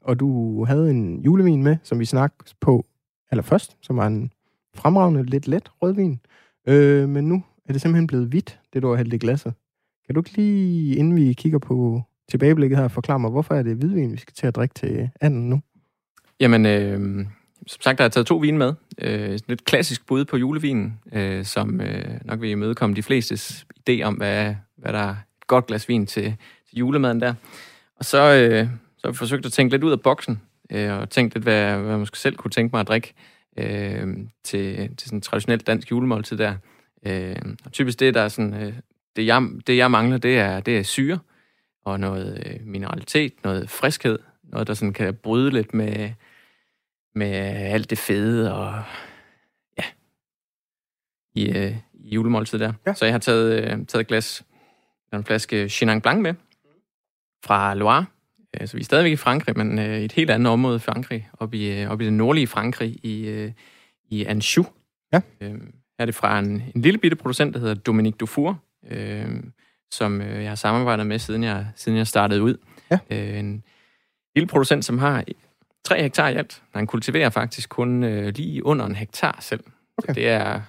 og 0.01 0.19
du 0.19 0.63
havde 0.65 0.91
en 0.91 1.21
julevin 1.21 1.63
med, 1.63 1.77
som 1.83 1.99
vi 1.99 2.05
snakkede 2.05 2.53
på 2.61 2.85
allerførst, 3.31 3.77
som 3.81 3.97
var 3.97 4.07
en 4.07 4.31
fremragende, 4.75 5.23
lidt 5.23 5.47
let 5.47 5.71
rødvin. 5.81 6.19
Øh, 6.67 7.09
men 7.09 7.29
nu 7.29 7.43
er 7.65 7.73
det 7.73 7.81
simpelthen 7.81 8.07
blevet 8.07 8.27
hvidt, 8.27 8.59
det 8.73 8.81
du 8.81 8.89
har 8.89 8.95
hældt 8.95 9.13
i 9.13 9.17
glasset. 9.17 9.53
Kan 10.05 10.15
du 10.15 10.21
ikke 10.21 10.37
lige, 10.37 10.95
inden 10.95 11.15
vi 11.15 11.33
kigger 11.33 11.59
på 11.59 12.01
tilbageblikket 12.29 12.79
her, 12.79 12.87
forklare 12.87 13.19
mig, 13.19 13.31
hvorfor 13.31 13.55
er 13.55 13.63
det 13.63 13.75
hvidvin, 13.75 14.11
vi 14.11 14.17
skal 14.17 14.33
til 14.33 14.47
at 14.47 14.55
drikke 14.55 14.73
til 14.73 15.09
anden 15.21 15.49
nu? 15.49 15.61
Jamen, 16.39 16.65
øh, 16.65 17.25
som 17.67 17.81
sagt, 17.81 17.97
der 17.97 18.03
er 18.03 18.09
taget 18.09 18.27
to 18.27 18.35
vine 18.35 18.57
med. 18.57 18.73
Øh, 18.97 19.39
et 19.49 19.65
klassisk 19.65 20.07
bud 20.07 20.25
på 20.25 20.37
julevinen, 20.37 20.99
øh, 21.13 21.45
som 21.45 21.81
øh, 21.81 22.19
nok 22.25 22.41
vil 22.41 22.49
imødekomme 22.49 22.95
de 22.95 23.03
flestes 23.03 23.65
idé 23.79 24.01
om, 24.01 24.13
hvad, 24.13 24.55
hvad 24.77 24.93
der 24.93 24.99
er 24.99 25.09
et 25.09 25.47
godt 25.47 25.67
glas 25.67 25.89
vin 25.89 26.05
til, 26.05 26.35
til 26.69 26.77
julemaden 26.77 27.21
der. 27.21 27.33
Og 27.95 28.05
så, 28.05 28.17
øh, 28.17 28.67
så 28.97 29.07
har 29.07 29.11
vi 29.11 29.17
forsøgt 29.17 29.45
at 29.45 29.51
tænke 29.51 29.73
lidt 29.73 29.83
ud 29.83 29.91
af 29.91 30.01
boksen, 30.01 30.41
øh, 30.71 30.93
og 30.93 31.09
tænkt 31.09 31.33
lidt, 31.33 31.43
hvad, 31.43 31.77
hvad 31.77 31.91
man 31.91 31.99
måske 31.99 32.19
selv 32.19 32.35
kunne 32.35 32.51
tænke 32.51 32.75
mig 32.75 32.79
at 32.79 32.87
drikke 32.87 33.13
øh, 33.57 34.07
til, 34.43 34.75
til 34.97 35.07
sådan 35.07 35.17
en 35.17 35.21
traditionelt 35.21 35.67
dansk 35.67 35.91
julemåltid 35.91 36.37
der. 36.37 36.55
Øh, 37.05 37.35
og 37.65 37.71
typisk 37.71 37.99
det, 37.99 38.13
der 38.13 38.21
er 38.21 38.27
sådan, 38.27 38.53
øh, 38.53 38.73
det, 39.15 39.25
jeg, 39.25 39.49
det, 39.67 39.77
jeg 39.77 39.91
mangler, 39.91 40.17
det 40.17 40.37
er, 40.37 40.59
det 40.59 40.77
er 40.77 40.83
syre 40.83 41.19
og 41.85 41.99
noget 41.99 42.43
øh, 42.45 42.67
mineralitet, 42.67 43.33
noget 43.43 43.69
friskhed, 43.69 44.19
noget, 44.43 44.67
der 44.67 44.73
sådan 44.73 44.93
kan 44.93 45.15
bryde 45.15 45.51
lidt 45.51 45.73
med, 45.73 46.11
med 47.15 47.27
alt 47.33 47.89
det 47.89 47.97
fede 47.97 48.53
og 48.53 48.83
ja, 49.77 49.83
i, 51.35 51.57
øh, 51.57 51.75
i 51.93 52.09
julemåltid 52.09 52.59
der. 52.59 52.73
Ja. 52.87 52.93
Så 52.93 53.05
jeg 53.05 53.13
har 53.13 53.19
taget, 53.19 53.63
øh, 53.63 53.69
taget 53.69 54.01
et 54.01 54.07
glas, 54.07 54.43
en 55.13 55.23
flaske 55.23 55.69
Chenin 55.69 56.01
Blanc 56.01 56.21
med 56.21 56.33
fra 57.45 57.73
Loire. 57.73 58.05
Øh, 58.61 58.67
så 58.67 58.77
vi 58.77 58.81
er 58.81 58.85
stadigvæk 58.85 59.11
i 59.11 59.15
Frankrig, 59.15 59.57
men 59.57 59.79
øh, 59.79 60.01
i 60.01 60.05
et 60.05 60.11
helt 60.11 60.29
andet 60.29 60.53
område 60.53 60.75
i 60.75 60.79
Frankrig, 60.79 61.29
oppe 61.33 61.57
i, 61.57 61.81
øh, 61.81 61.89
op 61.89 62.01
i 62.01 62.05
det 62.05 62.13
nordlige 62.13 62.47
Frankrig, 62.47 63.05
i, 63.05 63.27
øh, 63.27 63.51
i 64.09 64.25
Anjou. 64.25 64.65
Ja. 65.13 65.21
Øh, 65.41 65.55
er 65.99 66.05
det 66.05 66.15
fra 66.15 66.39
en, 66.39 66.63
en 66.75 66.81
lille 66.81 66.97
bitte 66.97 67.17
producent, 67.17 67.53
der 67.53 67.59
hedder 67.59 67.73
Dominique 67.73 68.17
Dufour, 68.17 68.59
øh, 68.91 69.43
som 69.91 70.21
øh, 70.21 70.43
jeg 70.43 70.51
har 70.51 70.55
samarbejdet 70.55 71.07
med, 71.07 71.19
siden 71.19 71.43
jeg, 71.43 71.67
siden 71.75 71.97
jeg 71.97 72.07
startede 72.07 72.41
ud. 72.41 72.57
Ja. 72.91 72.99
Øh, 73.09 73.39
en 73.39 73.63
lille 74.35 74.47
producent, 74.47 74.85
som 74.85 74.97
har 74.97 75.23
3 75.85 76.01
hektar 76.01 76.29
i 76.29 76.35
alt. 76.35 76.63
Han 76.73 76.87
kultiverer 76.87 77.29
faktisk 77.29 77.69
kun 77.69 78.03
øh, 78.03 78.33
lige 78.35 78.65
under 78.65 78.85
en 78.85 78.95
hektar 78.95 79.37
selv. 79.41 79.63
Okay. 79.97 80.07
Så 80.07 80.13
det 80.13 80.29
er 80.29 80.61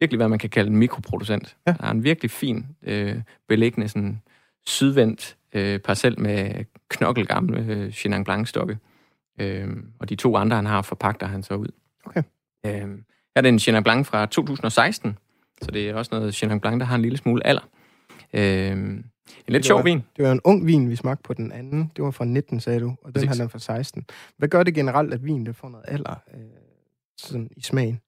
virkelig, 0.00 0.16
hvad 0.16 0.28
man 0.28 0.38
kan 0.38 0.50
kalde 0.50 0.70
en 0.70 0.76
mikroproducent. 0.76 1.56
Ja. 1.66 1.72
Der 1.72 1.84
er 1.84 1.90
en 1.90 2.04
virkelig 2.04 2.30
fin 2.30 2.66
øh, 2.82 3.16
beliggende 3.48 3.88
sådan 3.88 4.22
sydvendt 4.66 5.36
øh, 5.52 5.78
parcel 5.78 6.20
med 6.20 6.64
knokkelgamle 6.88 7.66
øh, 7.68 7.92
Chenin 7.92 8.24
Blanc-stokke. 8.24 8.78
Øh, 9.40 9.68
og 9.98 10.08
de 10.08 10.16
to 10.16 10.36
andre, 10.36 10.56
han 10.56 10.66
har, 10.66 10.82
forpagter 10.82 11.26
han 11.26 11.42
så 11.42 11.54
ud. 11.54 11.68
Okay. 12.04 12.22
Øh, 12.66 12.88
er 13.36 13.40
det 13.40 13.48
en 13.48 13.58
Chenin 13.58 13.82
Blanc 13.82 14.06
fra 14.06 14.26
2016, 14.26 15.18
så 15.62 15.70
det 15.70 15.88
er 15.88 15.94
også 15.94 16.08
noget 16.12 16.34
Chenin 16.34 16.60
Blanc, 16.60 16.78
der 16.78 16.86
har 16.86 16.94
en 16.96 17.02
lille 17.02 17.18
smule 17.18 17.46
alder. 17.46 17.68
Øh, 18.32 19.02
en 19.46 19.52
lidt 19.52 19.66
sjov 19.66 19.84
vin. 19.84 20.02
Det 20.16 20.24
var 20.24 20.32
en 20.32 20.40
ung 20.44 20.66
vin, 20.66 20.90
vi 20.90 20.96
smagte 20.96 21.22
på 21.22 21.34
den 21.34 21.52
anden. 21.52 21.92
Det 21.96 22.04
var 22.04 22.10
fra 22.10 22.24
19, 22.24 22.60
sagde 22.60 22.80
du, 22.80 22.94
og 23.02 23.14
den 23.14 23.28
her 23.28 23.34
den 23.34 23.48
fra 23.48 23.58
16. 23.58 24.06
Hvad 24.36 24.48
gør 24.48 24.62
det 24.62 24.74
generelt, 24.74 25.14
at 25.14 25.24
vinen 25.24 25.54
får 25.54 25.68
noget 25.68 25.84
alder 25.88 26.22
øh, 26.34 26.40
sådan 27.18 27.50
i 27.56 27.60
smagen? 27.60 28.00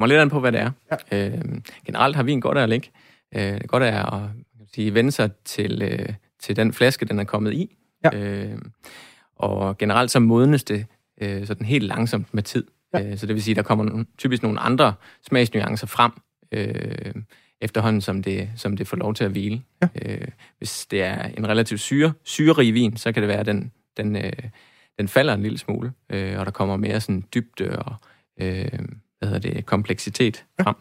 Må 0.00 0.06
lidt 0.06 0.20
an 0.20 0.30
på, 0.30 0.40
hvad 0.40 0.52
det 0.52 0.60
er. 0.60 0.70
Ja. 1.12 1.28
Øh, 1.28 1.42
generelt 1.86 2.16
har 2.16 2.22
vin 2.22 2.40
godt 2.40 2.58
af 2.58 2.62
at 2.62 2.68
ligge. 2.68 2.90
Øh, 3.34 3.60
godt 3.66 3.82
af 3.82 4.14
at 4.16 4.22
sige, 4.74 4.94
vende 4.94 5.10
sig 5.10 5.30
til, 5.44 5.82
øh, 5.82 6.14
til 6.40 6.56
den 6.56 6.72
flaske, 6.72 7.06
den 7.06 7.18
er 7.18 7.24
kommet 7.24 7.52
i. 7.52 7.76
Ja. 8.04 8.18
Øh, 8.18 8.58
og 9.36 9.78
generelt 9.78 10.10
så 10.10 10.20
modnes 10.20 10.64
det 10.64 10.86
øh, 11.20 11.46
sådan 11.46 11.66
helt 11.66 11.84
langsomt 11.84 12.34
med 12.34 12.42
tid. 12.42 12.66
Ja. 12.94 13.02
Øh, 13.02 13.18
så 13.18 13.26
det 13.26 13.34
vil 13.34 13.42
sige, 13.42 13.52
at 13.52 13.56
der 13.56 13.62
kommer 13.62 14.04
typisk 14.18 14.42
nogle 14.42 14.60
andre 14.60 14.94
smagsnuancer 15.28 15.86
frem, 15.86 16.12
øh, 16.52 17.14
efterhånden 17.60 18.00
som 18.00 18.22
det, 18.22 18.50
som 18.56 18.76
det 18.76 18.86
får 18.86 18.96
lov 18.96 19.14
til 19.14 19.24
at 19.24 19.30
hvile. 19.30 19.62
Ja. 19.82 19.88
Øh, 20.02 20.28
hvis 20.58 20.86
det 20.86 21.02
er 21.02 21.22
en 21.22 21.48
relativt 21.48 21.80
syre, 21.80 22.12
syrerig 22.24 22.74
vin, 22.74 22.96
så 22.96 23.12
kan 23.12 23.22
det 23.22 23.28
være, 23.28 23.40
at 23.40 23.46
den, 23.46 23.72
den, 23.96 24.16
øh, 24.16 24.32
den 24.98 25.08
falder 25.08 25.34
en 25.34 25.42
lille 25.42 25.58
smule, 25.58 25.92
øh, 26.10 26.38
og 26.38 26.46
der 26.46 26.52
kommer 26.52 26.76
mere 26.76 27.00
sådan 27.00 27.24
dybde 27.34 27.78
og 27.78 27.94
øh, 28.40 28.78
hvad 29.18 29.28
hedder 29.28 29.38
det, 29.38 29.66
kompleksitet 29.66 30.44
ja. 30.58 30.72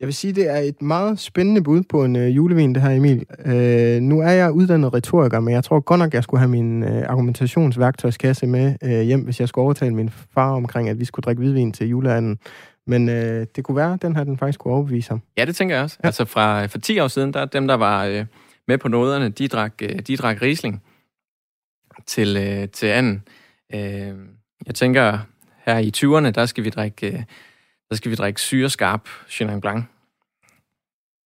Jeg 0.00 0.06
vil 0.06 0.14
sige, 0.14 0.32
det 0.32 0.50
er 0.50 0.56
et 0.56 0.82
meget 0.82 1.18
spændende 1.18 1.62
bud 1.62 1.82
på 1.82 2.04
en 2.04 2.16
øh, 2.16 2.36
julevin, 2.36 2.74
det 2.74 2.82
her, 2.82 2.90
Emil. 2.90 3.24
Øh, 3.46 4.00
nu 4.00 4.20
er 4.20 4.30
jeg 4.30 4.52
uddannet 4.52 4.94
retoriker, 4.94 5.40
men 5.40 5.54
jeg 5.54 5.64
tror 5.64 5.80
godt 5.80 5.98
nok, 5.98 6.14
jeg 6.14 6.22
skulle 6.22 6.38
have 6.38 6.50
min 6.50 6.82
øh, 6.82 7.08
argumentationsværktøjskasse 7.08 8.46
med 8.46 8.74
øh, 8.84 9.00
hjem, 9.00 9.20
hvis 9.20 9.40
jeg 9.40 9.48
skulle 9.48 9.62
overtale 9.62 9.94
min 9.94 10.10
far 10.34 10.50
omkring, 10.50 10.88
at 10.88 11.00
vi 11.00 11.04
skulle 11.04 11.24
drikke 11.24 11.40
hvidvin 11.40 11.72
til 11.72 11.88
juleanden. 11.88 12.38
Men 12.86 13.08
øh, 13.08 13.46
det 13.56 13.64
kunne 13.64 13.76
være, 13.76 13.92
at 13.94 14.02
den 14.02 14.16
her 14.16 14.24
den 14.24 14.38
faktisk 14.38 14.58
kunne 14.58 14.74
overbevise 14.74 15.10
ham. 15.10 15.22
Ja, 15.36 15.44
det 15.44 15.56
tænker 15.56 15.74
jeg 15.74 15.84
også. 15.84 15.96
Ja. 16.02 16.08
Altså 16.08 16.24
fra 16.24 16.66
for 16.66 16.78
10 16.78 16.98
år 16.98 17.08
siden, 17.08 17.32
der 17.32 17.44
dem, 17.44 17.66
der 17.66 17.74
var 17.74 18.04
øh, 18.04 18.24
med 18.68 18.78
på 18.78 18.88
noderne, 18.88 19.28
de 19.28 19.48
drak, 19.48 19.72
øh, 19.82 19.98
de 19.98 20.16
drak 20.16 20.42
Riesling 20.42 20.82
til, 22.06 22.36
øh, 22.36 22.68
til 22.68 22.86
anden. 22.86 23.22
Øh, 23.74 24.14
jeg 24.66 24.74
tænker, 24.74 25.18
her 25.64 25.78
i 25.78 25.92
20'erne, 25.96 26.30
der 26.30 26.46
skal 26.46 26.64
vi 26.64 26.70
drikke, 26.70 27.06
øh, 27.06 27.22
der 27.90 27.96
skal 27.96 28.10
vi 28.10 28.16
drikke 28.16 28.40
syreskarp 28.40 29.08
Chenin 29.28 29.60
Blanc. 29.60 29.84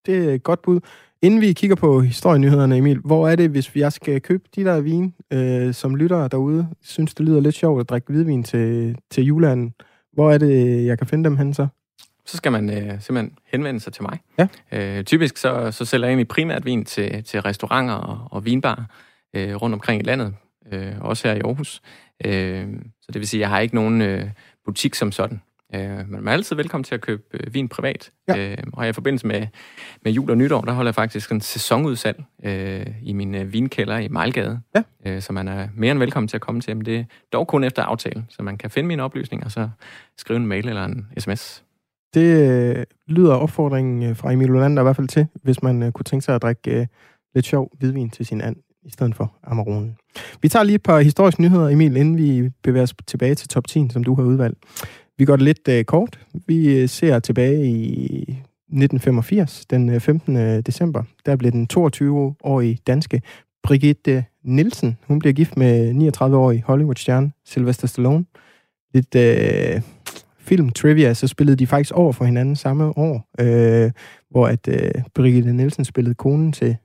Det 0.07 0.29
er 0.29 0.35
et 0.35 0.43
godt 0.43 0.63
bud. 0.63 0.81
Inden 1.23 1.41
vi 1.41 1.53
kigger 1.53 1.77
på 1.77 2.01
historienyhederne, 2.01 2.77
Emil, 2.77 2.99
hvor 2.99 3.29
er 3.29 3.37
det, 3.37 3.51
hvis 3.51 3.77
jeg 3.77 3.93
skal 3.93 4.21
købe 4.21 4.45
de 4.57 4.65
der 4.65 4.81
vin, 4.81 5.15
øh, 5.33 5.75
som 5.75 5.97
lytter 5.97 6.29
derude, 6.29 6.69
synes 6.83 7.15
det 7.15 7.27
lyder 7.27 7.41
lidt 7.41 7.55
sjovt 7.55 7.81
at 7.81 7.89
drikke 7.89 8.13
hvidvin 8.13 8.43
til, 8.43 8.97
til 9.11 9.25
juleanden, 9.25 9.75
hvor 10.13 10.33
er 10.33 10.39
det, 10.39 10.87
jeg 10.87 10.99
kan 10.99 11.07
finde 11.07 11.25
dem 11.25 11.37
hen 11.37 11.55
så? 11.55 11.67
Så 12.27 12.37
skal 12.37 12.53
man 12.53 12.71
øh, 12.71 13.01
simpelthen 13.01 13.39
henvende 13.53 13.81
sig 13.81 13.93
til 13.93 14.03
mig. 14.03 14.19
Ja. 14.39 14.49
Øh, 14.73 15.05
typisk 15.05 15.37
så, 15.37 15.71
så 15.71 15.85
sælger 15.85 16.07
jeg 16.07 16.11
egentlig 16.11 16.29
primært 16.29 16.65
vin 16.65 16.85
til, 16.85 17.25
til 17.25 17.41
restauranter 17.43 17.95
og, 17.95 18.29
og 18.31 18.45
vinbarer 18.45 18.85
øh, 19.35 19.55
rundt 19.55 19.75
omkring 19.75 20.03
i 20.03 20.05
landet, 20.05 20.35
øh, 20.73 20.93
også 21.01 21.29
her 21.29 21.35
i 21.35 21.41
Aarhus. 21.41 21.83
Øh, 22.25 22.67
så 23.03 23.13
det 23.13 23.21
vil 23.21 23.29
sige, 23.29 23.39
at 23.39 23.41
jeg 23.41 23.49
har 23.49 23.61
ikke 23.61 23.75
nogen 23.75 24.03
øh, 24.03 24.31
butik 24.65 24.95
som 24.95 25.13
sådan. 25.13 25.43
Øh, 25.75 26.11
man 26.11 26.29
er 26.29 26.33
altid 26.33 26.57
velkommen 26.57 26.85
til 26.85 26.95
at 26.95 27.01
købe 27.01 27.23
øh, 27.35 27.55
vin 27.55 27.69
privat. 27.69 28.11
Ja. 28.29 28.51
Øh, 28.51 28.57
og 28.73 28.89
i 28.89 28.93
forbindelse 28.93 29.27
med, 29.27 29.47
med 30.05 30.13
jul 30.13 30.31
og 30.31 30.39
nytår, 30.39 30.61
der 30.61 30.73
holder 30.73 30.89
jeg 30.89 30.95
faktisk 30.95 31.33
en 31.33 31.41
sæsonudsalg 31.41 32.25
øh, 32.45 32.87
i 33.03 33.13
min 33.13 33.35
øh, 33.35 33.53
vinkælder 33.53 33.99
i 33.99 34.09
Mejlgade. 34.09 34.61
Ja. 34.75 34.83
Øh, 35.07 35.23
så 35.23 35.33
man 35.33 35.49
er 35.49 35.69
mere 35.75 35.91
end 35.91 35.99
velkommen 35.99 36.29
til 36.29 36.37
at 36.37 36.41
komme 36.41 36.61
til. 36.61 36.77
Men 36.77 36.87
det 36.87 36.99
er 36.99 37.05
dog 37.33 37.49
kun 37.49 37.65
efter 37.65 37.83
aftale, 37.83 38.25
så 38.29 38.43
man 38.43 38.59
kan 38.59 38.71
finde 38.71 38.87
mine 38.87 39.03
oplysninger 39.03 39.45
og 39.45 39.53
så 39.53 39.69
skrive 40.19 40.37
en 40.37 40.47
mail 40.47 40.69
eller 40.69 40.85
en 40.85 41.07
sms. 41.19 41.65
Det 42.15 42.51
øh, 42.77 42.85
lyder 43.07 43.35
opfordringen 43.35 44.03
øh, 44.03 44.17
fra 44.17 44.33
Emil 44.33 44.51
Olander 44.51 44.83
i 44.83 44.85
hvert 44.85 44.97
fald 44.97 45.09
til, 45.09 45.27
hvis 45.43 45.63
man 45.63 45.83
øh, 45.83 45.93
kunne 45.93 46.05
tænke 46.05 46.25
sig 46.25 46.35
at 46.35 46.43
drikke 46.43 46.81
øh, 46.81 46.87
lidt 47.35 47.47
sjov 47.47 47.71
hvidvin 47.79 48.11
til 48.11 48.27
sin 48.27 48.41
and 48.41 48.57
i 48.85 48.91
stedet 48.91 49.15
for 49.15 49.33
Amaronen. 49.45 49.97
Vi 50.43 50.49
tager 50.49 50.63
lige 50.63 50.75
et 50.75 50.83
par 50.83 51.01
historiske 51.01 51.43
nyheder, 51.43 51.69
Emil, 51.69 51.97
inden 51.97 52.17
vi 52.17 52.51
bevæger 52.63 52.83
os 52.83 52.95
tilbage 53.07 53.35
til 53.35 53.49
top 53.49 53.67
10, 53.67 53.89
som 53.91 54.05
du 54.05 54.15
har 54.15 54.23
udvalgt. 54.23 54.59
Vi 55.23 55.27
går 55.27 55.37
det 55.37 55.45
lidt 55.45 55.69
øh, 55.69 55.85
kort. 55.85 56.21
Vi 56.47 56.81
øh, 56.81 56.89
ser 56.89 57.19
tilbage 57.19 57.67
i 57.67 58.21
1985, 58.23 59.67
den 59.67 59.89
øh, 59.89 60.01
15. 60.01 60.37
Øh, 60.37 60.61
december. 60.61 61.03
Der 61.27 61.37
blev 61.37 61.53
den 61.53 61.69
22-årige 61.73 62.79
danske 62.87 63.23
Brigitte 63.63 64.25
Nielsen. 64.45 64.99
Hun 65.09 65.19
bliver 65.19 65.33
gift 65.33 65.57
med 65.57 65.91
39-årig 66.13 66.63
Hollywood-stjerne 66.63 67.33
Sylvester 67.45 67.87
Stallone. 67.87 68.25
Lidt 68.95 69.15
øh, 69.15 69.83
film-trivia, 70.39 71.15
så 71.15 71.27
spillede 71.27 71.57
de 71.57 71.67
faktisk 71.67 71.93
over 71.93 72.13
for 72.13 72.25
hinanden 72.25 72.57
samme 72.57 72.99
år, 72.99 73.29
øh, 73.41 73.91
hvor 74.31 74.47
at 74.47 74.69
øh, 74.69 74.91
Brigitte 75.15 75.53
Nielsen 75.53 75.85
spillede 75.85 76.15
konen 76.15 76.53
til 76.53 76.77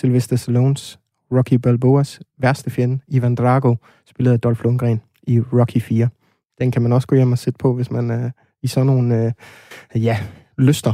Sylvester 0.00 0.36
Stallones 0.36 0.98
Rocky 1.32 1.54
Balboas 1.54 2.20
værste 2.38 2.70
fjende, 2.70 2.98
Ivan 3.08 3.34
Drago, 3.34 3.74
spillet 4.06 4.32
af 4.32 4.40
Dolph 4.40 4.64
Lundgren 4.64 5.00
i 5.22 5.40
Rocky 5.40 5.80
4. 5.80 6.08
Den 6.58 6.70
kan 6.70 6.82
man 6.82 6.92
også 6.92 7.08
gå 7.08 7.16
hjem 7.16 7.32
og 7.32 7.38
sætte 7.38 7.58
på, 7.58 7.74
hvis 7.74 7.90
man 7.90 8.10
er 8.10 8.30
i 8.62 8.66
sådan 8.66 8.86
nogle, 8.86 9.34
øh, 9.94 10.04
ja, 10.04 10.18
lyster. 10.58 10.92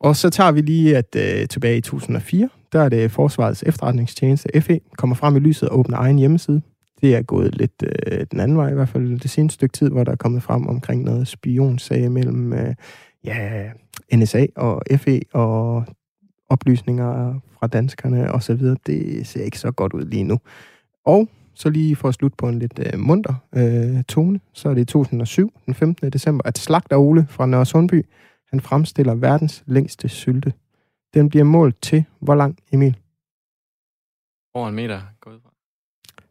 Og 0.00 0.16
så 0.16 0.30
tager 0.30 0.52
vi 0.52 0.60
lige, 0.60 0.96
at 0.96 1.16
øh, 1.16 1.48
tilbage 1.48 1.76
i 1.76 1.80
2004, 1.80 2.48
der 2.72 2.80
er 2.80 2.88
det 2.88 3.10
Forsvarets 3.10 3.62
efterretningstjeneste, 3.66 4.60
FE, 4.60 4.80
kommer 4.96 5.16
frem 5.16 5.36
i 5.36 5.38
lyset 5.38 5.68
og 5.68 5.78
åbner 5.78 5.98
egen 5.98 6.18
hjemmeside. 6.18 6.62
Det 7.00 7.14
er 7.14 7.22
gået 7.22 7.54
lidt 7.54 7.84
øh, 7.84 8.26
den 8.30 8.40
anden 8.40 8.56
vej, 8.56 8.70
i 8.70 8.74
hvert 8.74 8.88
fald 8.88 9.20
det 9.20 9.30
seneste 9.30 9.54
stykke 9.54 9.72
tid, 9.72 9.90
hvor 9.90 10.04
der 10.04 10.12
er 10.12 10.16
kommet 10.16 10.42
frem 10.42 10.66
omkring 10.66 11.04
noget 11.04 11.28
spionsag 11.28 12.12
mellem 12.12 12.52
øh, 12.52 12.74
ja, 13.24 13.70
NSA 14.14 14.46
og 14.56 14.82
FE 14.96 15.20
og 15.32 15.84
oplysninger 16.48 17.40
fra 17.58 17.66
danskerne 17.66 18.32
osv. 18.32 18.60
Det 18.86 19.26
ser 19.26 19.44
ikke 19.44 19.58
så 19.58 19.70
godt 19.70 19.92
ud 19.92 20.04
lige 20.04 20.24
nu. 20.24 20.38
Og 21.04 21.28
så 21.54 21.70
lige 21.70 21.96
for 21.96 22.08
at 22.08 22.14
slutte 22.14 22.36
på 22.36 22.48
en 22.48 22.58
lidt 22.58 22.78
øh, 22.78 22.98
munter 23.00 23.34
øh, 23.52 24.04
tone, 24.04 24.40
så 24.52 24.68
er 24.68 24.74
det 24.74 24.80
i 24.80 24.84
2007, 24.84 25.52
den 25.66 25.74
15. 25.74 26.10
december, 26.10 26.46
at 26.46 26.58
Slagter 26.58 26.96
Ole 26.96 27.26
fra 27.30 27.46
Nørre 27.46 27.66
Sundby, 27.66 28.06
han 28.50 28.60
fremstiller 28.60 29.14
verdens 29.14 29.64
længste 29.66 30.08
sylte. 30.08 30.52
Den 31.14 31.28
bliver 31.28 31.44
målt 31.44 31.82
til, 31.82 32.04
hvor 32.20 32.34
lang, 32.34 32.58
Emil? 32.72 32.96
Over 34.54 34.68
en 34.68 34.74
meter 34.74 35.00
gået 35.20 35.40
fra. 35.42 35.50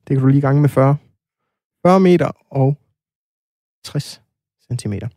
Det 0.07 0.15
kan 0.15 0.19
du 0.21 0.27
lige 0.27 0.41
gange 0.41 0.61
med 0.61 0.69
40. 0.69 0.97
40 1.85 1.99
meter 1.99 2.31
og 2.49 2.77
60 3.83 4.21
centimeter. 4.67 5.07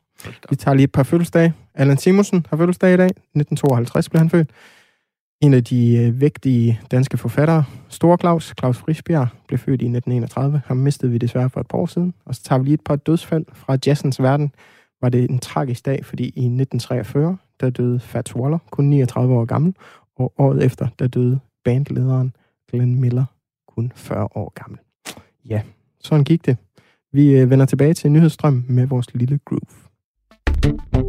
Vi 0.50 0.56
tager 0.56 0.74
lige 0.74 0.84
et 0.84 0.92
par 0.92 1.02
fødselsdage. 1.02 1.54
Allan 1.74 1.98
Simonsen 1.98 2.46
har 2.50 2.56
fødselsdag 2.56 2.94
i 2.94 2.96
dag. 2.96 3.06
1952 3.06 4.08
blev 4.08 4.18
han 4.18 4.30
født. 4.30 4.50
En 5.44 5.54
af 5.54 5.64
de 5.64 5.96
øh, 5.96 6.20
vægtige 6.20 6.80
danske 6.90 7.18
forfattere, 7.18 7.64
Store 7.88 8.18
Claus, 8.20 8.54
Claus 8.58 8.78
Frisbjerg, 8.78 9.28
blev 9.48 9.58
født 9.58 9.82
i 9.82 9.84
1931. 9.84 10.62
Ham 10.66 10.76
mistede 10.76 11.12
vi 11.12 11.18
desværre 11.18 11.50
for 11.50 11.60
et 11.60 11.66
par 11.66 11.78
år 11.78 11.86
siden. 11.86 12.14
Og 12.24 12.34
så 12.34 12.42
tager 12.42 12.58
vi 12.58 12.64
lige 12.64 12.74
et 12.74 12.80
par 12.84 12.96
dødsfald 12.96 13.44
fra 13.52 13.76
jazzens 13.86 14.22
verden. 14.22 14.52
Var 15.02 15.08
det 15.08 15.30
en 15.30 15.38
tragisk 15.38 15.86
dag, 15.86 16.04
fordi 16.04 16.24
i 16.24 16.28
1943, 16.28 17.36
der 17.60 17.70
døde 17.70 18.00
Fats 18.00 18.36
Waller, 18.36 18.58
kun 18.70 18.84
39 18.84 19.34
år 19.34 19.44
gammel. 19.44 19.74
Og 20.16 20.32
året 20.38 20.64
efter, 20.64 20.88
der 20.98 21.06
døde 21.06 21.38
bandlederen 21.64 22.36
Glenn 22.70 23.00
Miller, 23.00 23.24
kun 23.74 23.92
40 23.94 24.28
år 24.34 24.52
gammel. 24.54 24.78
Ja, 25.48 25.62
sådan 26.00 26.24
gik 26.24 26.46
det. 26.46 26.56
Vi 27.12 27.30
øh, 27.30 27.50
vender 27.50 27.66
tilbage 27.66 27.94
til 27.94 28.12
nyhedsstrøm 28.12 28.64
med 28.68 28.86
vores 28.86 29.14
lille 29.14 29.38
groove. 29.44 31.03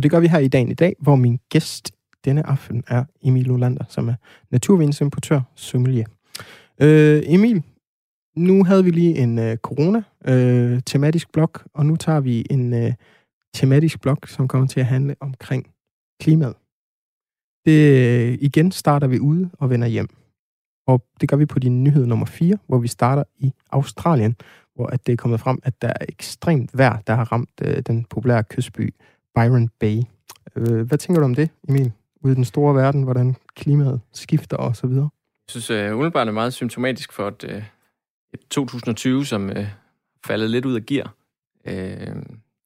Og 0.00 0.02
det 0.02 0.10
gør 0.10 0.20
vi 0.20 0.26
her 0.26 0.38
i 0.38 0.48
dagen 0.48 0.70
i 0.70 0.74
dag, 0.74 0.96
hvor 0.98 1.16
min 1.16 1.38
gæst 1.48 1.92
denne 2.24 2.46
aften 2.46 2.84
er 2.88 3.04
Emil 3.22 3.50
Olander, 3.50 3.84
som 3.88 4.08
er 4.08 4.14
naturvinsimportør 4.50 5.40
sommelier. 5.54 6.06
Øh, 6.82 7.22
Emil, 7.26 7.62
nu 8.36 8.64
havde 8.64 8.84
vi 8.84 8.90
lige 8.90 9.18
en 9.18 9.38
øh, 9.38 9.56
corona-tematisk 9.56 11.28
øh, 11.28 11.32
blok, 11.32 11.66
og 11.74 11.86
nu 11.86 11.96
tager 11.96 12.20
vi 12.20 12.46
en 12.50 12.74
øh, 12.74 12.92
tematisk 13.54 14.00
blok, 14.00 14.28
som 14.28 14.48
kommer 14.48 14.68
til 14.68 14.80
at 14.80 14.86
handle 14.86 15.16
omkring 15.20 15.66
klimaet. 16.20 16.54
Det, 17.64 17.80
øh, 18.00 18.38
igen 18.40 18.72
starter 18.72 19.06
vi 19.06 19.18
ude 19.18 19.50
og 19.58 19.70
vender 19.70 19.86
hjem. 19.88 20.08
Og 20.86 21.02
det 21.20 21.28
gør 21.28 21.36
vi 21.36 21.46
på 21.46 21.58
din 21.58 21.84
nyhed 21.84 22.06
nummer 22.06 22.26
4, 22.26 22.58
hvor 22.66 22.78
vi 22.78 22.88
starter 22.88 23.24
i 23.38 23.52
Australien, 23.70 24.36
hvor 24.74 24.86
at 24.86 25.06
det 25.06 25.12
er 25.12 25.16
kommet 25.16 25.40
frem, 25.40 25.58
at 25.62 25.82
der 25.82 25.88
er 25.88 26.06
ekstremt 26.08 26.78
vejr, 26.78 27.00
der 27.06 27.14
har 27.14 27.32
ramt 27.32 27.62
øh, 27.62 27.82
den 27.86 28.04
populære 28.04 28.44
kystby 28.44 28.94
Byron 29.40 29.68
Bay. 29.68 30.02
Øh, 30.56 30.86
hvad 30.86 30.98
tænker 30.98 31.20
du 31.20 31.24
om 31.24 31.34
det, 31.34 31.50
Emil? 31.68 31.92
Ude 32.24 32.32
i 32.32 32.36
den 32.36 32.44
store 32.44 32.74
verden, 32.74 33.02
hvordan 33.02 33.36
klimaet 33.56 34.00
skifter 34.12 34.56
og 34.56 34.76
så 34.76 34.86
videre? 34.86 35.08
Jeg 35.48 35.62
synes 35.62 35.70
uh, 35.70 35.96
umiddelbart 35.96 36.28
er 36.28 36.32
meget 36.32 36.52
symptomatisk 36.52 37.12
for 37.12 37.28
et, 37.28 37.44
uh, 37.44 37.62
et 38.34 38.40
2020, 38.50 39.26
som 39.26 39.48
uh, 39.48 39.66
faldet 40.26 40.50
lidt 40.50 40.64
ud 40.64 40.74
af 40.74 40.86
gear. 40.86 41.14
Uh, 41.64 41.72
det 41.72 41.76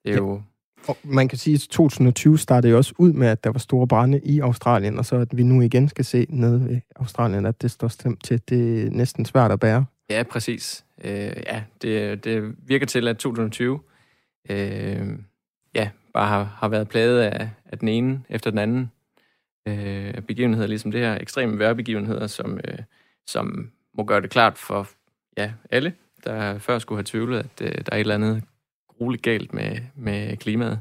er 0.04 0.10
ja. 0.10 0.16
jo... 0.16 0.42
Og 0.88 0.96
man 1.02 1.28
kan 1.28 1.38
sige, 1.38 1.54
at 1.54 1.60
2020 1.60 2.38
startede 2.38 2.70
jo 2.70 2.76
også 2.76 2.94
ud 2.98 3.12
med, 3.12 3.28
at 3.28 3.44
der 3.44 3.50
var 3.50 3.58
store 3.58 3.88
brænde 3.88 4.20
i 4.24 4.40
Australien, 4.40 4.98
og 4.98 5.04
så 5.04 5.16
at 5.16 5.36
vi 5.36 5.42
nu 5.42 5.60
igen 5.60 5.88
skal 5.88 6.04
se 6.04 6.26
nede 6.28 6.68
ved 6.68 6.80
Australien, 6.96 7.46
at 7.46 7.62
det 7.62 7.70
står 7.70 7.88
stemt 7.88 8.24
til, 8.24 8.42
det 8.48 8.86
er 8.86 8.90
næsten 8.90 9.24
svært 9.24 9.52
at 9.52 9.60
bære. 9.60 9.84
Ja, 10.10 10.22
præcis. 10.22 10.84
Uh, 10.98 11.10
ja, 11.10 11.62
det, 11.82 12.24
det 12.24 12.54
virker 12.66 12.86
til, 12.86 13.08
at 13.08 13.16
2020 13.16 13.72
uh, 13.74 13.80
ja, 15.74 15.90
bare 16.14 16.28
har, 16.28 16.44
har 16.44 16.68
været 16.68 16.88
plaget 16.88 17.20
af, 17.20 17.50
af 17.64 17.78
den 17.78 17.88
ene 17.88 18.22
efter 18.28 18.50
den 18.50 18.58
anden 18.58 18.90
øh, 19.66 20.20
begivenheder, 20.22 20.66
ligesom 20.66 20.90
det 20.90 21.00
her 21.00 21.18
ekstreme 21.20 21.58
vejrbegivenheder, 21.58 22.26
som, 22.26 22.60
øh, 22.68 22.78
som 23.26 23.70
må 23.94 24.04
gøre 24.04 24.20
det 24.20 24.30
klart 24.30 24.58
for 24.58 24.88
ja, 25.36 25.52
alle, 25.70 25.94
der 26.24 26.58
før 26.58 26.78
skulle 26.78 26.98
have 26.98 27.04
tvivlet, 27.04 27.38
at 27.38 27.60
øh, 27.60 27.68
der 27.68 27.92
er 27.92 27.96
et 27.96 28.00
eller 28.00 28.14
andet 28.14 28.42
grueligt 28.88 29.22
galt 29.22 29.54
med, 29.54 29.78
med 29.94 30.36
klimaet. 30.36 30.80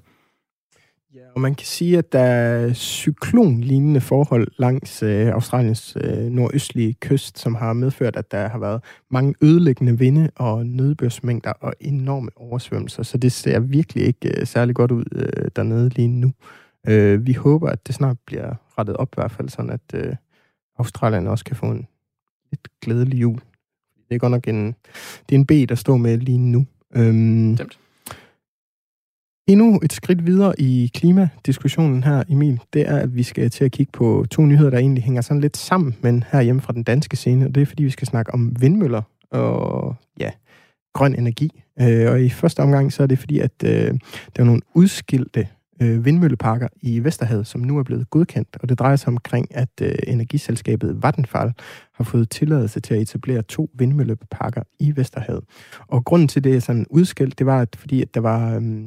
Ja, 1.16 1.20
og 1.36 1.42
man 1.42 1.56
kan 1.56 1.66
sige, 1.66 1.98
at 1.98 2.12
der 2.12 2.20
er 2.20 2.74
cyklonlignende 2.74 4.02
forhold 4.02 4.48
langs 4.58 5.04
øh, 5.04 5.28
Australiens 5.28 5.98
øh, 6.02 6.18
nordøstlige 6.18 6.94
kyst, 6.94 7.40
som 7.40 7.56
har 7.56 7.74
medført, 7.74 8.16
at 8.16 8.32
der 8.32 8.48
har 8.48 8.60
været 8.60 8.84
mange 9.10 9.36
ødelæggende 9.42 9.98
vinde 9.98 10.30
og 10.36 10.66
nedbørsmængder 10.66 11.52
og 11.52 11.74
enorme 11.80 12.30
oversvømmelser. 12.36 13.04
Så 13.04 13.18
det 13.18 13.32
ser 13.32 13.60
virkelig 13.60 14.06
ikke 14.06 14.40
øh, 14.40 14.48
særlig 14.48 14.76
godt 14.76 14.92
ud 14.92 15.06
øh, 15.12 15.50
dernede 15.56 15.90
lige 15.90 16.08
nu. 16.08 16.34
Øh, 16.88 17.26
vi 17.26 17.34
håber, 17.34 17.70
at 17.70 17.88
det 17.88 17.96
snart 17.96 18.18
bliver 18.26 18.56
rettet 18.78 18.98
op 18.98 19.10
i 19.14 19.16
hvert 19.18 19.32
fald, 19.32 19.50
sådan 19.50 19.72
at 19.72 19.94
øh, 19.94 20.16
Australien 20.80 21.28
også 21.28 21.46
kan 21.46 21.56
få 21.56 21.66
en 21.66 21.88
lidt 22.52 22.68
glædelig 22.82 23.22
jul. 23.22 23.40
Det 24.10 24.16
er 24.16 24.20
godt 24.20 24.32
nok 24.32 24.48
en, 24.48 24.76
det 25.30 25.36
er 25.36 25.40
en 25.40 25.46
B, 25.46 25.52
der 25.70 25.76
står 25.76 25.98
med 25.98 26.18
lige 26.18 26.38
nu. 26.38 26.66
Øhm, 26.96 27.56
Stemt. 27.56 27.80
Endnu 29.48 29.80
et 29.84 29.94
skridt 29.94 30.26
videre 30.26 30.54
i 30.60 30.92
klimadiskussionen 30.94 32.04
her, 32.04 32.24
Emil, 32.30 32.60
det 32.74 32.90
er, 32.90 32.98
at 32.98 33.16
vi 33.16 33.24
skal 33.24 33.50
til 33.50 33.66
at 33.66 33.72
kigge 33.72 33.92
på 33.92 34.26
to 34.32 34.46
nyheder, 34.46 34.70
der 34.70 34.78
egentlig 34.78 35.04
hænger 35.04 35.22
sådan 35.22 35.42
lidt 35.42 35.58
sammen, 35.58 35.96
men 36.02 36.24
herhjemme 36.32 36.62
fra 36.62 36.74
den 36.74 36.84
danske 36.84 37.18
scene, 37.18 37.46
og 37.46 37.56
det 37.56 37.62
er, 37.62 37.66
fordi 37.66 37.84
vi 37.84 37.90
skal 37.90 38.08
snakke 38.08 38.34
om 38.34 38.56
vindmøller 38.62 39.02
og 39.32 39.96
ja, 40.20 40.32
grøn 40.94 41.16
energi. 41.16 41.64
Øh, 41.82 42.12
og 42.12 42.22
i 42.22 42.30
første 42.30 42.60
omgang, 42.60 42.94
så 42.94 43.04
er 43.04 43.08
det 43.08 43.20
fordi, 43.20 43.40
at 43.40 43.52
øh, 43.66 43.94
der 44.36 44.42
er 44.42 44.44
nogle 44.44 44.62
udskilte 44.74 45.48
øh, 45.82 46.06
vindmølleparker 46.06 46.68
i 46.82 47.04
Vesterhavet, 47.04 47.48
som 47.48 47.62
nu 47.62 47.78
er 47.78 47.84
blevet 47.84 48.10
godkendt, 48.10 48.58
og 48.60 48.70
det 48.70 48.80
drejer 48.80 48.96
sig 48.96 49.08
omkring, 49.08 49.56
at 49.56 49.70
øh, 49.82 49.96
energiselskabet 50.08 51.04
Vattenfall 51.04 51.54
har 51.94 52.04
fået 52.04 52.30
tilladelse 52.30 52.80
til 52.80 52.94
at 52.94 53.02
etablere 53.02 53.42
to 53.42 53.70
vindmølleparker 53.74 54.64
i 54.80 54.94
Vesterhavet. 54.96 55.44
Og 55.88 56.06
grunden 56.06 56.28
til 56.28 56.44
det 56.44 56.56
er 56.56 56.60
sådan 56.60 56.86
udskilt, 56.90 57.40
det 57.40 57.46
var, 57.46 57.62
at 57.62 57.76
fordi 57.80 58.02
at 58.02 58.14
der 58.14 58.22
var... 58.22 58.56
Øh, 58.56 58.84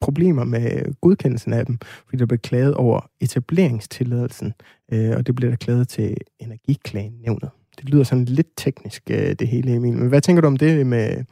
problemer 0.00 0.44
med 0.44 0.94
godkendelsen 1.00 1.52
af 1.52 1.66
dem, 1.66 1.78
fordi 2.04 2.16
der 2.16 2.26
blev 2.26 2.38
klaget 2.38 2.74
over 2.74 3.10
etableringstilladelsen, 3.20 4.54
øh, 4.92 5.10
og 5.16 5.26
det 5.26 5.34
blev 5.34 5.50
der 5.50 5.56
klaget 5.56 5.88
til 5.88 6.16
Energiklagenævnet. 6.38 7.50
Det 7.78 7.88
lyder 7.88 8.04
sådan 8.04 8.24
lidt 8.24 8.46
teknisk, 8.56 9.02
øh, 9.10 9.34
det 9.38 9.48
hele, 9.48 9.74
Emil. 9.74 9.92
Men 9.92 10.08
hvad 10.08 10.20
tænker 10.20 10.40
du 10.40 10.46
om 10.46 10.56
det 10.56 10.86
med 10.86 11.24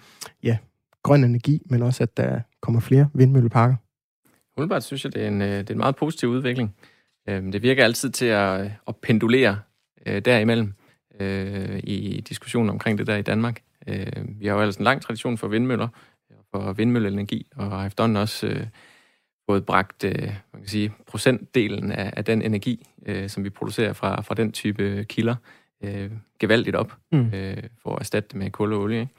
ja, 0.42 0.58
grøn 1.02 1.24
energi, 1.24 1.62
men 1.70 1.82
også 1.82 2.02
at 2.02 2.16
der 2.16 2.40
kommer 2.60 2.80
flere 2.80 3.08
vindmølleparker? 3.14 3.76
Umiddelbart 4.56 4.84
synes 4.84 5.04
jeg, 5.04 5.14
det 5.14 5.22
er 5.22 5.28
en, 5.28 5.42
øh, 5.42 5.48
det 5.48 5.70
er 5.70 5.74
en 5.74 5.78
meget 5.78 5.96
positiv 5.96 6.28
udvikling. 6.28 6.74
Øh, 7.28 7.52
det 7.52 7.62
virker 7.62 7.84
altid 7.84 8.10
til 8.10 8.26
at, 8.26 8.60
øh, 8.60 8.70
at 8.88 8.96
pendulere 8.96 9.58
derimellem 10.24 10.72
i 11.84 12.24
diskussionen 12.28 12.70
omkring 12.70 12.98
det 12.98 13.06
der 13.06 13.16
i 13.16 13.22
Danmark. 13.22 13.60
Vi 14.38 14.46
har 14.46 14.54
jo 14.54 14.60
altså 14.60 14.78
en 14.78 14.84
lang 14.84 15.02
tradition 15.02 15.38
for 15.38 15.48
vindmøller, 15.48 15.88
for 16.62 16.72
vindmølleenergi, 16.72 17.46
og 17.56 17.70
har 17.70 17.86
efterhånden 17.86 18.16
også 18.16 18.46
øh, 18.46 18.66
fået 19.48 19.66
bragt 19.66 20.04
øh, 20.04 20.22
man 20.52 20.62
kan 20.62 20.68
sige, 20.68 20.92
procentdelen 21.06 21.92
af, 21.92 22.12
af 22.16 22.24
den 22.24 22.42
energi, 22.42 22.86
øh, 23.06 23.28
som 23.28 23.44
vi 23.44 23.50
producerer 23.50 23.92
fra, 23.92 24.20
fra 24.20 24.34
den 24.34 24.52
type 24.52 25.04
kilder, 25.08 25.34
øh, 25.84 26.10
gevaldigt 26.38 26.76
op, 26.76 26.96
mm. 27.12 27.30
øh, 27.34 27.62
for 27.82 27.94
at 27.94 28.00
erstatte 28.00 28.28
det 28.28 28.36
med 28.36 28.50
kul 28.50 28.72
og 28.72 28.80
olie. 28.80 29.00
Ikke? 29.00 29.12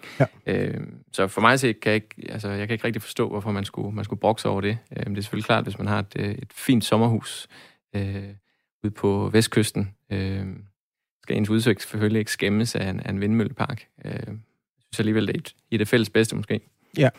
Ja. 0.46 0.66
Øh, 0.66 0.88
så 1.12 1.28
for 1.28 1.42
mig 1.42 1.60
så 1.60 1.74
kan 1.82 1.92
jeg 1.92 1.96
ikke, 1.96 2.32
altså, 2.32 2.50
jeg 2.50 2.68
kan 2.68 2.74
ikke 2.74 2.86
rigtig 2.86 3.02
forstå, 3.02 3.30
hvorfor 3.30 3.52
man 3.52 3.66
skulle, 3.66 3.96
man 3.96 4.06
skulle 4.06 4.20
brokse 4.20 4.50
over 4.50 4.62
det. 4.62 4.78
Øh, 4.98 5.06
det 5.06 5.18
er 5.18 5.22
selvfølgelig 5.22 5.46
klart, 5.46 5.64
hvis 5.64 5.78
man 5.78 5.88
har 5.88 6.00
et, 6.00 6.16
øh, 6.16 6.32
et 6.32 6.54
fint 6.54 6.86
sommerhus 6.86 7.48
øh, 7.96 8.24
ude 8.84 8.92
på 8.92 9.30
vestkysten, 9.34 9.94
øh, 10.12 10.46
skal 11.24 11.38
ens 11.38 11.50
udsigt 11.50 11.82
selvfølgelig 11.82 12.20
ikke 12.20 12.32
skæmmes 12.32 12.76
af 12.76 12.90
en, 12.90 13.00
af 13.00 13.10
en 13.10 13.22
vindmøllepark. 13.22 13.88
Øh, 14.06 14.12
jeg 14.12 14.94
synes 14.94 15.00
alligevel, 15.00 15.28
det 15.28 15.36
er 15.36 15.52
i 15.72 15.78
det 15.78 15.88
fælles 15.88 16.10
bedste 16.10 16.36
måske. 16.36 16.62
Ja, 16.98 17.10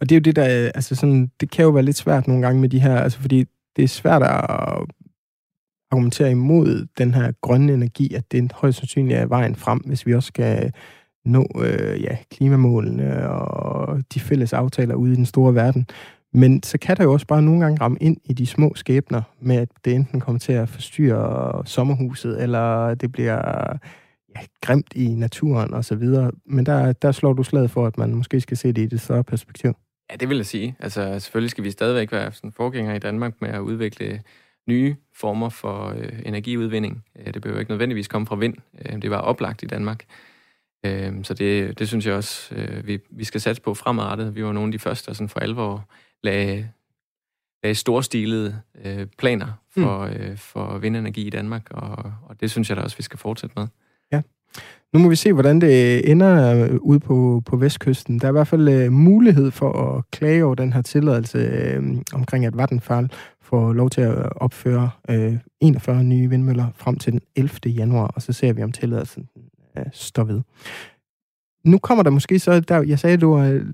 og 0.00 0.08
det 0.08 0.14
er 0.14 0.20
jo 0.20 0.22
det, 0.22 0.36
der, 0.36 0.64
øh, 0.64 0.70
altså 0.74 0.94
sådan, 0.94 1.30
det 1.40 1.50
kan 1.50 1.62
jo 1.62 1.70
være 1.70 1.82
lidt 1.82 1.96
svært 1.96 2.28
nogle 2.28 2.42
gange 2.42 2.60
med 2.60 2.68
de 2.68 2.80
her, 2.80 2.96
altså 2.96 3.18
fordi 3.18 3.44
det 3.76 3.84
er 3.84 3.88
svært 3.88 4.22
at 4.22 4.86
argumentere 5.90 6.30
imod 6.30 6.86
den 6.98 7.14
her 7.14 7.32
grønne 7.40 7.72
energi, 7.72 8.14
at 8.14 8.32
det 8.32 8.52
højst 8.52 8.78
sandsynligt 8.78 9.18
er 9.18 9.26
vejen 9.26 9.56
frem, 9.56 9.78
hvis 9.78 10.06
vi 10.06 10.14
også 10.14 10.26
skal 10.26 10.72
nå 11.24 11.48
øh, 11.60 12.02
ja, 12.02 12.16
klimamålene 12.30 13.30
og 13.30 14.02
de 14.14 14.20
fælles 14.20 14.52
aftaler 14.52 14.94
ude 14.94 15.12
i 15.12 15.16
den 15.16 15.26
store 15.26 15.54
verden. 15.54 15.86
Men 16.32 16.62
så 16.62 16.78
kan 16.78 16.96
der 16.96 17.04
jo 17.04 17.12
også 17.12 17.26
bare 17.26 17.42
nogle 17.42 17.60
gange 17.60 17.80
ramme 17.80 17.98
ind 18.00 18.16
i 18.24 18.32
de 18.32 18.46
små 18.46 18.72
skæbner 18.74 19.22
med, 19.40 19.56
at 19.56 19.68
det 19.84 19.94
enten 19.94 20.20
kommer 20.20 20.38
til 20.38 20.52
at 20.52 20.68
forstyrre 20.68 21.66
sommerhuset, 21.66 22.42
eller 22.42 22.94
det 22.94 23.12
bliver 23.12 23.76
grimt 24.60 24.92
i 24.94 25.08
naturen 25.08 25.74
og 25.74 25.84
så 25.84 25.94
videre. 25.94 26.30
Men 26.44 26.66
der, 26.66 26.92
der 26.92 27.12
slår 27.12 27.32
du 27.32 27.42
slaget 27.42 27.70
for, 27.70 27.86
at 27.86 27.98
man 27.98 28.14
måske 28.14 28.40
skal 28.40 28.56
se 28.56 28.72
det 28.72 28.82
i 28.82 28.86
det 28.86 29.00
større 29.00 29.24
perspektiv. 29.24 29.74
Ja, 30.10 30.16
det 30.16 30.28
vil 30.28 30.36
jeg 30.36 30.46
sige. 30.46 30.76
Altså, 30.78 31.18
selvfølgelig 31.18 31.50
skal 31.50 31.64
vi 31.64 31.70
stadigvæk 31.70 32.12
være 32.12 32.32
sådan 32.32 32.52
forgængere 32.52 32.96
i 32.96 32.98
Danmark 32.98 33.34
med 33.40 33.48
at 33.48 33.60
udvikle 33.60 34.22
nye 34.68 34.96
former 35.14 35.48
for 35.48 35.94
øh, 35.98 36.22
energiudvinding. 36.24 37.04
Øh, 37.18 37.34
det 37.34 37.42
behøver 37.42 37.60
ikke 37.60 37.72
nødvendigvis 37.72 38.08
komme 38.08 38.26
fra 38.26 38.36
vind. 38.36 38.54
Øh, 38.84 39.02
det 39.02 39.10
var 39.10 39.18
oplagt 39.18 39.62
i 39.62 39.66
Danmark. 39.66 40.04
Øh, 40.86 41.24
så 41.24 41.34
det, 41.34 41.78
det 41.78 41.88
synes 41.88 42.06
jeg 42.06 42.14
også, 42.14 42.54
øh, 42.54 42.86
vi, 42.86 42.98
vi 43.10 43.24
skal 43.24 43.40
satse 43.40 43.62
på 43.62 43.74
fremadrettet. 43.74 44.34
Vi 44.34 44.44
var 44.44 44.52
nogle 44.52 44.68
af 44.68 44.72
de 44.72 44.78
første, 44.78 45.06
der 45.06 45.12
sådan 45.12 45.28
for 45.28 45.40
alvor 45.40 45.88
lagde, 46.22 46.70
lagde 47.62 47.74
storstilede 47.74 48.60
øh, 48.84 49.06
planer 49.18 49.62
for, 49.70 50.06
mm. 50.06 50.12
øh, 50.12 50.36
for 50.36 50.78
vindenergi 50.78 51.26
i 51.26 51.30
Danmark, 51.30 51.70
og, 51.70 52.12
og 52.22 52.40
det 52.40 52.50
synes 52.50 52.68
jeg 52.68 52.76
da 52.76 52.82
også, 52.82 52.96
vi 52.96 53.02
skal 53.02 53.18
fortsætte 53.18 53.54
med. 53.58 53.66
Nu 54.92 55.00
må 55.00 55.08
vi 55.08 55.16
se, 55.16 55.32
hvordan 55.32 55.60
det 55.60 56.10
ender 56.10 56.68
ude 56.78 57.00
på, 57.00 57.42
på 57.46 57.56
vestkysten. 57.56 58.18
Der 58.18 58.26
er 58.26 58.30
i 58.30 58.32
hvert 58.32 58.48
fald 58.48 58.68
øh, 58.68 58.92
mulighed 58.92 59.50
for 59.50 59.72
at 59.72 60.04
klage 60.10 60.44
over 60.44 60.54
den 60.54 60.72
her 60.72 60.82
tilladelse 60.82 61.38
øh, 61.38 61.96
omkring, 62.14 62.46
at 62.46 62.56
Vattenfall 62.56 63.10
får 63.42 63.72
lov 63.72 63.90
til 63.90 64.00
at 64.00 64.32
opføre 64.36 64.90
øh, 65.10 65.36
41 65.60 66.04
nye 66.04 66.30
vindmøller 66.30 66.66
frem 66.76 66.96
til 66.96 67.12
den 67.12 67.20
11. 67.36 67.50
januar, 67.66 68.06
og 68.06 68.22
så 68.22 68.32
ser 68.32 68.52
vi, 68.52 68.62
om 68.62 68.72
tilladelsen 68.72 69.28
øh, 69.78 69.84
står 69.92 70.24
ved. 70.24 70.40
Nu 71.64 71.78
kommer 71.78 72.02
der 72.02 72.10
måske 72.10 72.38
så, 72.38 72.60
der, 72.60 72.82
jeg 72.82 72.98
sagde, 72.98 73.14
at 73.14 73.20
det 73.20 73.28
var 73.28 73.44
øh, 73.44 73.64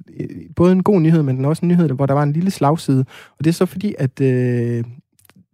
både 0.57 0.73
en 0.73 0.83
god 0.83 1.01
nyhed, 1.01 1.23
men 1.23 1.45
også 1.45 1.61
en 1.62 1.69
nyhed, 1.69 1.89
hvor 1.89 2.07
der 2.07 2.15
var 2.15 2.23
en 2.23 2.33
lille 2.33 2.51
slagside. 2.51 3.05
Og 3.39 3.45
det 3.45 3.47
er 3.47 3.55
så 3.55 3.67
fordi, 3.67 3.95
at 3.99 4.21
øh, 4.21 4.85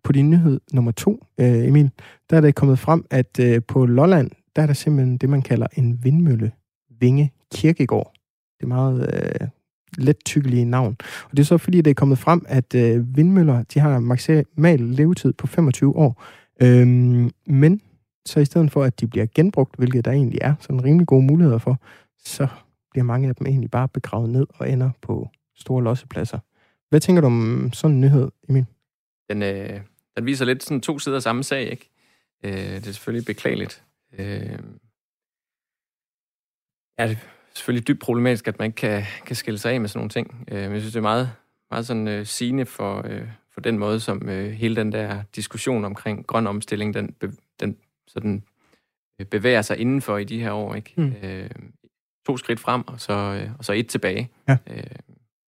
på 0.04 0.12
din 0.12 0.30
nyhed 0.30 0.60
nummer 0.72 0.92
to, 0.92 1.26
øh, 1.40 1.66
Emil, 1.68 1.90
der 2.30 2.36
er 2.36 2.40
det 2.40 2.54
kommet 2.54 2.78
frem, 2.78 3.04
at 3.10 3.40
øh, 3.40 3.62
på 3.68 3.86
Lolland, 3.86 4.30
der 4.56 4.62
er 4.62 4.66
der 4.66 4.74
simpelthen 4.74 5.16
det, 5.16 5.28
man 5.28 5.42
kalder 5.42 5.66
en 5.76 6.04
vindmølle 6.04 6.52
vinge 7.00 7.32
kirkegård. 7.54 8.12
Det 8.58 8.64
er 8.64 8.68
meget 8.68 9.14
øh, 9.14 9.48
let 9.98 10.16
tykkelige 10.24 10.64
navn. 10.64 10.96
Og 11.24 11.30
det 11.30 11.38
er 11.38 11.44
så 11.44 11.58
fordi, 11.58 11.80
det 11.80 11.90
er 11.90 11.94
kommet 11.94 12.18
frem, 12.18 12.44
at 12.48 12.74
øh, 12.74 13.16
vindmøller 13.16 13.62
de 13.62 13.80
har 13.80 13.98
maksimal 13.98 14.80
levetid 14.80 15.32
på 15.32 15.46
25 15.46 15.96
år. 15.96 16.24
Øhm, 16.62 17.30
men 17.46 17.80
så 18.26 18.40
i 18.40 18.44
stedet 18.44 18.72
for, 18.72 18.84
at 18.84 19.00
de 19.00 19.06
bliver 19.06 19.26
genbrugt, 19.34 19.76
hvilket 19.76 20.04
der 20.04 20.10
egentlig 20.10 20.38
er 20.42 20.54
sådan 20.60 20.84
rimelig 20.84 21.06
gode 21.06 21.22
muligheder 21.22 21.58
for, 21.58 21.80
så 22.24 22.46
bliver 22.90 23.04
mange 23.04 23.28
af 23.28 23.36
dem 23.36 23.46
egentlig 23.46 23.70
bare 23.70 23.88
begravet 23.88 24.30
ned 24.30 24.46
og 24.54 24.70
ender 24.70 24.90
på 25.02 25.28
store 25.56 25.84
lossepladser. 25.84 26.38
Hvad 26.88 27.00
tænker 27.00 27.20
du 27.20 27.26
om 27.26 27.70
sådan 27.72 27.94
en 27.94 28.00
nyhed, 28.00 28.28
Emil? 28.48 28.66
Den, 29.30 29.42
øh, 29.42 29.80
den 30.16 30.26
viser 30.26 30.44
lidt 30.44 30.62
sådan 30.62 30.80
to 30.80 30.98
sider 30.98 31.16
af 31.16 31.22
samme 31.22 31.44
sag, 31.44 31.70
ikke? 31.70 31.90
Øh, 32.44 32.52
det 32.52 32.88
er 32.88 32.92
selvfølgelig 32.92 33.26
beklageligt, 33.26 33.84
Øh, 34.18 34.58
ja, 36.98 37.08
det 37.08 37.16
er 37.16 37.28
selvfølgelig 37.54 37.88
dybt 37.88 38.00
problematisk, 38.00 38.48
at 38.48 38.58
man 38.58 38.66
ikke 38.66 38.76
kan, 38.76 39.02
kan 39.26 39.36
skille 39.36 39.58
sig 39.58 39.72
af 39.72 39.80
med 39.80 39.88
sådan 39.88 39.98
nogle 39.98 40.10
ting. 40.10 40.44
Øh, 40.48 40.62
men 40.62 40.72
jeg 40.72 40.80
synes, 40.80 40.92
det 40.92 40.98
er 40.98 41.02
meget, 41.02 41.32
meget 41.70 41.86
sådan, 41.86 42.08
øh, 42.08 42.26
sigende 42.26 42.66
for, 42.66 43.06
øh, 43.06 43.28
for 43.52 43.60
den 43.60 43.78
måde, 43.78 44.00
som 44.00 44.28
øh, 44.28 44.50
hele 44.50 44.76
den 44.76 44.92
der 44.92 45.22
diskussion 45.36 45.84
omkring 45.84 46.26
grøn 46.26 46.46
omstilling, 46.46 46.94
den, 46.94 47.14
den 47.60 47.76
sådan, 48.06 48.44
øh, 49.20 49.26
bevæger 49.26 49.62
sig 49.62 49.78
indenfor 49.78 50.16
i 50.18 50.24
de 50.24 50.40
her 50.40 50.52
år. 50.52 50.74
Ikke? 50.74 50.92
Mm. 50.96 51.14
Øh, 51.22 51.50
to 52.26 52.36
skridt 52.36 52.60
frem, 52.60 52.88
og 52.88 53.00
så, 53.00 53.12
øh, 53.12 53.50
og 53.58 53.64
så 53.64 53.72
et 53.72 53.88
tilbage. 53.88 54.30
Ja. 54.48 54.56
Øh, 54.66 54.84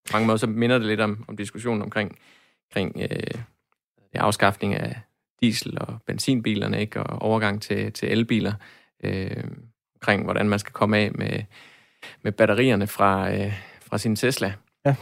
på 0.07 0.13
mange 0.13 0.27
måder 0.27 0.37
så 0.37 0.47
minder 0.47 0.79
det 0.79 0.87
lidt 0.87 1.01
om, 1.01 1.25
om 1.29 1.37
diskussionen 1.37 1.83
omkring, 1.83 2.19
omkring 2.71 3.01
øh, 3.01 3.43
afskaffning 4.15 4.75
af 4.75 5.01
diesel- 5.43 5.79
og 5.81 5.99
benzinbilerne, 6.07 6.81
ikke? 6.81 7.03
og 7.03 7.23
overgang 7.23 7.63
til, 7.63 7.93
til 7.93 8.13
elbiler, 8.13 8.53
øh, 9.05 9.45
omkring 9.95 10.25
hvordan 10.25 10.49
man 10.49 10.59
skal 10.59 10.73
komme 10.73 10.99
af 10.99 11.13
med, 11.15 11.43
med 12.23 12.33
batterierne 12.33 12.87
fra, 12.87 13.35
øh, 13.35 13.53
fra 13.83 13.99
sin 13.99 14.17
Tesla. 14.17 14.53
Ja. 14.87 14.95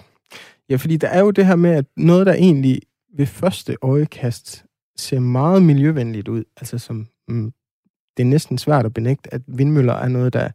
ja, 0.69 0.77
fordi 0.77 0.97
der 0.97 1.09
er 1.09 1.21
jo 1.21 1.31
det 1.31 1.47
her 1.47 1.57
med, 1.57 1.71
at 1.71 1.85
noget, 1.97 2.27
der 2.27 2.33
egentlig 2.33 2.81
ved 3.17 3.27
første 3.27 3.77
øjekast 3.83 4.65
ser 4.97 5.21
meget 5.21 5.63
miljøvenligt 5.63 6.29
ud, 6.29 6.45
altså 6.57 6.79
som 6.79 7.07
mm, 7.29 7.53
det 8.17 8.23
er 8.23 8.27
næsten 8.27 8.59
svært 8.59 8.87
at 8.87 8.95
benægte, 8.95 9.35
at 9.35 9.43
vindmøller 9.47 9.95
er 9.95 10.09
noget, 10.09 10.33
der 10.33 10.51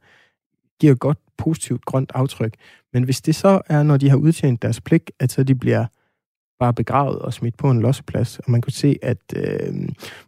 giver 0.79 0.95
godt 0.95 1.17
positivt 1.38 1.86
grønt 1.86 2.11
aftryk. 2.15 2.55
Men 2.93 3.03
hvis 3.03 3.21
det 3.21 3.36
så 3.36 3.61
er, 3.65 3.83
når 3.83 3.97
de 3.97 4.09
har 4.09 4.17
udtjent 4.17 4.61
deres 4.61 4.81
pligt, 4.81 5.11
at 5.19 5.31
så 5.31 5.43
de 5.43 5.55
bliver 5.55 5.86
var 6.60 6.72
begravet 6.72 7.20
og 7.20 7.34
smidt 7.34 7.58
på 7.58 7.70
en 7.70 7.82
losseplads. 7.82 8.39
Og 8.39 8.51
man 8.51 8.62
kunne 8.62 8.74
se, 8.74 8.97
at 9.01 9.18
øh, 9.36 9.74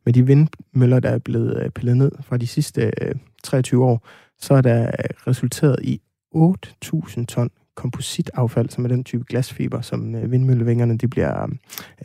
med 0.05 0.13
de 0.13 0.25
vindmøller, 0.25 0.99
der 0.99 1.09
er 1.09 1.17
blevet 1.17 1.63
øh, 1.63 1.69
pillet 1.69 1.97
ned 1.97 2.11
fra 2.21 2.37
de 2.37 2.47
sidste 2.47 2.91
øh, 3.01 3.15
23 3.43 3.85
år, 3.85 4.07
så 4.39 4.53
er 4.53 4.61
der 4.61 4.87
øh, 4.87 5.27
resulteret 5.27 5.79
i 5.83 6.01
8.000 6.35 7.25
ton 7.25 7.49
kompositaffald, 7.75 8.69
som 8.69 8.83
er 8.83 8.89
den 8.89 9.03
type 9.03 9.23
glasfiber, 9.27 9.81
som 9.81 10.15
øh, 10.15 10.31
vindmøllevingerne 10.31 10.97
de 10.97 11.07
bliver 11.07 11.43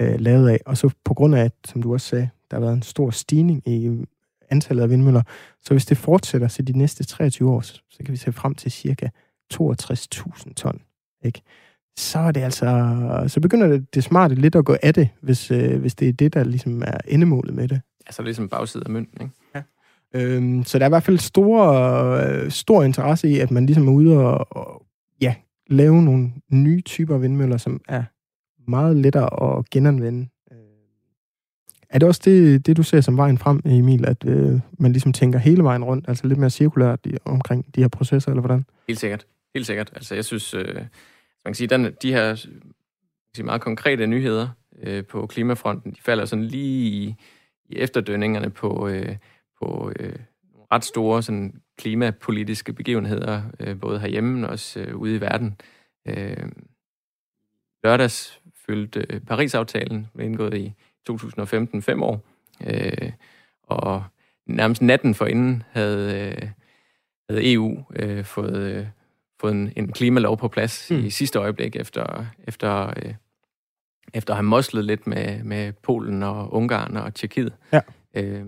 øh, 0.00 0.12
øh, 0.12 0.20
lavet 0.20 0.48
af. 0.48 0.60
Og 0.66 0.76
så 0.76 0.90
på 1.04 1.14
grund 1.14 1.34
af, 1.34 1.44
at, 1.44 1.52
som 1.64 1.82
du 1.82 1.92
også 1.92 2.06
sagde, 2.06 2.28
der 2.50 2.56
har 2.56 2.60
været 2.60 2.76
en 2.76 2.82
stor 2.82 3.10
stigning 3.10 3.68
i 3.68 4.04
antallet 4.50 4.82
af 4.82 4.90
vindmøller, 4.90 5.22
så 5.60 5.74
hvis 5.74 5.86
det 5.86 5.96
fortsætter 5.96 6.48
til 6.48 6.66
de 6.66 6.78
næste 6.78 7.04
23 7.04 7.50
år, 7.50 7.60
så 7.60 7.80
kan 8.04 8.12
vi 8.12 8.16
se 8.16 8.32
frem 8.32 8.54
til 8.54 8.72
cirka 8.72 9.08
62.000 9.54 10.54
ton. 10.54 10.80
Ikke? 11.24 11.42
Så 11.98 12.18
er 12.18 12.32
det 12.32 12.40
altså, 12.40 13.24
så 13.28 13.40
begynder 13.40 13.66
det, 13.66 13.94
det 13.94 14.04
smarte 14.04 14.34
lidt 14.34 14.56
at 14.56 14.64
gå 14.64 14.76
af 14.82 14.94
det, 14.94 15.08
hvis, 15.20 15.50
øh, 15.50 15.80
hvis 15.80 15.94
det 15.94 16.08
er 16.08 16.12
det, 16.12 16.34
der 16.34 16.44
ligesom 16.44 16.82
er 16.82 16.98
endemålet 17.08 17.54
med 17.54 17.68
det. 17.68 17.80
Altså 18.06 18.22
ligesom 18.22 18.48
bagsiden 18.48 18.86
af 18.86 18.90
mønten, 18.90 19.22
ikke? 19.22 19.34
Ja. 19.54 19.62
Øhm, 20.14 20.64
så 20.64 20.78
der 20.78 20.84
er 20.84 20.88
i 20.88 20.90
hvert 20.90 21.02
fald 21.02 21.18
stor, 21.18 21.72
øh, 21.72 22.50
stor 22.50 22.82
interesse 22.82 23.28
i, 23.28 23.38
at 23.38 23.50
man 23.50 23.66
ligesom 23.66 23.88
er 23.88 23.92
ude 23.92 24.18
og, 24.18 24.56
og 24.56 24.86
ja, 25.20 25.34
lave 25.66 26.02
nogle 26.02 26.32
nye 26.50 26.80
typer 26.80 27.18
vindmøller, 27.18 27.56
som 27.56 27.80
er 27.88 28.04
meget 28.70 28.96
lettere 28.96 29.58
at 29.58 29.70
genanvende. 29.70 30.28
Øh, 30.52 30.58
er 31.90 31.98
det 31.98 32.08
også 32.08 32.20
det, 32.24 32.66
det, 32.66 32.76
du 32.76 32.82
ser 32.82 33.00
som 33.00 33.16
vejen 33.16 33.38
frem, 33.38 33.60
Emil, 33.64 34.06
at 34.06 34.24
øh, 34.26 34.60
man 34.78 34.92
ligesom 34.92 35.12
tænker 35.12 35.38
hele 35.38 35.64
vejen 35.64 35.84
rundt, 35.84 36.04
altså 36.08 36.26
lidt 36.26 36.38
mere 36.38 36.50
cirkulært 36.50 37.06
omkring 37.24 37.74
de 37.74 37.80
her 37.80 37.88
processer, 37.88 38.30
eller 38.30 38.40
hvordan? 38.40 38.64
Helt 38.88 39.00
sikkert. 39.00 39.26
Helt 39.54 39.66
sikkert. 39.66 39.90
Altså, 39.94 40.14
jeg 40.14 40.24
synes, 40.24 40.54
øh, 40.54 40.82
man 41.44 41.50
kan 41.50 41.54
sige, 41.54 41.68
den, 41.68 41.92
de 42.02 42.12
her 42.12 42.34
sige, 43.34 43.44
meget 43.44 43.60
konkrete 43.60 44.06
nyheder 44.06 44.48
øh, 44.82 45.06
på 45.06 45.26
klimafronten, 45.26 45.92
de 45.92 46.00
falder 46.00 46.24
sådan 46.24 46.44
lige 46.44 46.90
i, 46.90 47.14
i 47.68 47.76
efterdønningerne 47.76 48.50
på, 48.50 48.88
øh, 48.88 49.16
på 49.62 49.92
øh, 49.98 50.16
ret 50.72 50.84
store 50.84 51.22
sådan, 51.22 51.62
klimapolitiske 51.78 52.72
begivenheder, 52.72 53.42
øh, 53.60 53.80
både 53.80 54.00
herhjemme, 54.00 54.46
og 54.46 54.52
også 54.52 54.80
øh, 54.80 54.96
ude 54.96 55.16
i 55.16 55.20
verden. 55.20 55.60
Øh, 56.08 56.48
lørdags 57.84 58.40
fyldte 58.66 59.06
øh, 59.10 59.20
Paris-aftalen, 59.20 60.06
blev 60.14 60.26
indgået 60.26 60.54
i 60.54 60.72
2015, 61.06 61.82
fem 61.82 62.02
år, 62.02 62.24
øh, 62.66 63.12
og 63.62 64.04
nærmest 64.46 64.82
natten 64.82 65.14
for 65.14 65.26
inden 65.26 65.62
havde, 65.70 66.32
øh, 66.42 66.48
havde 67.28 67.52
EU 67.52 67.84
øh, 67.96 68.24
fået, 68.24 68.56
øh, 68.56 68.86
fået 69.42 69.52
en, 69.52 69.72
en 69.76 69.92
klimalov 69.92 70.38
på 70.38 70.48
plads 70.48 70.90
mm. 70.90 71.04
i 71.04 71.10
sidste 71.10 71.38
øjeblik, 71.38 71.76
efter, 71.76 72.26
efter, 72.48 72.86
øh, 72.86 73.14
efter 74.14 74.32
at 74.32 74.36
have 74.36 74.42
moslet 74.42 74.84
lidt 74.84 75.06
med, 75.06 75.44
med 75.44 75.72
Polen 75.72 76.22
og 76.22 76.54
Ungarn 76.54 76.96
og 76.96 77.14
Tjekkiet. 77.14 77.52
Ja. 77.72 77.80
Øh, 78.16 78.44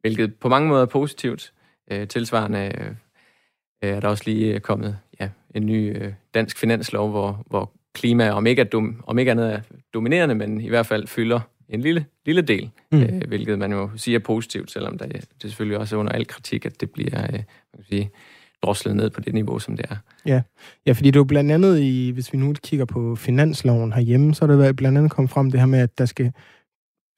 hvilket 0.00 0.34
på 0.34 0.48
mange 0.48 0.68
måder 0.68 0.82
er 0.82 0.86
positivt. 0.86 1.52
Øh, 1.90 2.08
tilsvarende 2.08 2.72
øh, 2.78 2.90
er 3.82 4.00
der 4.00 4.08
også 4.08 4.22
lige 4.26 4.60
kommet 4.60 4.98
ja, 5.20 5.28
en 5.54 5.66
ny 5.66 6.02
øh, 6.02 6.12
dansk 6.34 6.58
finanslov, 6.58 7.10
hvor, 7.10 7.44
hvor 7.46 7.72
klima 7.94 8.30
om 8.30 8.46
ikke, 8.46 8.60
er 8.60 8.66
dum, 8.66 9.04
om 9.06 9.18
ikke 9.18 9.30
andet 9.30 9.52
er 9.52 9.60
dominerende, 9.94 10.34
men 10.34 10.60
i 10.60 10.68
hvert 10.68 10.86
fald 10.86 11.06
fylder 11.06 11.40
en 11.68 11.80
lille, 11.80 12.06
lille 12.26 12.42
del, 12.42 12.70
mm. 12.92 13.02
øh, 13.02 13.28
hvilket 13.28 13.58
man 13.58 13.72
jo 13.72 13.90
siger 13.96 14.18
er 14.18 14.22
positivt, 14.22 14.70
selvom 14.70 14.98
der, 14.98 15.06
det 15.06 15.26
selvfølgelig 15.42 15.78
også 15.78 15.96
er 15.96 16.00
under 16.00 16.12
al 16.12 16.26
kritik, 16.26 16.66
at 16.66 16.80
det 16.80 16.90
bliver 16.90 17.22
øh, 17.22 17.32
man 17.32 17.42
kan 17.76 17.84
sige, 17.88 18.10
droslet 18.64 18.96
ned 18.96 19.10
på 19.10 19.20
det 19.20 19.34
niveau, 19.34 19.58
som 19.58 19.76
det 19.76 19.86
er. 19.90 19.96
Ja, 20.26 20.42
ja 20.86 20.92
fordi 20.92 21.10
det 21.10 21.16
er 21.16 21.20
jo 21.20 21.24
blandt 21.24 21.52
andet, 21.52 21.80
i, 21.80 22.10
hvis 22.10 22.32
vi 22.32 22.38
nu 22.38 22.54
kigger 22.62 22.84
på 22.84 23.16
finansloven 23.16 23.92
herhjemme, 23.92 24.34
så 24.34 24.44
er 24.44 24.48
det 24.48 24.76
blandt 24.76 24.98
andet 24.98 25.12
kommet 25.12 25.30
frem 25.30 25.50
det 25.50 25.60
her 25.60 25.66
med, 25.66 25.78
at 25.78 25.98
der 25.98 26.06
skal 26.06 26.32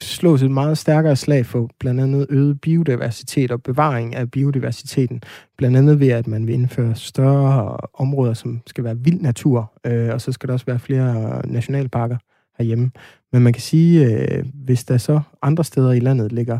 slås 0.02 0.42
et 0.42 0.50
meget 0.50 0.78
stærkere 0.78 1.16
slag 1.16 1.46
for 1.46 1.70
blandt 1.80 2.00
andet 2.00 2.26
øget 2.30 2.60
biodiversitet 2.60 3.50
og 3.50 3.62
bevaring 3.62 4.14
af 4.14 4.30
biodiversiteten. 4.30 5.22
Blandt 5.58 5.76
andet 5.76 6.00
ved, 6.00 6.08
at 6.08 6.26
man 6.26 6.46
vil 6.46 6.54
indføre 6.54 6.94
større 6.94 7.76
områder, 7.94 8.34
som 8.34 8.60
skal 8.66 8.84
være 8.84 8.98
vild 8.98 9.20
natur, 9.20 9.72
øh, 9.86 10.12
og 10.12 10.20
så 10.20 10.32
skal 10.32 10.46
der 10.46 10.52
også 10.52 10.66
være 10.66 10.78
flere 10.78 11.42
nationalparker 11.46 12.16
herhjemme. 12.58 12.90
Men 13.32 13.42
man 13.42 13.52
kan 13.52 13.62
sige, 13.62 14.06
øh, 14.06 14.44
hvis 14.54 14.84
der 14.84 14.98
så 14.98 15.20
andre 15.42 15.64
steder 15.64 15.92
i 15.92 16.00
landet 16.00 16.32
ligger, 16.32 16.58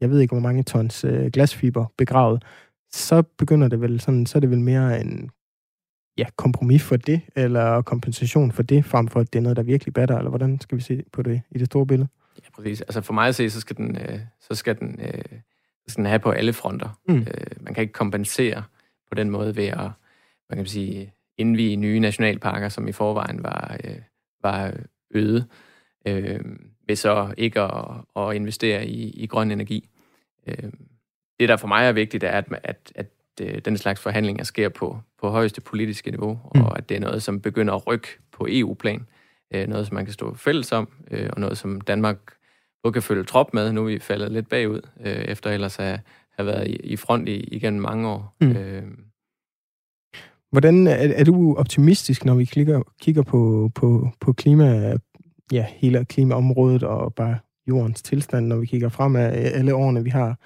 jeg 0.00 0.10
ved 0.10 0.20
ikke 0.20 0.34
hvor 0.34 0.42
mange 0.42 0.62
tons 0.62 1.04
øh, 1.04 1.26
glasfiber 1.26 1.86
begravet, 1.98 2.42
så 2.92 3.22
begynder 3.22 3.68
det 3.68 3.80
vel 3.80 4.00
sådan, 4.00 4.26
så 4.26 4.38
er 4.38 4.40
det 4.40 4.50
vel 4.50 4.60
mere 4.60 5.00
en 5.00 5.30
ja, 6.18 6.26
kompromis 6.36 6.82
for 6.82 6.96
det, 6.96 7.20
eller 7.36 7.82
kompensation 7.82 8.52
for 8.52 8.62
det, 8.62 8.84
frem 8.84 9.08
for 9.08 9.20
at 9.20 9.32
det 9.32 9.38
er 9.38 9.42
noget, 9.42 9.56
der 9.56 9.62
virkelig 9.62 9.94
batter, 9.94 10.18
eller 10.18 10.28
hvordan 10.28 10.60
skal 10.60 10.78
vi 10.78 10.82
se 10.82 11.02
på 11.12 11.22
det 11.22 11.42
i 11.50 11.58
det 11.58 11.66
store 11.66 11.86
billede? 11.86 12.08
Ja, 12.44 12.50
præcis. 12.54 12.80
Altså 12.80 13.00
for 13.00 13.12
mig 13.12 13.28
at 13.28 13.34
se, 13.34 13.50
så 13.50 13.60
skal 13.60 13.76
den, 13.76 13.96
øh, 13.96 14.20
så 14.40 14.54
skal 14.54 14.78
den, 14.78 15.00
øh, 15.00 15.24
så 15.86 15.92
skal 15.92 16.02
den 16.02 16.06
have 16.06 16.18
på 16.18 16.30
alle 16.30 16.52
fronter. 16.52 17.00
Mm. 17.08 17.18
Øh, 17.18 17.26
man 17.60 17.74
kan 17.74 17.82
ikke 17.82 17.92
kompensere 17.92 18.62
på 19.10 19.14
den 19.14 19.30
måde 19.30 19.56
ved 19.56 19.66
at, 19.66 19.90
man 20.50 20.56
kan 20.56 20.66
sige, 20.66 21.12
indvige 21.38 21.76
nye 21.76 22.00
nationalparker, 22.00 22.68
som 22.68 22.88
i 22.88 22.92
forvejen 22.92 23.42
var, 23.42 23.76
øh, 23.84 23.96
var 24.42 24.72
øde, 25.10 25.46
øh, 26.06 26.40
ved 26.86 26.96
så 26.96 27.34
ikke 27.38 27.60
at, 27.60 27.94
at 28.16 28.34
investere 28.34 28.86
i, 28.86 29.10
i 29.10 29.26
grøn 29.26 29.50
energi. 29.50 29.88
Øh, 30.46 30.72
det, 31.40 31.48
der 31.48 31.56
for 31.56 31.68
mig 31.68 31.86
er 31.86 31.92
vigtigt, 31.92 32.24
er, 32.24 32.30
at, 32.30 32.44
at, 32.64 32.92
at, 32.94 33.06
øh, 33.42 33.58
den 33.64 33.78
slags 33.78 34.00
forhandlinger 34.00 34.44
sker 34.44 34.68
på, 34.68 34.98
på 35.20 35.28
højeste 35.28 35.60
politiske 35.60 36.10
niveau, 36.10 36.38
mm. 36.54 36.60
og 36.60 36.78
at 36.78 36.88
det 36.88 36.96
er 36.96 37.00
noget, 37.00 37.22
som 37.22 37.40
begynder 37.40 37.74
at 37.74 37.86
rykke 37.86 38.08
på 38.32 38.46
EU-plan. 38.50 39.06
Øh, 39.54 39.68
noget, 39.68 39.86
som 39.86 39.94
man 39.94 40.04
kan 40.04 40.14
stå 40.14 40.34
fælles 40.34 40.72
om, 40.72 40.88
øh, 41.10 41.30
og 41.32 41.40
noget, 41.40 41.58
som 41.58 41.80
Danmark 41.80 42.18
både 42.82 42.92
kan 42.92 43.02
følge 43.02 43.24
trop 43.24 43.54
med. 43.54 43.72
Nu 43.72 43.80
er 43.80 43.86
vi 43.86 43.98
faldet 43.98 44.32
lidt 44.32 44.48
bagud, 44.48 44.80
øh, 45.00 45.12
efter 45.12 45.50
ellers 45.50 45.78
at 45.78 46.00
have 46.36 46.46
været 46.46 46.68
i, 46.68 46.76
i 46.76 46.96
front 46.96 47.28
i, 47.28 47.40
igennem 47.40 47.82
mange 47.82 48.08
år. 48.08 48.36
Mm. 48.40 48.50
Øh, 48.50 48.82
Hvordan 50.50 50.86
er, 50.86 50.92
er 50.92 51.24
du 51.24 51.56
optimistisk, 51.56 52.24
når 52.24 52.34
vi 52.34 52.44
kigger, 52.44 52.82
kigger 53.00 53.22
på, 53.22 53.70
på, 53.74 54.10
på 54.20 54.32
klima, 54.32 54.96
ja, 55.52 55.66
hele 55.76 56.04
klimaområdet 56.04 56.82
og 56.82 57.14
bare 57.14 57.38
jordens 57.68 58.02
tilstand, 58.02 58.46
når 58.46 58.56
vi 58.56 58.66
kigger 58.66 58.88
frem 58.88 59.16
af 59.16 59.50
alle 59.54 59.74
årene, 59.74 60.04
vi 60.04 60.10
har 60.10 60.38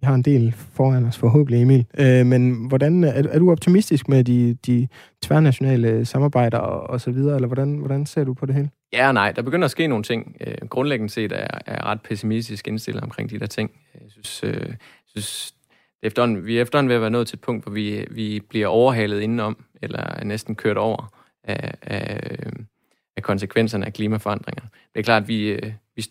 vi 0.00 0.06
har 0.06 0.14
en 0.14 0.22
del 0.22 0.52
foran 0.52 1.04
os 1.04 1.18
forhåbentlig, 1.18 1.62
Emil. 1.62 1.86
Øh, 1.98 2.26
men 2.26 2.68
hvordan 2.68 3.04
er, 3.04 3.12
er 3.12 3.38
du 3.38 3.50
optimistisk 3.50 4.08
med 4.08 4.24
de, 4.24 4.54
de 4.66 4.88
tværnationale 5.22 6.04
samarbejder 6.04 6.58
og, 6.58 6.90
og 6.90 7.00
så 7.00 7.10
videre, 7.10 7.34
eller 7.34 7.46
hvordan, 7.46 7.76
hvordan 7.78 8.06
ser 8.06 8.24
du 8.24 8.34
på 8.34 8.46
det 8.46 8.54
hele? 8.54 8.70
Ja 8.92 9.08
og 9.08 9.14
nej. 9.14 9.32
Der 9.32 9.42
begynder 9.42 9.64
at 9.64 9.70
ske 9.70 9.86
nogle 9.86 10.04
ting. 10.04 10.36
Øh, 10.40 10.68
grundlæggende 10.68 11.12
set 11.12 11.32
er, 11.32 11.58
er 11.66 11.84
ret 11.84 12.00
pessimistisk 12.02 12.68
indstillet 12.68 13.02
omkring 13.02 13.30
de 13.30 13.38
der 13.38 13.46
ting. 13.46 13.70
Øh, 13.94 14.00
jeg 14.02 14.10
synes, 14.10 14.44
øh, 14.44 14.74
synes 15.06 15.54
efterhånden, 16.02 16.46
vi 16.46 16.58
er 16.58 16.62
efterhånden 16.62 16.88
ved 16.88 16.96
at 16.96 17.02
være 17.02 17.10
nået 17.10 17.26
til 17.26 17.36
et 17.36 17.40
punkt, 17.40 17.64
hvor 17.64 17.72
vi, 17.72 18.06
vi 18.10 18.40
bliver 18.48 18.66
overhalet 18.66 19.20
indenom, 19.20 19.64
eller 19.82 20.24
næsten 20.24 20.54
kørt 20.54 20.76
over 20.76 21.14
af, 21.44 21.74
af, 21.82 22.20
af 23.16 23.22
konsekvenserne 23.22 23.86
af 23.86 23.92
klimaforandringer. 23.92 24.62
Det 24.62 25.00
er 25.00 25.02
klart, 25.02 25.22
at 25.22 25.28
vi, 25.28 25.48
øh, 25.48 25.72
vi 25.96 26.04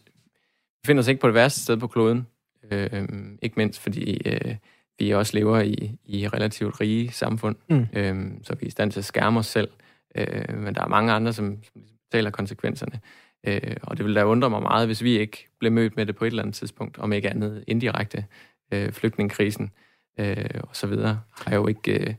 befinder 0.84 1.04
os 1.04 1.08
ikke 1.08 1.22
på 1.22 1.28
det 1.28 1.34
værste 1.34 1.62
sted 1.62 1.78
på 1.78 1.88
kloden. 1.88 2.28
Øh, 2.72 3.08
ikke 3.42 3.54
mindst 3.58 3.80
fordi 3.80 4.22
øh, 4.26 4.56
vi 5.00 5.12
også 5.12 5.38
lever 5.38 5.60
i, 5.60 5.98
i 6.06 6.28
relativt 6.28 6.82
rige 6.82 7.12
samfund, 7.12 7.56
mm. 7.70 7.88
øh, 7.94 8.32
så 8.44 8.56
vi 8.56 8.64
er 8.64 8.68
i 8.68 8.70
stand 8.70 8.92
til 8.92 9.00
at 9.00 9.06
skærme 9.06 9.40
os 9.40 9.46
selv. 9.46 9.70
Øh, 10.16 10.58
men 10.58 10.76
der 10.76 10.82
er 10.82 10.88
mange 10.88 11.12
andre, 11.12 11.34
som, 11.34 11.64
som 11.64 11.82
betaler 12.12 12.30
konsekvenserne. 12.30 13.00
Øh, 13.44 13.76
og 13.84 13.98
det 13.98 14.06
vil 14.06 14.16
da 14.16 14.24
undre 14.24 14.50
mig 14.50 14.62
meget, 14.62 14.88
hvis 14.88 15.04
vi 15.04 15.20
ikke 15.20 15.48
blev 15.60 15.72
mødt 15.72 15.96
med 15.96 16.06
det 16.06 16.16
på 16.16 16.26
et 16.26 16.30
eller 16.30 16.44
andet 16.44 16.56
tidspunkt, 16.56 16.98
om 16.98 17.14
ikke 17.14 17.30
andet 17.30 17.64
indirekte. 17.68 18.26
Øh, 18.74 18.92
flygtningekrisen 18.92 19.72
øh, 20.20 20.46
og 20.64 20.76
så 20.76 20.88
videre 20.88 21.22
har 21.32 21.56
jo 21.56 21.68
ikke... 21.68 22.00
Øh, 22.00 22.14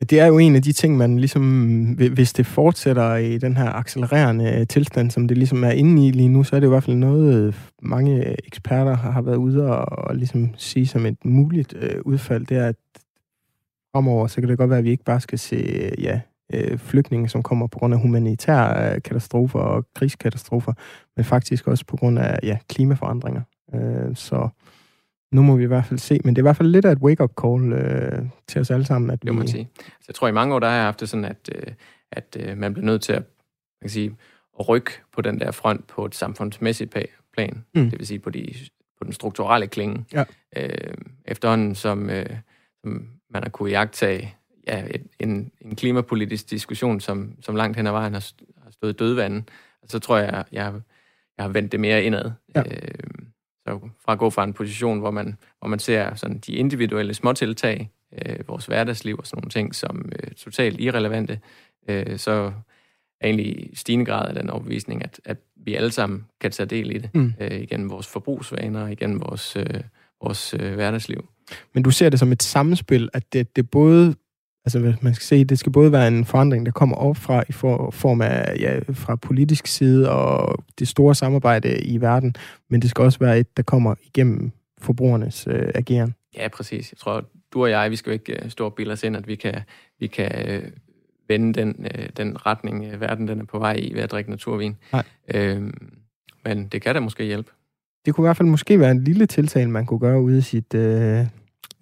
det 0.00 0.20
er 0.20 0.26
jo 0.26 0.38
en 0.38 0.56
af 0.56 0.62
de 0.62 0.72
ting, 0.72 0.96
man 0.96 1.18
ligesom, 1.18 1.82
hvis 1.92 2.32
det 2.32 2.46
fortsætter 2.46 3.16
i 3.16 3.38
den 3.38 3.56
her 3.56 3.72
accelererende 3.72 4.58
øh, 4.60 4.66
tilstand, 4.66 5.10
som 5.10 5.28
det 5.28 5.38
ligesom 5.38 5.64
er 5.64 5.70
inde 5.70 6.06
i 6.06 6.10
lige 6.10 6.28
nu, 6.28 6.44
så 6.44 6.56
er 6.56 6.60
det 6.60 6.66
i 6.66 6.68
hvert 6.68 6.84
fald 6.84 6.96
noget, 6.96 7.34
øh, 7.34 7.54
mange 7.82 8.28
øh, 8.28 8.34
eksperter 8.44 8.96
har 8.96 9.22
været 9.22 9.36
ude 9.36 9.66
og, 9.66 10.08
og 10.08 10.16
ligesom 10.16 10.54
sige 10.56 10.86
som 10.86 11.06
et 11.06 11.24
muligt 11.24 11.74
øh, 11.76 12.00
udfald, 12.04 12.46
det 12.46 12.56
er, 12.56 12.66
at 12.66 12.76
fremover, 13.92 14.26
så 14.26 14.40
kan 14.40 14.50
det 14.50 14.58
godt 14.58 14.70
være, 14.70 14.78
at 14.78 14.84
vi 14.84 14.90
ikke 14.90 15.04
bare 15.04 15.20
skal 15.20 15.38
se 15.38 15.90
ja, 15.98 16.20
øh, 16.52 16.78
flygtninge, 16.78 17.28
som 17.28 17.42
kommer 17.42 17.66
på 17.66 17.78
grund 17.78 17.94
af 17.94 18.00
humanitære 18.00 19.00
katastrofer 19.00 19.58
og 19.58 19.84
krigskatastrofer, 19.94 20.72
men 21.16 21.24
faktisk 21.24 21.66
også 21.66 21.84
på 21.86 21.96
grund 21.96 22.18
af 22.18 22.38
ja, 22.42 22.58
klimaforandringer. 22.68 23.42
Øh, 23.74 24.16
så 24.16 24.48
nu 25.32 25.42
må 25.42 25.56
vi 25.56 25.62
i 25.62 25.66
hvert 25.66 25.84
fald 25.84 25.98
se, 25.98 26.20
men 26.24 26.36
det 26.36 26.40
er 26.40 26.42
i 26.42 26.48
hvert 26.48 26.56
fald 26.56 26.68
lidt 26.68 26.84
af 26.84 26.92
et 26.92 26.98
wake-up 26.98 27.32
call 27.42 27.72
øh, 27.72 28.22
til 28.48 28.60
os 28.60 28.70
alle 28.70 28.84
sammen. 28.84 29.10
At 29.10 29.22
det 29.22 29.32
må 29.32 29.38
man 29.38 29.48
sige. 29.48 29.68
Så 29.76 30.04
jeg 30.08 30.14
tror, 30.14 30.28
i 30.28 30.32
mange 30.32 30.54
år, 30.54 30.58
der 30.58 30.68
har 30.68 30.74
jeg 30.74 30.84
haft 30.84 31.00
det 31.00 31.08
sådan, 31.08 31.24
at, 31.24 31.50
øh, 31.54 31.72
at 32.12 32.36
øh, 32.40 32.58
man 32.58 32.72
bliver 32.72 32.86
nødt 32.86 33.02
til 33.02 33.12
at, 33.12 33.22
man 33.80 33.82
kan 33.82 33.90
sige, 33.90 34.16
at 34.60 34.68
rykke 34.68 34.90
på 35.12 35.22
den 35.22 35.40
der 35.40 35.50
front 35.50 35.86
på 35.86 36.04
et 36.04 36.14
samfundsmæssigt 36.14 36.96
plan. 37.34 37.64
Mm. 37.74 37.90
Det 37.90 37.98
vil 37.98 38.06
sige 38.06 38.18
på, 38.18 38.30
de, 38.30 38.54
på 38.98 39.04
den 39.04 39.12
strukturelle 39.12 39.66
klinge. 39.66 40.04
Ja. 40.12 40.24
Øh, 40.56 40.94
efterhånden, 41.24 41.74
som, 41.74 42.10
øh, 42.10 42.26
som 42.80 43.08
man 43.30 43.42
har 43.42 43.50
kunne 43.50 43.70
jagtage 43.70 44.34
ja, 44.66 44.84
et, 44.90 45.06
en, 45.18 45.50
en 45.60 45.76
klimapolitisk 45.76 46.50
diskussion, 46.50 47.00
som, 47.00 47.34
som 47.40 47.56
langt 47.56 47.76
hen 47.76 47.86
ad 47.86 47.92
vejen 47.92 48.12
har, 48.12 48.32
har 48.64 48.70
stået 48.70 48.98
dødvanden, 48.98 49.48
så 49.86 49.98
tror 49.98 50.18
jeg, 50.18 50.44
jeg, 50.52 50.74
jeg 51.36 51.44
har 51.44 51.48
vendt 51.48 51.72
det 51.72 51.80
mere 51.80 52.02
indad. 52.02 52.30
Ja. 52.54 52.62
Øh, 52.62 53.27
så 53.68 53.88
fra 54.04 54.12
at 54.12 54.18
gå 54.18 54.30
fra 54.30 54.44
en 54.44 54.52
position, 54.52 54.98
hvor 54.98 55.10
man, 55.10 55.36
hvor 55.58 55.68
man 55.68 55.78
ser 55.78 56.14
sådan 56.14 56.38
de 56.38 56.52
individuelle 56.52 57.14
småtiltag 57.14 57.90
øh, 58.12 58.48
vores 58.48 58.66
hverdagsliv 58.66 59.16
og 59.18 59.26
sådan 59.26 59.40
nogle 59.40 59.50
ting 59.50 59.74
som 59.74 60.12
øh, 60.12 60.30
totalt 60.32 60.80
irrelevante, 60.80 61.40
øh, 61.88 62.18
så 62.18 62.52
er 63.20 63.26
egentlig 63.26 63.72
i 63.72 63.76
stigende 63.76 64.04
grad 64.04 64.28
af 64.28 64.34
den 64.34 64.50
overbevisning, 64.50 65.04
at, 65.04 65.20
at 65.24 65.36
vi 65.56 65.74
alle 65.74 65.90
sammen 65.90 66.24
kan 66.40 66.50
tage 66.50 66.66
del 66.66 66.90
i 66.96 66.98
det, 66.98 67.10
mm. 67.14 67.32
øh, 67.40 67.60
igennem 67.60 67.90
vores 67.90 68.06
forbrugsvaner, 68.06 68.88
igennem 68.88 69.20
vores, 69.20 69.56
øh, 69.56 69.80
vores 70.22 70.54
øh, 70.54 70.74
hverdagsliv. 70.74 71.28
Men 71.74 71.82
du 71.82 71.90
ser 71.90 72.08
det 72.08 72.18
som 72.18 72.32
et 72.32 72.42
samspil, 72.42 73.08
at 73.12 73.32
det, 73.32 73.56
det 73.56 73.70
både 73.70 74.14
Altså, 74.74 74.94
man 75.00 75.14
skal 75.14 75.24
se, 75.24 75.44
det 75.44 75.58
skal 75.58 75.72
både 75.72 75.92
være 75.92 76.08
en 76.08 76.24
forandring, 76.24 76.66
der 76.66 76.72
kommer 76.72 76.96
op 76.96 77.16
fra 77.16 77.44
i 77.48 77.52
form 77.52 78.20
af 78.20 78.56
ja, 78.60 78.80
fra 78.92 79.16
politisk 79.16 79.66
side 79.66 80.10
og 80.10 80.64
det 80.78 80.88
store 80.88 81.14
samarbejde 81.14 81.80
i 81.80 82.00
verden, 82.00 82.34
men 82.70 82.82
det 82.82 82.90
skal 82.90 83.04
også 83.04 83.18
være 83.18 83.38
et, 83.38 83.56
der 83.56 83.62
kommer 83.62 83.94
igennem 84.02 84.50
forbrugernes 84.80 85.46
øh, 85.50 85.68
ageren. 85.74 86.14
Ja, 86.36 86.48
præcis. 86.48 86.92
Jeg 86.92 86.98
tror, 86.98 87.24
du 87.52 87.62
og 87.62 87.70
jeg, 87.70 87.90
vi 87.90 87.96
skal 87.96 88.10
jo 88.10 88.12
ikke 88.12 88.44
øh, 88.44 88.50
stå 88.50 88.64
og 88.64 88.74
bilde 88.74 88.92
os 88.92 89.02
ind, 89.02 89.16
at 89.16 89.28
vi 89.28 89.34
kan, 89.34 89.54
vi 90.00 90.06
kan 90.06 90.48
øh, 90.48 90.62
vende 91.28 91.60
den, 91.60 91.86
øh, 91.94 92.08
den 92.16 92.46
retning, 92.46 92.84
øh, 92.84 93.00
verden 93.00 93.28
den 93.28 93.40
er 93.40 93.44
på 93.44 93.58
vej 93.58 93.74
i 93.78 93.94
ved 93.94 94.02
at 94.02 94.10
drikke 94.10 94.30
naturvin. 94.30 94.76
Nej. 94.92 95.04
Øhm, 95.34 95.98
men 96.44 96.68
det 96.68 96.82
kan 96.82 96.94
da 96.94 97.00
måske 97.00 97.24
hjælpe. 97.24 97.50
Det 98.06 98.14
kunne 98.14 98.24
i 98.24 98.26
hvert 98.26 98.36
fald 98.36 98.48
måske 98.48 98.80
være 98.80 98.90
en 98.90 99.04
lille 99.04 99.26
tiltag, 99.26 99.68
man 99.68 99.86
kunne 99.86 100.00
gøre 100.00 100.20
ude 100.20 100.38
i 100.38 100.40
sit, 100.40 100.74
øh, 100.74 101.26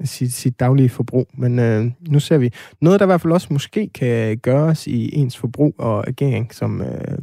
sit, 0.04 0.32
sit 0.32 0.60
daglige 0.60 0.88
forbrug. 0.88 1.28
Men 1.34 1.58
øh, 1.58 1.90
nu 2.08 2.20
ser 2.20 2.38
vi 2.38 2.52
noget, 2.80 3.00
der 3.00 3.06
i 3.06 3.08
hvert 3.08 3.20
fald 3.20 3.32
også 3.32 3.48
måske 3.50 3.88
kan 3.88 4.38
gøres 4.38 4.86
i 4.86 5.16
ens 5.18 5.36
forbrug 5.36 5.74
og 5.78 6.08
agering 6.08 6.54
som 6.54 6.82
øh, 6.82 7.18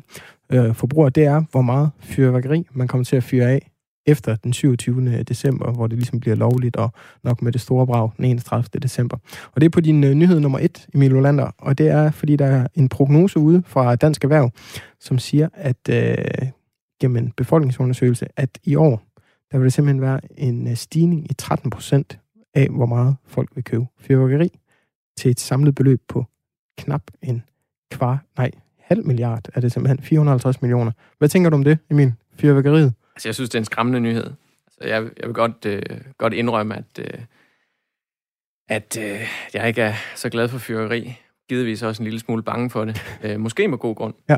øh, 0.52 0.76
forbruger, 0.76 1.10
det 1.10 1.24
er, 1.24 1.44
hvor 1.52 1.62
meget 1.62 1.90
fyrværkeri 2.00 2.68
man 2.74 2.88
kommer 2.88 3.06
til 3.06 3.16
at 3.16 3.24
fyre 3.24 3.52
af 3.52 3.70
efter 4.06 4.36
den 4.36 4.54
27. 4.54 5.24
december, 5.24 5.72
hvor 5.72 5.88
det 5.88 5.98
ligesom 5.98 6.20
bliver 6.20 6.36
lovligt, 6.36 6.76
og 6.76 6.94
nok 7.24 7.42
med 7.42 7.52
det 7.52 7.62
store 7.62 7.88
brag 7.88 8.12
den 8.18 8.26
31. 8.26 8.80
december. 8.84 9.18
Og 9.56 9.62
det 9.62 9.66
er 9.66 9.70
på 9.70 9.82
din 9.82 10.04
øh, 10.04 10.14
nyhed 10.14 10.40
nummer 10.40 10.60
et, 10.60 10.88
Emil 10.94 11.16
Olander, 11.16 11.52
og 11.58 11.78
det 11.78 11.88
er, 11.88 12.12
fordi 12.12 12.36
der 12.36 12.46
er 12.46 12.68
en 12.76 12.90
prognose 12.90 13.40
ude 13.40 13.64
fra 13.66 13.96
Dansk 13.96 14.24
Erhverv, 14.24 14.52
som 15.00 15.20
siger, 15.20 15.50
at 15.54 15.90
øh, 15.90 16.16
gennem 17.02 17.18
en 17.18 17.32
befolkningsundersøgelse, 17.38 18.28
at 18.38 18.50
i 18.64 18.76
år, 18.76 19.02
der 19.52 19.58
vil 19.58 19.66
det 19.66 19.74
simpelthen 19.74 20.02
være 20.02 20.20
en 20.38 20.68
øh, 20.68 20.76
stigning 20.76 21.32
i 21.32 21.34
13 21.34 21.70
procent 21.70 22.20
af, 22.54 22.68
hvor 22.70 22.86
meget 22.86 23.16
folk 23.26 23.50
vil 23.56 23.64
købe 23.64 23.86
fyrværkeri, 24.00 24.60
til 25.18 25.32
et 25.32 25.40
samlet 25.40 25.76
beløb 25.76 26.02
på 26.08 26.26
knap 26.78 27.12
en 27.22 27.44
kvart, 27.92 28.20
nej, 28.38 28.52
halv 28.80 29.06
milliard 29.06 29.50
er 29.54 29.62
det 29.62 29.72
simpelthen, 29.72 30.00
450 30.04 30.62
millioner. 30.62 30.92
Hvad 31.18 31.30
tænker 31.30 31.50
du 31.50 31.56
om 31.56 31.64
det, 31.64 31.78
Emil? 31.90 32.14
Fyrværkeriet? 32.36 32.94
Altså, 33.16 33.28
jeg 33.28 33.36
synes, 33.36 33.50
det 33.50 33.56
er 33.56 33.62
en 33.62 33.66
skræmmende 33.66 34.00
nyhed. 34.00 34.24
Altså, 34.68 34.80
jeg, 34.82 35.04
jeg 35.20 35.28
vil 35.28 35.34
godt, 35.34 35.66
øh, 35.66 35.82
godt 36.18 36.34
indrømme, 36.34 36.76
at, 36.76 37.00
øh, 37.00 37.20
at 38.70 38.98
øh, 39.02 39.22
jeg 39.54 39.68
ikke 39.68 39.82
er 39.82 39.94
så 40.16 40.30
glad 40.30 40.48
for 40.48 40.58
fyrværkeri. 40.58 41.14
Givetvis 41.50 41.84
også 41.84 42.04
en 42.04 42.06
lille 42.06 42.20
smule 42.20 42.44
bange 42.44 42.70
for 42.70 42.86
det. 42.86 43.02
Øh, 43.24 43.40
måske 43.40 43.68
med 43.68 43.78
god 43.78 43.96
grund. 43.96 44.14
Ja. 44.30 44.38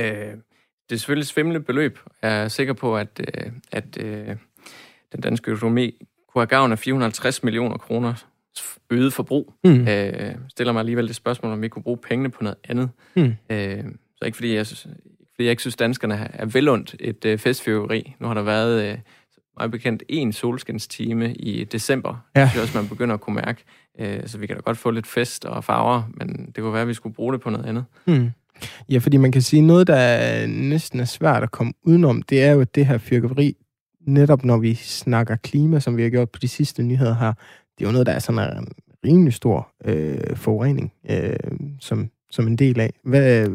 Øh, 0.00 0.36
det 0.88 0.96
er 0.96 0.98
selvfølgelig 0.98 1.26
svimlende 1.26 1.60
beløb. 1.60 1.98
Jeg 2.22 2.42
er 2.42 2.48
sikker 2.48 2.72
på, 2.72 2.96
at, 2.96 3.20
øh, 3.20 3.52
at 3.72 3.98
øh, 4.00 4.36
den 5.12 5.20
danske 5.20 5.50
økonomi 5.50 6.06
kunne 6.32 6.42
have 6.42 6.46
gavn 6.46 6.72
af 6.72 6.78
450 6.78 7.42
millioner 7.42 7.76
kroner 7.76 8.14
øget 8.90 9.12
forbrug. 9.12 9.54
Mm. 9.64 9.88
Øh, 9.88 10.34
stiller 10.48 10.72
mig 10.72 10.80
alligevel 10.80 11.08
det 11.08 11.16
spørgsmål, 11.16 11.52
om 11.52 11.62
vi 11.62 11.68
kunne 11.68 11.82
bruge 11.82 11.98
pengene 11.98 12.30
på 12.30 12.42
noget 12.42 12.58
andet. 12.68 12.90
Mm. 13.16 13.34
Øh, 13.50 13.84
så 14.16 14.24
ikke 14.24 14.36
fordi 14.36 14.54
jeg, 14.54 14.66
fordi 14.66 15.44
jeg 15.44 15.50
ikke 15.50 15.62
synes, 15.62 15.76
danskerne 15.76 16.30
er 16.34 16.46
velundt 16.46 16.96
et 17.00 17.24
øh, 17.24 17.38
festfyrværkeri. 17.38 18.14
Nu 18.20 18.26
har 18.26 18.34
der 18.34 18.42
været 18.42 18.90
øh, 18.90 18.98
meget 19.56 19.70
bekendt 19.70 20.02
en 20.08 20.32
solskinstime 20.32 21.34
i 21.34 21.64
december. 21.64 22.24
Ja. 22.36 22.50
Det 22.52 22.58
er 22.58 22.62
også, 22.62 22.78
man 22.78 22.88
begynder 22.88 23.14
at 23.14 23.20
kunne 23.20 23.36
mærke. 23.36 23.64
Øh, 24.00 24.20
så 24.26 24.38
vi 24.38 24.46
kan 24.46 24.56
da 24.56 24.62
godt 24.62 24.78
få 24.78 24.90
lidt 24.90 25.06
fest 25.06 25.44
og 25.44 25.64
farver, 25.64 26.02
men 26.14 26.46
det 26.46 26.62
kunne 26.62 26.72
være, 26.72 26.82
at 26.82 26.88
vi 26.88 26.94
skulle 26.94 27.14
bruge 27.14 27.32
det 27.32 27.40
på 27.40 27.50
noget 27.50 27.66
andet. 27.66 27.84
Mm. 28.06 28.30
Ja, 28.90 28.98
fordi 28.98 29.16
man 29.16 29.32
kan 29.32 29.42
sige, 29.42 29.62
noget, 29.62 29.86
der 29.86 30.46
næsten 30.46 31.00
er 31.00 31.04
svært 31.04 31.42
at 31.42 31.50
komme 31.50 31.72
udenom, 31.82 32.22
det 32.22 32.42
er 32.42 32.52
jo, 32.52 32.60
at 32.60 32.74
det 32.74 32.86
her 32.86 32.98
fyrværkeri, 32.98 33.56
netop 34.10 34.44
når 34.44 34.58
vi 34.58 34.74
snakker 34.74 35.36
klima, 35.36 35.80
som 35.80 35.96
vi 35.96 36.02
har 36.02 36.10
gjort 36.10 36.30
på 36.30 36.38
de 36.38 36.48
sidste 36.48 36.82
nyheder 36.82 37.14
her, 37.14 37.32
det 37.78 37.84
er 37.84 37.88
jo 37.88 37.92
noget, 37.92 38.06
der 38.06 38.12
er 38.12 38.18
sådan 38.18 38.58
en 38.58 38.68
rimelig 39.04 39.32
stor 39.32 39.68
øh, 39.84 40.36
forurening 40.36 40.92
øh, 41.10 41.36
som, 41.80 42.10
som 42.30 42.46
en 42.46 42.56
del 42.56 42.80
af. 42.80 42.92
Hvad, 43.04 43.48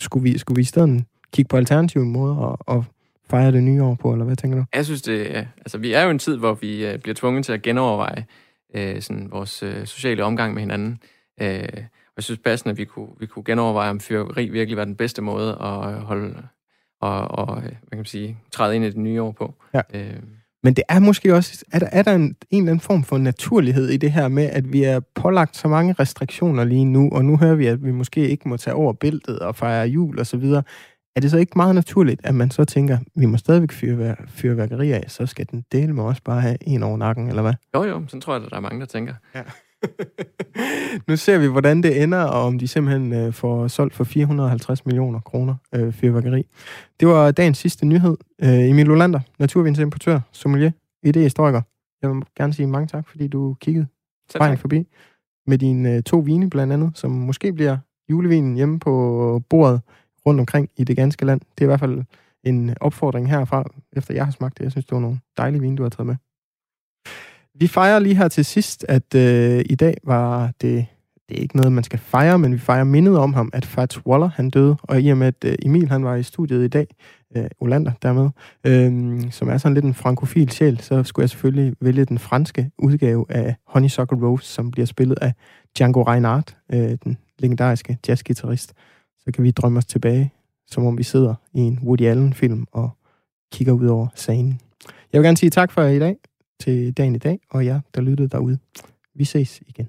skulle, 0.00 0.22
vi, 0.22 0.38
skulle 0.38 0.56
vi 0.56 0.62
i 0.62 0.64
stedet 0.64 1.04
kigge 1.32 1.48
på 1.48 1.56
alternative 1.56 2.04
måder 2.04 2.52
at, 2.52 2.56
og 2.66 2.84
fejre 3.30 3.52
det 3.52 3.62
nye 3.62 3.82
år 3.82 3.94
på, 3.94 4.12
eller 4.12 4.24
hvad 4.24 4.36
tænker 4.36 4.58
du? 4.58 4.64
Jeg 4.74 4.84
synes, 4.84 5.02
det 5.02 5.26
øh, 5.26 5.46
altså, 5.58 5.78
vi 5.78 5.92
er 5.92 6.02
jo 6.02 6.10
en 6.10 6.18
tid, 6.18 6.36
hvor 6.36 6.54
vi 6.54 6.86
øh, 6.86 6.98
bliver 6.98 7.14
tvunget 7.14 7.44
til 7.44 7.52
at 7.52 7.62
genoverveje 7.62 8.26
øh, 8.74 9.02
sådan, 9.02 9.28
vores 9.30 9.62
øh, 9.62 9.86
sociale 9.86 10.24
omgang 10.24 10.54
med 10.54 10.62
hinanden. 10.62 10.98
Øh, 11.40 11.68
og 12.12 12.16
jeg 12.16 12.24
synes 12.24 12.40
passende, 12.44 12.70
at 12.70 12.78
vi 12.78 12.84
kunne, 12.84 13.08
vi 13.20 13.26
kunne 13.26 13.44
genoverveje, 13.44 13.90
om 13.90 14.00
fyrværkeri 14.00 14.48
virkelig 14.48 14.76
var 14.76 14.84
den 14.84 14.96
bedste 14.96 15.22
måde 15.22 15.50
at 15.50 15.94
holde 15.94 16.42
og, 17.02 17.48
og 17.48 17.60
hvad 17.60 17.70
kan 17.70 17.98
man 17.98 18.04
sige, 18.04 18.38
træde 18.52 18.76
ind 18.76 18.84
i 18.84 18.90
det 18.90 18.96
nye 18.96 19.22
år 19.22 19.32
på. 19.32 19.54
Ja. 19.74 19.80
Øh, 19.94 20.16
men 20.64 20.74
det 20.74 20.84
er 20.88 20.98
måske 20.98 21.34
også, 21.34 21.64
er 21.72 21.78
der, 21.78 21.88
er 21.92 22.02
der 22.02 22.14
en, 22.14 22.22
en 22.22 22.36
eller 22.50 22.70
anden 22.72 22.80
form 22.80 23.04
for 23.04 23.18
naturlighed 23.18 23.88
i 23.88 23.96
det 23.96 24.12
her 24.12 24.28
med, 24.28 24.44
at 24.44 24.72
vi 24.72 24.82
er 24.82 25.00
pålagt 25.14 25.56
så 25.56 25.68
mange 25.68 25.92
restriktioner 25.92 26.64
lige 26.64 26.84
nu, 26.84 27.10
og 27.12 27.24
nu 27.24 27.36
hører 27.36 27.54
vi, 27.54 27.66
at 27.66 27.84
vi 27.84 27.92
måske 27.92 28.28
ikke 28.28 28.48
må 28.48 28.56
tage 28.56 28.74
over 28.74 28.92
bæltet 28.92 29.38
og 29.38 29.56
fejre 29.56 29.86
jul 29.86 30.18
og 30.18 30.26
så 30.26 30.36
videre. 30.36 30.62
Er 31.16 31.20
det 31.20 31.30
så 31.30 31.38
ikke 31.38 31.52
meget 31.56 31.74
naturligt, 31.74 32.20
at 32.24 32.34
man 32.34 32.50
så 32.50 32.64
tænker, 32.64 32.98
vi 33.14 33.26
må 33.26 33.36
stadigvæk 33.36 33.72
fyre 33.72 34.16
fyrværkeri 34.26 34.92
af, 34.92 35.04
så 35.08 35.26
skal 35.26 35.46
den 35.50 35.64
dele 35.72 35.92
med 35.92 36.04
også 36.04 36.22
bare 36.24 36.40
have 36.40 36.56
en 36.60 36.82
over 36.82 36.96
nakken, 36.96 37.28
eller 37.28 37.42
hvad? 37.42 37.54
Jo, 37.74 37.84
jo, 37.84 38.02
sådan 38.06 38.20
tror 38.20 38.34
jeg, 38.34 38.44
at 38.44 38.50
der 38.50 38.56
er 38.56 38.60
mange, 38.60 38.80
der 38.80 38.86
tænker. 38.86 39.14
Ja. 39.34 39.42
nu 41.08 41.16
ser 41.16 41.38
vi, 41.38 41.46
hvordan 41.46 41.82
det 41.82 42.02
ender, 42.02 42.22
og 42.22 42.42
om 42.42 42.58
de 42.58 42.68
simpelthen 42.68 43.12
øh, 43.12 43.32
får 43.32 43.68
solgt 43.68 43.94
for 43.94 44.04
450 44.04 44.86
millioner 44.86 45.20
kroner 45.20 45.54
øh, 45.74 45.92
fyrværkeri. 45.92 46.46
Det 47.00 47.08
var 47.08 47.30
dagens 47.30 47.58
sidste 47.58 47.86
nyhed. 47.86 48.16
Øh, 48.42 48.70
Emil 48.70 48.90
Olander, 48.90 49.20
naturvinsimportør, 49.38 50.20
sommelier, 50.32 50.70
idehistoriker. 51.02 51.62
Jeg 52.02 52.10
vil 52.10 52.22
gerne 52.36 52.52
sige 52.52 52.66
mange 52.66 52.86
tak, 52.86 53.08
fordi 53.08 53.28
du 53.28 53.56
kiggede 53.60 53.86
vejen 54.38 54.58
forbi 54.58 54.86
med 55.46 55.58
dine 55.58 55.96
øh, 55.96 56.02
to 56.02 56.18
vine 56.18 56.50
blandt 56.50 56.72
andet, 56.72 56.90
som 56.94 57.10
måske 57.10 57.52
bliver 57.52 57.78
julevinen 58.10 58.54
hjemme 58.54 58.78
på 58.78 59.42
bordet 59.50 59.80
rundt 60.26 60.40
omkring 60.40 60.70
i 60.76 60.84
det 60.84 60.96
ganske 60.96 61.24
land. 61.26 61.40
Det 61.40 61.60
er 61.60 61.64
i 61.64 61.66
hvert 61.66 61.80
fald 61.80 62.04
en 62.44 62.74
opfordring 62.80 63.30
herfra, 63.30 63.64
efter 63.92 64.14
jeg 64.14 64.24
har 64.24 64.32
smagt 64.32 64.58
det. 64.58 64.64
Jeg 64.64 64.72
synes, 64.72 64.86
det 64.86 64.94
var 64.94 65.00
nogle 65.00 65.20
dejlige 65.36 65.60
vine, 65.60 65.76
du 65.76 65.82
har 65.82 65.90
taget 65.90 66.06
med. 66.06 66.16
Vi 67.54 67.66
fejrer 67.66 67.98
lige 67.98 68.14
her 68.14 68.28
til 68.28 68.44
sidst, 68.44 68.84
at 68.88 69.14
øh, 69.14 69.64
i 69.70 69.74
dag 69.74 69.96
var 70.04 70.46
det, 70.60 70.86
det 71.28 71.38
er 71.38 71.42
ikke 71.42 71.56
noget, 71.56 71.72
man 71.72 71.84
skal 71.84 71.98
fejre, 71.98 72.38
men 72.38 72.52
vi 72.52 72.58
fejrer 72.58 72.84
mindet 72.84 73.18
om 73.18 73.34
ham, 73.34 73.50
at 73.52 73.64
Fats 73.64 74.06
Waller, 74.06 74.28
han 74.28 74.50
døde, 74.50 74.76
og 74.82 75.00
i 75.00 75.08
og 75.08 75.16
med, 75.16 75.26
at 75.26 75.44
øh, 75.44 75.54
Emil, 75.62 75.88
han 75.88 76.04
var 76.04 76.14
i 76.14 76.22
studiet 76.22 76.64
i 76.64 76.68
dag, 76.68 76.86
øh, 77.36 77.44
Olander 77.60 77.92
dermed, 78.02 78.30
øh, 78.66 79.32
som 79.32 79.48
er 79.48 79.58
sådan 79.58 79.74
lidt 79.74 79.84
en 79.84 79.94
frankofil 79.94 80.50
sjæl, 80.50 80.80
så 80.80 81.04
skulle 81.04 81.24
jeg 81.24 81.30
selvfølgelig 81.30 81.74
vælge 81.80 82.04
den 82.04 82.18
franske 82.18 82.70
udgave 82.78 83.26
af 83.28 83.56
Honeysuckle 83.66 84.26
Rose, 84.26 84.46
som 84.46 84.70
bliver 84.70 84.86
spillet 84.86 85.18
af 85.18 85.32
Django 85.78 86.02
Reinhardt, 86.02 86.56
øh, 86.72 86.98
den 87.04 87.18
legendariske 87.38 87.98
jazzgitarrist. 88.08 88.72
Så 89.18 89.32
kan 89.32 89.44
vi 89.44 89.50
drømme 89.50 89.78
os 89.78 89.86
tilbage, 89.86 90.32
som 90.70 90.86
om 90.86 90.98
vi 90.98 91.02
sidder 91.02 91.34
i 91.54 91.60
en 91.60 91.78
Woody 91.82 92.02
Allen-film 92.02 92.66
og 92.72 92.90
kigger 93.52 93.72
ud 93.72 93.86
over 93.86 94.06
scenen. 94.14 94.60
Jeg 95.12 95.20
vil 95.20 95.26
gerne 95.26 95.36
sige 95.36 95.50
tak 95.50 95.72
for 95.72 95.82
i 95.82 95.98
dag 95.98 96.16
til 96.62 96.92
dagen 96.92 97.14
i 97.14 97.18
dag, 97.18 97.40
og 97.50 97.66
jer, 97.66 97.80
der 97.94 98.00
lyttede 98.00 98.28
derude. 98.28 98.58
Vi 99.14 99.24
ses 99.24 99.62
igen. 99.66 99.88